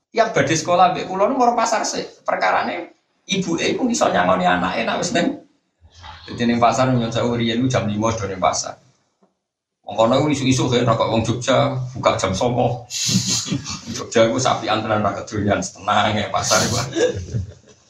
yang 0.09 0.33
badhe 0.33 0.57
sekolah 0.57 0.97
mbek 0.97 1.05
kula 1.05 1.29
nu 1.29 1.37
pasar 1.53 1.85
sik. 1.85 2.25
Perkarane 2.25 2.97
ibu 3.29 3.53
ibu 3.61 3.85
iso 3.93 4.09
nyangoni 4.09 4.45
anake 4.45 4.81
nek 4.85 4.97
wis 4.97 5.13
ning 5.13 5.37
Jadi 6.29 6.45
ning 6.45 6.61
pasar 6.61 6.93
nyon 6.93 7.09
saya 7.09 7.25
riyen 7.25 7.65
jam 7.65 7.89
5 7.89 7.97
do 7.97 8.25
ning 8.29 8.37
pasar. 8.41 8.77
Wong 9.81 9.97
kono 9.97 10.29
isu-isu 10.29 10.69
kayak 10.69 10.85
rokok 10.85 11.09
wong 11.09 11.21
Jogja 11.25 11.73
buka 11.97 12.13
jam 12.21 12.33
sopo. 12.37 12.85
Jogja 13.97 14.29
iku 14.29 14.37
sapi 14.37 14.69
antrean 14.69 15.01
ra 15.01 15.17
kedonyan 15.17 15.57
tenang 15.57 16.13
ya 16.13 16.29
pasar 16.29 16.61
iku. 16.69 16.77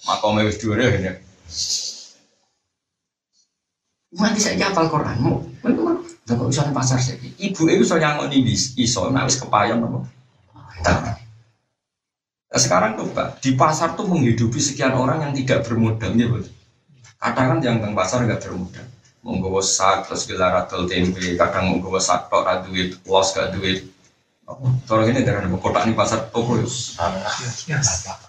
Makome 0.07 0.47
wis 0.47 0.55
dhuwur 0.55 0.79
ya. 0.79 1.19
Mati 4.09 4.41
saya 4.41 4.57
hafal 4.71 4.89
Quran, 4.89 5.21
mau, 5.21 5.37
mau, 5.61 5.93
mau, 6.33 6.49
usah 6.49 6.65
pasar 6.73 6.97
saya. 6.97 7.19
Ibu 7.19 7.69
itu 7.69 7.85
so 7.85 7.99
nyangoni 7.99 8.41
iso, 8.79 9.05
nah 9.13 9.29
kepayon 9.29 9.85
apa? 9.85 10.18
Nah, 10.85 11.15
sekarang 12.55 12.97
coba 12.97 13.35
di 13.39 13.53
pasar 13.53 13.93
tuh 13.93 14.09
menghidupi 14.09 14.57
sekian 14.57 14.95
orang 14.95 15.21
yang 15.25 15.33
tidak 15.35 15.67
bermodal, 15.67 16.11
ya 16.15 16.27
betul. 16.27 16.53
Kadang 17.19 17.45
kan 17.51 17.59
yang 17.59 17.77
teng 17.83 17.93
pasar 17.93 18.23
nggak 18.23 18.41
bermodal, 18.41 18.87
menggawa 19.21 19.61
sak 19.61 20.07
terus 20.07 20.23
gelar 20.25 20.55
atau 20.65 20.87
tempe, 20.87 21.35
kadang 21.35 21.75
menggawa 21.75 21.99
sak 21.99 22.31
tok 22.31 22.43
ra 22.47 22.63
duit, 22.63 22.95
los 23.05 23.29
gak 23.35 23.51
duit. 23.53 23.85
Kalau 24.89 25.05
ini 25.05 25.21
dari 25.21 25.45
kotak 25.61 25.85
ini 25.85 25.93
pasar 25.93 26.33
toko 26.33 26.57
ya. 26.57 26.65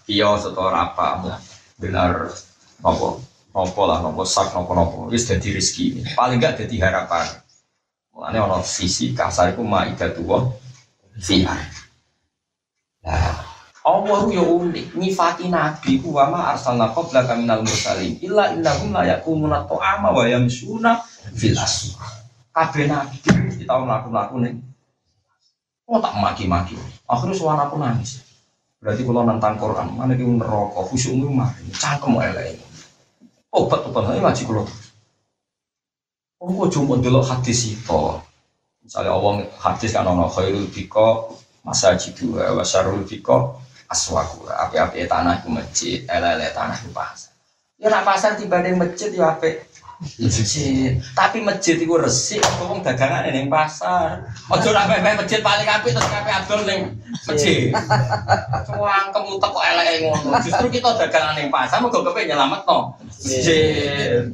Kios 0.05 0.42
atau 0.53 0.68
apa, 0.68 1.40
gelar 1.80 2.28
apa? 2.84 3.09
Nopo 3.51 3.82
lah 3.82 3.98
nopo 3.98 4.22
sak 4.22 4.55
nopo 4.55 4.78
nopo. 4.78 4.98
Wis 5.11 5.26
dadi 5.26 5.51
rezeki. 5.51 6.14
Paling 6.14 6.38
enggak 6.38 6.62
dadi 6.62 6.78
harapan. 6.78 7.26
Mulane 8.14 8.38
ana 8.38 8.59
sisi 8.62 9.11
kasar 9.11 9.59
iku 9.59 9.66
maidah 9.66 10.14
tuwa 10.14 10.55
fiha 11.18 11.59
Allah 13.80 14.20
yo 14.28 14.44
unik 14.61 14.92
nyifati 14.92 15.48
nabi 15.48 16.01
ku 16.01 16.12
wa 16.12 16.28
ma 16.28 16.40
arsalna 16.53 16.92
qablaka 16.92 17.32
minal 17.34 17.64
mursalin 17.64 18.20
illa 18.20 18.53
innahum 18.53 18.92
la 18.92 19.09
yakumuna 19.09 19.64
ta'ama 19.64 20.12
wa 20.12 20.24
yamsuna 20.28 21.01
fil 21.32 21.57
aswaq 21.57 22.01
kabeh 22.53 22.84
nabi 22.86 23.16
kita 23.57 23.72
mlaku-mlaku 23.80 24.36
ning 24.44 24.57
Oh 25.90 25.98
tak 25.98 26.14
maki-maki. 26.22 26.78
Akhirnya 27.11 27.34
suara 27.34 27.66
aku 27.66 27.74
nangis. 27.74 28.22
Berarti 28.78 29.03
kalau 29.03 29.26
nantang 29.26 29.59
Quran, 29.59 29.90
mana 29.98 30.14
dia 30.14 30.22
neraka, 30.22 30.86
khusyukmu 30.86 31.34
mari, 31.34 31.66
cangkem 31.74 32.14
elek 32.14 32.62
obat 33.51 33.82
obat 33.90 34.14
ini 34.14 34.22
ngaji 34.22 34.42
kulo 34.46 34.64
Oh, 36.40 36.48
kok 36.57 36.72
cuma 36.72 36.96
dulu 36.96 37.20
hadis 37.20 37.68
itu. 37.68 38.03
Misalnya 38.80 39.12
Allah 39.12 39.44
hadis 39.61 39.92
kan 39.92 40.09
ono 40.09 40.24
khairul 40.24 40.72
biko 40.72 41.36
masa 41.61 41.95
jidu 41.97 42.37
wa 42.37 42.65
syarul 42.65 43.05
biko 43.05 43.61
aswaku. 43.91 44.49
Api-api 44.49 45.05
tanah 45.11 45.43
itu 45.43 45.49
masjid, 45.51 45.99
ele-ele 46.07 46.49
tanah 46.55 46.77
itu 46.79 46.91
pasar. 46.95 47.33
Ya 47.81 47.89
nak 47.89 48.05
pasar 48.05 48.37
tiba 48.37 48.61
di 48.61 48.77
masjid 48.77 49.09
ya 49.09 49.33
api 49.35 49.57
masjid. 50.01 50.97
Tapi 51.13 51.45
masjid 51.45 51.77
itu 51.77 51.93
resik, 51.97 52.41
aku 52.41 52.81
dagangan 52.81 53.29
ning 53.29 53.49
pasar. 53.53 54.25
Ojo 54.49 54.73
nak 54.73 54.89
pepe 54.89 55.17
masjid 55.17 55.41
paling 55.45 55.69
apik 55.69 55.93
terus 55.93 56.09
kabeh 56.09 56.33
adol 56.33 56.61
masjid. 57.29 57.73
Cuang 58.69 59.13
utek 59.13 59.51
kok 59.53 59.65
eleke 59.65 59.95
ngono. 60.09 60.37
Justru 60.41 60.67
kita 60.73 60.97
dagangan 60.97 61.37
ning 61.37 61.49
pasar 61.53 61.85
mergo 61.85 62.01
kepe 62.05 62.29
nyelametno 62.29 62.97
masjid. 63.05 64.29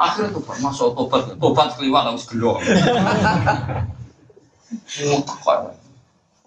Akhirnya 0.00 0.32
tuh 0.32 0.42
masuk 0.64 0.96
tobat, 0.96 1.36
tobat 1.36 1.68
keliwat 1.76 2.08
harus 2.08 2.24
gelo. 2.24 2.56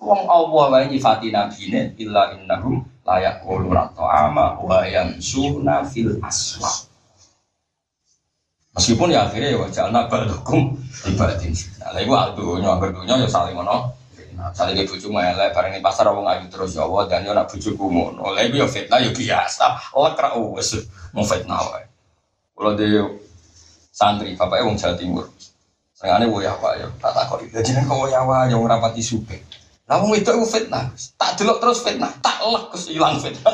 Wong 0.05 0.21
Allah 0.29 0.65
wae 0.69 0.85
nyifati 0.91 1.33
nabine 1.33 1.97
illa 1.97 2.35
innahum 2.35 2.85
layak 3.05 3.41
kuluna 3.45 3.89
ta'ama 3.93 4.59
wa 4.61 4.81
yamsuna 4.85 5.85
fil 5.85 6.17
aswaq. 6.21 6.89
Meskipun 8.75 9.15
ya 9.15 9.23
akhirnya 9.23 9.55
ya 9.55 9.59
wajah 9.63 9.87
anak 9.87 10.11
balakum 10.11 10.75
ibadin. 11.07 11.55
Nah, 11.79 11.95
ibu 11.95 12.11
aldunya, 12.11 12.75
aldunya 12.75 13.15
ya 13.23 13.27
saling 13.31 13.55
ngono. 13.55 13.95
Saling 14.51 14.75
ibu 14.83 14.99
cuma 14.99 15.31
elek, 15.31 15.55
bareng 15.55 15.71
di 15.71 15.79
pasar 15.79 16.11
wong 16.11 16.27
ayu 16.27 16.51
terus 16.51 16.75
ya 16.75 16.83
Allah 16.83 17.07
dan 17.07 17.23
ya 17.23 17.31
nak 17.31 17.47
bujuku 17.47 17.79
ngono. 17.79 18.35
Lah 18.35 18.43
iku 18.43 18.59
ya 18.59 18.67
fitnah 18.67 18.99
ya 18.99 19.15
biasa. 19.15 19.95
Allah 19.95 20.11
kra 20.19 20.35
wis 20.35 20.75
mau 21.15 21.23
fitnah 21.23 21.55
wae. 21.71 21.87
Kalau 22.51 22.71
dia 22.75 23.03
santri, 23.95 24.35
bapaknya 24.35 24.67
wong 24.67 24.75
Jawa 24.75 24.95
Timur. 24.99 25.25
Senengane 25.95 26.27
wo 26.27 26.43
ya 26.43 26.51
Pak 26.59 26.73
ya, 26.75 26.87
tak 26.99 27.15
takoki. 27.15 27.47
Dadi 27.55 27.71
nek 27.71 27.87
kok 27.87 28.11
ya 28.11 28.27
wae 28.27 28.51
yang 28.51 28.59
rapati 28.67 28.99
suke. 28.99 29.39
Lah 29.85 30.01
wong 30.01 30.17
itu 30.17 30.25
aku 30.25 30.49
fitnah. 30.49 30.89
Tak 31.13 31.37
delok 31.37 31.61
terus 31.61 31.85
fitnah, 31.85 32.09
tak 32.17 32.41
lek 32.41 32.73
terus 32.73 32.89
ilang 32.89 33.21
fitnah. 33.21 33.53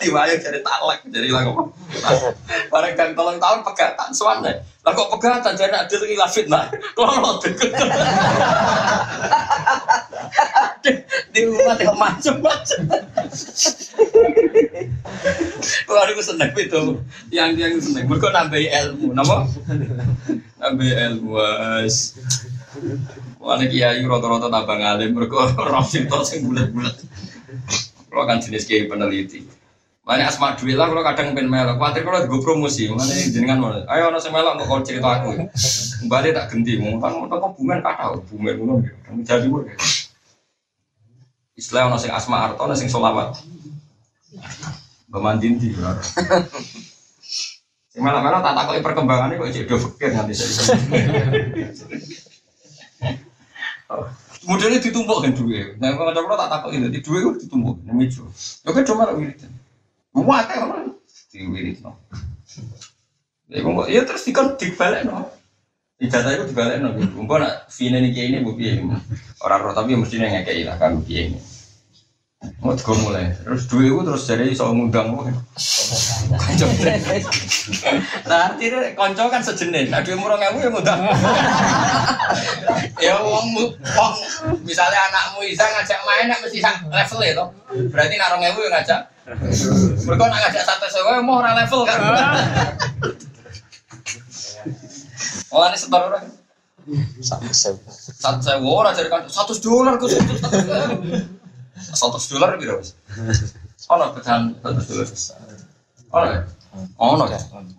Tiwaya 0.00 0.36
jadi 0.36 0.60
tak 0.60 0.78
lek, 0.84 1.00
jadi 1.08 1.32
ilang 1.32 1.56
apa? 1.56 1.72
Bareng 2.68 3.00
kan 3.00 3.16
tolong 3.16 3.40
tahun 3.40 3.64
pegatan 3.64 4.12
suwane. 4.12 4.60
Lah 4.84 4.92
kok 4.92 5.08
pegatan 5.16 5.56
jadi 5.56 5.72
ada 5.72 5.96
ilang 6.04 6.28
fitnah. 6.28 6.68
Kalau 6.92 7.40
deket. 7.40 7.72
Di 11.32 11.40
rumah 11.48 11.80
tengok 11.80 11.96
macam-macam. 11.96 12.80
Kalau 15.88 16.00
aku 16.04 16.20
seneng 16.24 16.52
itu, 16.60 17.00
yang 17.32 17.56
yang 17.56 17.80
seneng. 17.80 18.04
Mereka 18.04 18.36
nambah 18.36 18.60
ilmu, 18.60 19.16
nama? 19.16 19.48
Nambah 20.60 20.88
ilmu. 21.08 21.40
Wala 23.40 23.64
kiai 23.64 24.04
rata-rata 24.04 24.52
tambah 24.52 24.76
ngalim, 24.76 25.16
mereka 25.16 25.48
roh 25.72 25.80
sinto 25.80 26.20
sing 26.28 26.44
bulat-bulat. 26.44 26.92
Kalau 28.12 28.24
kan 28.28 28.36
jenis 28.36 28.68
kiai 28.68 28.84
peneliti. 28.84 29.48
Mana 30.04 30.28
asma 30.28 30.52
duit 30.58 30.76
lah, 30.76 30.92
kalau 30.92 31.00
kadang 31.00 31.32
pengen 31.32 31.48
melok. 31.48 31.80
Khawatir 31.80 32.02
kalau 32.04 32.20
gue 32.28 32.40
promosi, 32.44 32.90
mana 32.92 33.08
jenengan 33.08 33.62
mana? 33.62 33.80
Ayo 33.88 34.12
nasi 34.12 34.28
melok 34.28 34.60
mau 34.60 34.66
kau 34.68 34.84
cerita 34.84 35.08
aku. 35.08 35.48
Kembali 36.04 36.28
tak 36.36 36.52
ganti, 36.52 36.76
mau 36.76 37.00
kan 37.00 37.16
kau 37.30 37.52
bumen 37.56 37.80
kata, 37.80 38.18
bumen 38.28 38.54
ngono. 38.60 38.74
Kamu 39.08 39.24
jadi 39.24 39.46
gue. 39.48 39.62
Istilah 41.56 41.88
nasi 41.88 42.12
asma 42.12 42.50
arto, 42.50 42.64
nasi 42.68 42.92
solawat. 42.92 43.40
Bamandin 45.08 45.56
di. 45.56 45.72
Sing 47.90 48.00
melok-melok 48.04 48.40
tak 48.44 48.54
takoki 48.56 48.80
perkembangannya 48.84 49.40
kok 49.40 49.48
cek 49.48 49.64
do 49.70 49.76
fikir 49.80 50.10
nanti 50.12 50.34
saya. 50.36 50.76
Modelnya 54.46 54.80
ditumpuk 54.80 55.20
kan 55.20 55.34
duit. 55.36 55.76
Nah, 55.82 55.92
kalau 55.98 56.14
coba 56.16 56.46
tak 56.46 56.48
takut 56.48 56.70
ini, 56.72 56.88
di 56.88 57.02
duit 57.04 57.20
itu 57.20 57.44
ditumpuk, 57.44 57.82
ini. 57.84 58.06
Ya 58.64 58.70
kan 58.72 58.82
cuma 58.86 59.10
wirid. 59.12 59.42
Muat 60.10 60.50
ya 60.50 60.66
orang 60.66 60.94
di 61.30 61.38
wirid 61.46 61.78
no. 61.86 61.94
Ya 63.46 63.62
ya 63.86 64.00
terus 64.02 64.26
dikon 64.26 64.58
dibalik 64.58 65.06
no. 65.06 65.30
Ijazah 66.02 66.34
itu 66.34 66.50
dibalik 66.50 66.82
no. 66.82 66.94
Mumpun 67.14 67.46
nak 67.46 67.70
fine 67.70 68.02
ini 68.02 68.10
kayak 68.10 68.26
ini 68.30 68.38
bu 68.42 68.58
piye. 68.58 68.82
Orang 69.42 69.60
roh 69.62 69.74
tapi 69.74 69.94
mestinya 69.94 70.26
ngekei 70.26 70.66
lah 70.66 70.74
kan 70.82 70.98
piye 71.06 71.30
ini. 71.30 71.38
Mau 72.40 72.72
juga 72.72 72.96
mulai, 73.04 73.36
terus 73.44 73.68
duit 73.68 73.92
itu 73.92 74.00
terus 74.00 74.24
jadi 74.24 74.48
soal 74.56 74.72
ngundang 74.72 75.12
gue. 75.12 75.28
Konco. 76.32 76.66
Nah 78.24 78.40
artinya 78.48 78.80
konco 78.96 79.28
kan 79.28 79.44
sejenis. 79.44 79.92
Nah 79.92 80.00
duit 80.00 80.16
murah 80.16 80.40
nggak 80.40 80.56
yang 80.56 80.72
ngundang. 80.72 81.04
ya 83.04 83.20
uang 83.20 83.44
uang 83.76 84.14
misalnya 84.64 85.12
anakmu 85.12 85.44
bisa 85.44 85.68
ngajak 85.68 86.00
main, 86.00 86.32
nak 86.32 86.40
mesti 86.40 86.64
level 86.64 87.20
ya 87.20 87.32
toh. 87.36 87.48
Berarti 87.92 88.14
narong 88.16 88.40
ngewu 88.40 88.60
yang 88.64 88.72
ngajak. 88.72 89.00
Mereka 90.08 90.24
nak 90.24 90.40
ngajak 90.40 90.64
satu 90.64 90.86
sewa 90.88 91.20
mau 91.20 91.44
orang 91.44 91.60
level 91.60 91.84
kan. 91.84 92.00
Oh 95.52 95.68
ini 95.68 95.76
sebar 95.76 96.08
orang. 96.08 96.24
Satu 97.20 97.52
sewu. 97.52 97.84
Satu 98.16 98.40
sewa 98.40 98.68
orang 98.80 98.96
jadi 98.96 99.12
kan 99.12 99.28
satu 99.28 99.52
dolar 99.60 100.00
gue 100.00 100.08
satu 100.08 100.56
satu 101.80 102.20
dolar 102.36 102.60
gitu 102.60 102.76
mas. 102.76 102.92
Oh 103.88 103.96
no 103.96 104.12
pecahan 104.12 104.52
satu 104.60 104.92
dolar. 104.92 105.08
Oh 106.12 106.20
no. 106.20 106.44
Oh 107.00 107.12
no. 107.16 107.24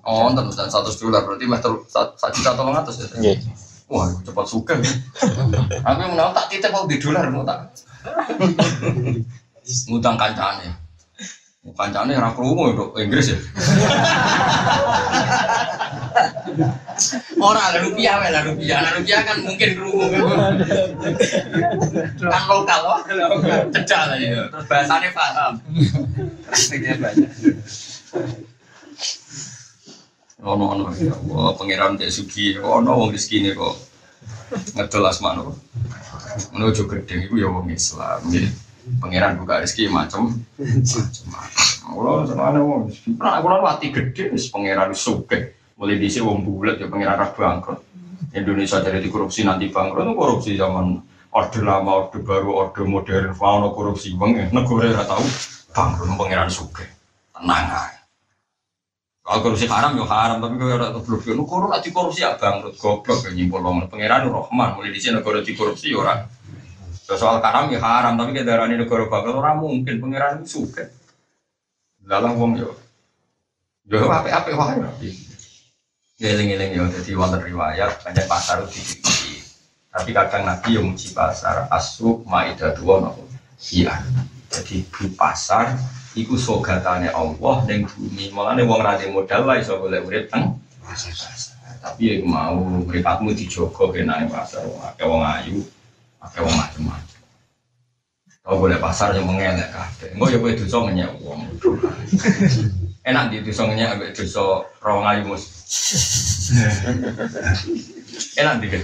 Oh 0.04 0.28
nonton 0.30 0.50
pecahan 0.50 0.70
satu 0.74 0.90
dolar 0.98 1.22
berarti 1.24 1.46
terus 1.48 1.82
satu 1.94 2.34
juta 2.34 2.52
tolong 2.58 2.76
atas 2.76 3.00
ya. 3.00 3.08
Iya. 3.22 3.34
Wah 3.92 4.08
cepat 4.24 4.46
suka. 4.48 4.74
Aku 4.80 6.00
yang 6.00 6.12
menang 6.16 6.32
tak 6.32 6.48
titip 6.50 6.72
mau 6.72 6.88
di 6.88 6.98
dolar 6.98 7.28
mau 7.30 7.44
tak. 7.44 7.72
Ngutang 9.92 10.18
kancane. 10.18 10.74
Kancane 11.78 12.18
ora 12.18 12.34
krungu 12.34 12.74
ya 12.74 13.06
Inggris 13.06 13.36
ya. 13.36 13.38
Orang 17.42 17.58
lah 17.74 17.82
rupiah 17.82 18.22
lah 18.22 18.46
rupiah, 18.46 18.86
lah 18.86 18.92
rupiah 19.02 19.26
kan 19.26 19.42
mungkin 19.42 19.70
krungu 19.74 20.06
kan 20.14 20.22
lokal 22.46 22.80
wah 22.86 23.02
cedak 23.74 24.02
lah 24.14 24.18
ya. 24.22 24.46
Terus 24.54 24.66
bahasanya 24.70 25.10
paham. 25.10 25.54
Praktiknya 26.46 27.02
banyak. 27.02 27.30
Ono 30.42 30.66
ono 30.74 30.94
ya 30.98 31.14
Allah 31.18 31.54
pangeran 31.58 31.98
cek 31.98 32.14
sugi 32.14 32.62
ono 32.62 32.94
wong 32.94 33.10
rezekine 33.14 33.58
kok 33.58 33.74
ngedol 34.78 35.10
asmano. 35.10 35.58
Menuju 36.54 36.86
gede 36.86 37.26
iku 37.26 37.42
ya 37.42 37.50
wong 37.50 37.74
Islam. 37.74 38.22
nggih. 38.30 38.50
Pangeran 39.02 39.38
buka 39.42 39.62
rezeki 39.66 39.90
macam 39.90 40.42
macam 40.58 41.06
Kulo 41.92 42.26
senengane 42.26 42.60
wong 42.62 42.90
pernah 43.18 43.42
kulo 43.42 43.66
mati 43.66 43.90
gede 43.90 44.30
wis 44.30 44.50
pangeran 44.54 44.94
sugih. 44.94 45.61
Mulai 45.82 45.98
dhisik 45.98 46.22
wong 46.22 46.46
bulet 46.46 46.78
ya 46.78 46.86
pangeran 46.86 47.18
ra 47.18 47.34
bangkrut. 47.34 47.82
Indonesia 48.38 48.86
jadi 48.86 49.02
korupsi 49.10 49.42
nanti 49.42 49.74
bangkrut 49.74 50.06
itu 50.06 50.14
korupsi 50.14 50.52
zaman 50.54 51.02
orde 51.34 51.60
lama, 51.66 52.06
orde 52.06 52.22
baru, 52.22 52.54
orde 52.54 52.86
modern, 52.86 53.34
fauna 53.34 53.74
korupsi 53.74 54.14
bang 54.14 54.32
ya. 54.38 54.46
Negara 54.54 54.94
ora 54.94 55.04
tahu 55.10 55.26
bangkrut 55.74 56.10
pangeran 56.22 56.54
sugih. 56.54 56.86
Tenang 57.34 57.66
aja. 57.74 57.98
Kalau 59.26 59.42
korupsi 59.42 59.66
haram 59.66 59.98
ya 59.98 60.06
haram, 60.06 60.38
tapi 60.38 60.54
kalau 60.62 60.78
ada 60.78 60.94
goblok 60.94 61.22
ya, 61.26 61.34
negara 61.34 61.66
nanti 61.74 61.90
korupsi 61.90 62.22
ya 62.22 62.38
bangkrut 62.38 62.78
goblok 62.78 63.20
ya 63.26 63.30
nyimpul 63.34 63.66
wong 63.66 63.90
pangeran 63.90 64.30
Rahman, 64.30 64.70
mulai 64.78 64.94
di 64.94 65.02
sini 65.02 65.18
negara 65.18 65.42
di 65.42 65.58
korupsi 65.58 65.90
ya 65.90 65.98
orang. 65.98 66.30
Soal 67.10 67.42
haram 67.42 67.74
ya 67.74 67.82
haram, 67.82 68.22
tapi 68.22 68.38
kita 68.38 68.54
darani 68.54 68.78
negara 68.78 69.10
bangkrut 69.10 69.34
orang 69.34 69.58
mungkin 69.58 69.98
pangeran 69.98 70.46
itu 70.46 70.62
suka. 70.62 70.94
Dalam 72.06 72.38
wong 72.38 72.62
yo, 72.62 72.70
yo 73.90 74.06
apa 74.10 74.30
apa 74.30 74.50
wae. 74.54 75.31
Ngeling-ngeling 76.22 76.78
yo, 76.78 76.86
jadi 76.86 77.18
wonten 77.18 77.42
riwayat 77.42 78.06
banyak 78.06 78.30
pasar 78.30 78.62
di 78.70 78.78
Tapi 79.90 80.10
kadang 80.14 80.46
Nabi 80.46 80.78
yang 80.78 80.86
muji 80.94 81.18
pasar, 81.18 81.66
asuk 81.74 82.22
maidah 82.30 82.78
dua 82.78 83.02
nopo. 83.02 83.26
Iya, 83.74 84.06
jadi 84.54 84.86
di 84.86 85.06
pasar 85.18 85.82
iku 86.14 86.38
sogatane 86.38 87.10
Allah 87.10 87.66
ning 87.66 87.90
bumi. 87.90 88.30
Mulane 88.38 88.62
wong 88.70 88.86
ra 88.86 89.02
modal 89.10 89.50
wae 89.50 89.66
iso 89.66 89.82
golek 89.82 90.06
urip 90.06 90.26
teng 90.30 90.62
Tapi 91.82 92.02
ya 92.06 92.14
mau 92.22 92.62
mripatmu 92.86 93.34
dijogo 93.34 93.90
kenane 93.90 94.30
pasar 94.30 94.62
wong 94.62 94.78
akeh 94.94 95.06
wong 95.10 95.26
ayu, 95.26 95.58
akeh 96.22 96.46
wong 96.46 96.54
macem-macem. 96.54 97.20
Kau 98.46 98.62
boleh 98.62 98.78
pasar 98.78 99.18
yang 99.18 99.26
mengelak 99.26 99.74
kabeh. 99.74 100.14
Engko 100.14 100.26
ya 100.30 100.38
kowe 100.38 100.54
dosa 100.54 100.78
ngenyek 100.86 101.10
wong. 101.26 101.42
Enak 103.10 103.26
di 103.34 103.38
dosa 103.42 103.66
ngenyek 103.66 103.90
ambek 103.98 104.14
dosa 104.14 104.66
rawang 104.82 105.10
ayu 105.10 105.22
mus. 105.26 105.61
Enak 108.40 108.56
di 108.60 108.68
kan. 108.68 108.84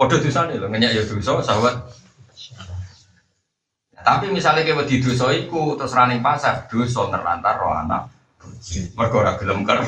Padha 0.00 0.16
dosane 0.18 0.56
lho 0.56 0.66
ngenyek 0.72 0.92
ya 0.96 1.02
dosa 1.04 1.44
sahabat. 1.44 1.76
Tapi 4.02 4.34
misalnya 4.34 4.66
kayak 4.66 4.82
wedi 4.82 4.98
dosa 4.98 5.30
iku 5.30 5.78
terus 5.78 5.94
running 5.94 6.24
pasar 6.24 6.66
dosa 6.66 7.06
nerantar 7.12 7.54
roh 7.60 7.76
anak. 7.76 8.08
Mergo 8.96 9.22
ora 9.22 9.38
gelem 9.38 9.62
ker. 9.62 9.78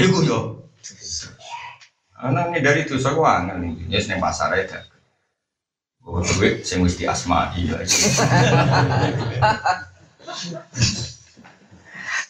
Iku 0.00 0.18
yo. 0.24 0.38
Anak 2.24 2.56
dari 2.64 2.88
dosa 2.88 3.12
ku 3.12 3.22
angel 3.22 3.60
nih. 3.60 3.92
Ya 3.92 4.00
seneng 4.00 4.24
pasar 4.24 4.56
aja. 4.56 4.80
Oh, 6.04 6.20
duit 6.20 6.68
sing 6.68 6.84
wis 6.84 7.00
diasmai 7.00 7.64
ya. 7.64 7.80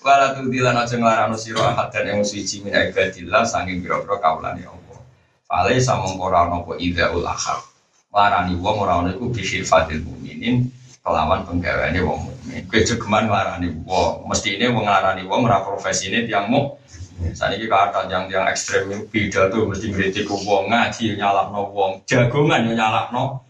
Wala 0.04 0.36
tu 0.36 0.52
dilan 0.52 0.76
aja 0.76 1.00
nglarano 1.00 1.32
sira 1.32 1.72
ahad 1.72 1.88
dan 1.88 2.04
yang 2.04 2.20
suci 2.20 2.60
min 2.60 2.76
ibadillah 2.76 3.40
saking 3.40 3.80
pira-pira 3.80 4.20
kaulane 4.20 4.60
Allah. 4.68 5.00
Fale 5.48 5.80
samong 5.80 6.20
ora 6.20 6.44
ana 6.44 6.60
apa 6.60 6.76
ida 6.76 7.08
ulahar. 7.16 7.64
Larani 8.12 8.52
wong 8.60 8.76
ora 8.84 9.00
ana 9.00 9.16
iku 9.16 9.32
bisyifatil 9.32 10.04
mukminin 10.04 10.68
kelawan 11.00 11.48
penggaweane 11.48 12.04
wong 12.04 12.20
mukmin. 12.20 12.68
Kowe 12.68 12.84
jegeman 12.84 13.32
nglarani 13.32 13.72
wong, 13.88 14.28
mestine 14.28 14.68
wong 14.76 14.84
nglarani 14.84 15.24
wong 15.24 15.40
ora 15.48 15.64
profesine 15.64 16.28
tiyang 16.28 16.52
muk. 16.52 16.84
Saat 17.32 17.56
ini 17.56 17.64
kata 17.64 18.04
yang 18.12 18.28
yang 18.28 18.44
ekstrem 18.44 19.08
beda 19.08 19.48
tuh 19.48 19.72
mesti 19.72 19.88
ngeritik 19.88 20.28
wong 20.28 20.68
ngaji 20.68 21.16
nyalahno 21.16 21.72
wong 21.72 22.04
jagongan 22.04 22.68
yo 22.68 22.76
nyalahno 22.76 23.40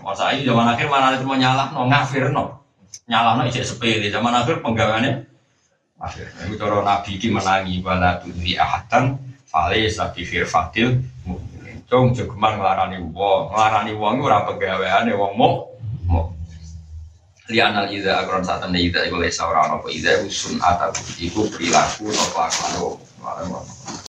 Masa 0.00 0.32
ini 0.32 0.48
zaman 0.48 0.64
akhir 0.72 0.88
mana 0.88 1.12
itu 1.12 1.28
mau 1.28 1.36
nyalah 1.36 1.76
no 1.76 1.84
ngafir 1.84 2.32
no 2.32 2.64
nyalah 3.04 3.36
no 3.36 3.44
ijek 3.44 3.60
sepele 3.60 4.08
zaman 4.08 4.32
akhir 4.32 4.64
penggawaannya 4.64 5.29
akhir 6.00 6.32
itu 6.48 6.56
cara 6.56 6.80
nabi 6.80 7.20
ki 7.20 7.28
menangi 7.28 7.84
bala 7.84 8.18
tudri 8.24 8.56
ahatan 8.56 9.20
fale 9.44 9.84
sabi 9.92 10.24
fir 10.24 10.48
fatil 10.48 11.04
cung 11.90 12.14
jogeman 12.14 12.54
nglarani 12.56 13.02
wong. 13.10 13.50
Nglarani 13.50 13.92
wong 13.98 14.22
ora 14.22 14.46
penggaweane 14.46 15.12
wong 15.18 15.32
mau 15.34 15.66
mau 16.06 16.30
lianal 17.50 17.90
ida 17.90 18.22
agron 18.22 18.46
saat 18.46 18.62
anda 18.62 18.78
ida 18.78 19.02
iku 19.10 19.18
lesa 19.18 19.50
ora 19.50 19.66
apa 19.66 19.90
ida 19.90 20.22
usun 20.22 20.62
atau 20.62 20.94
iku 21.18 21.50
perilaku 21.50 22.06
atau 22.14 23.02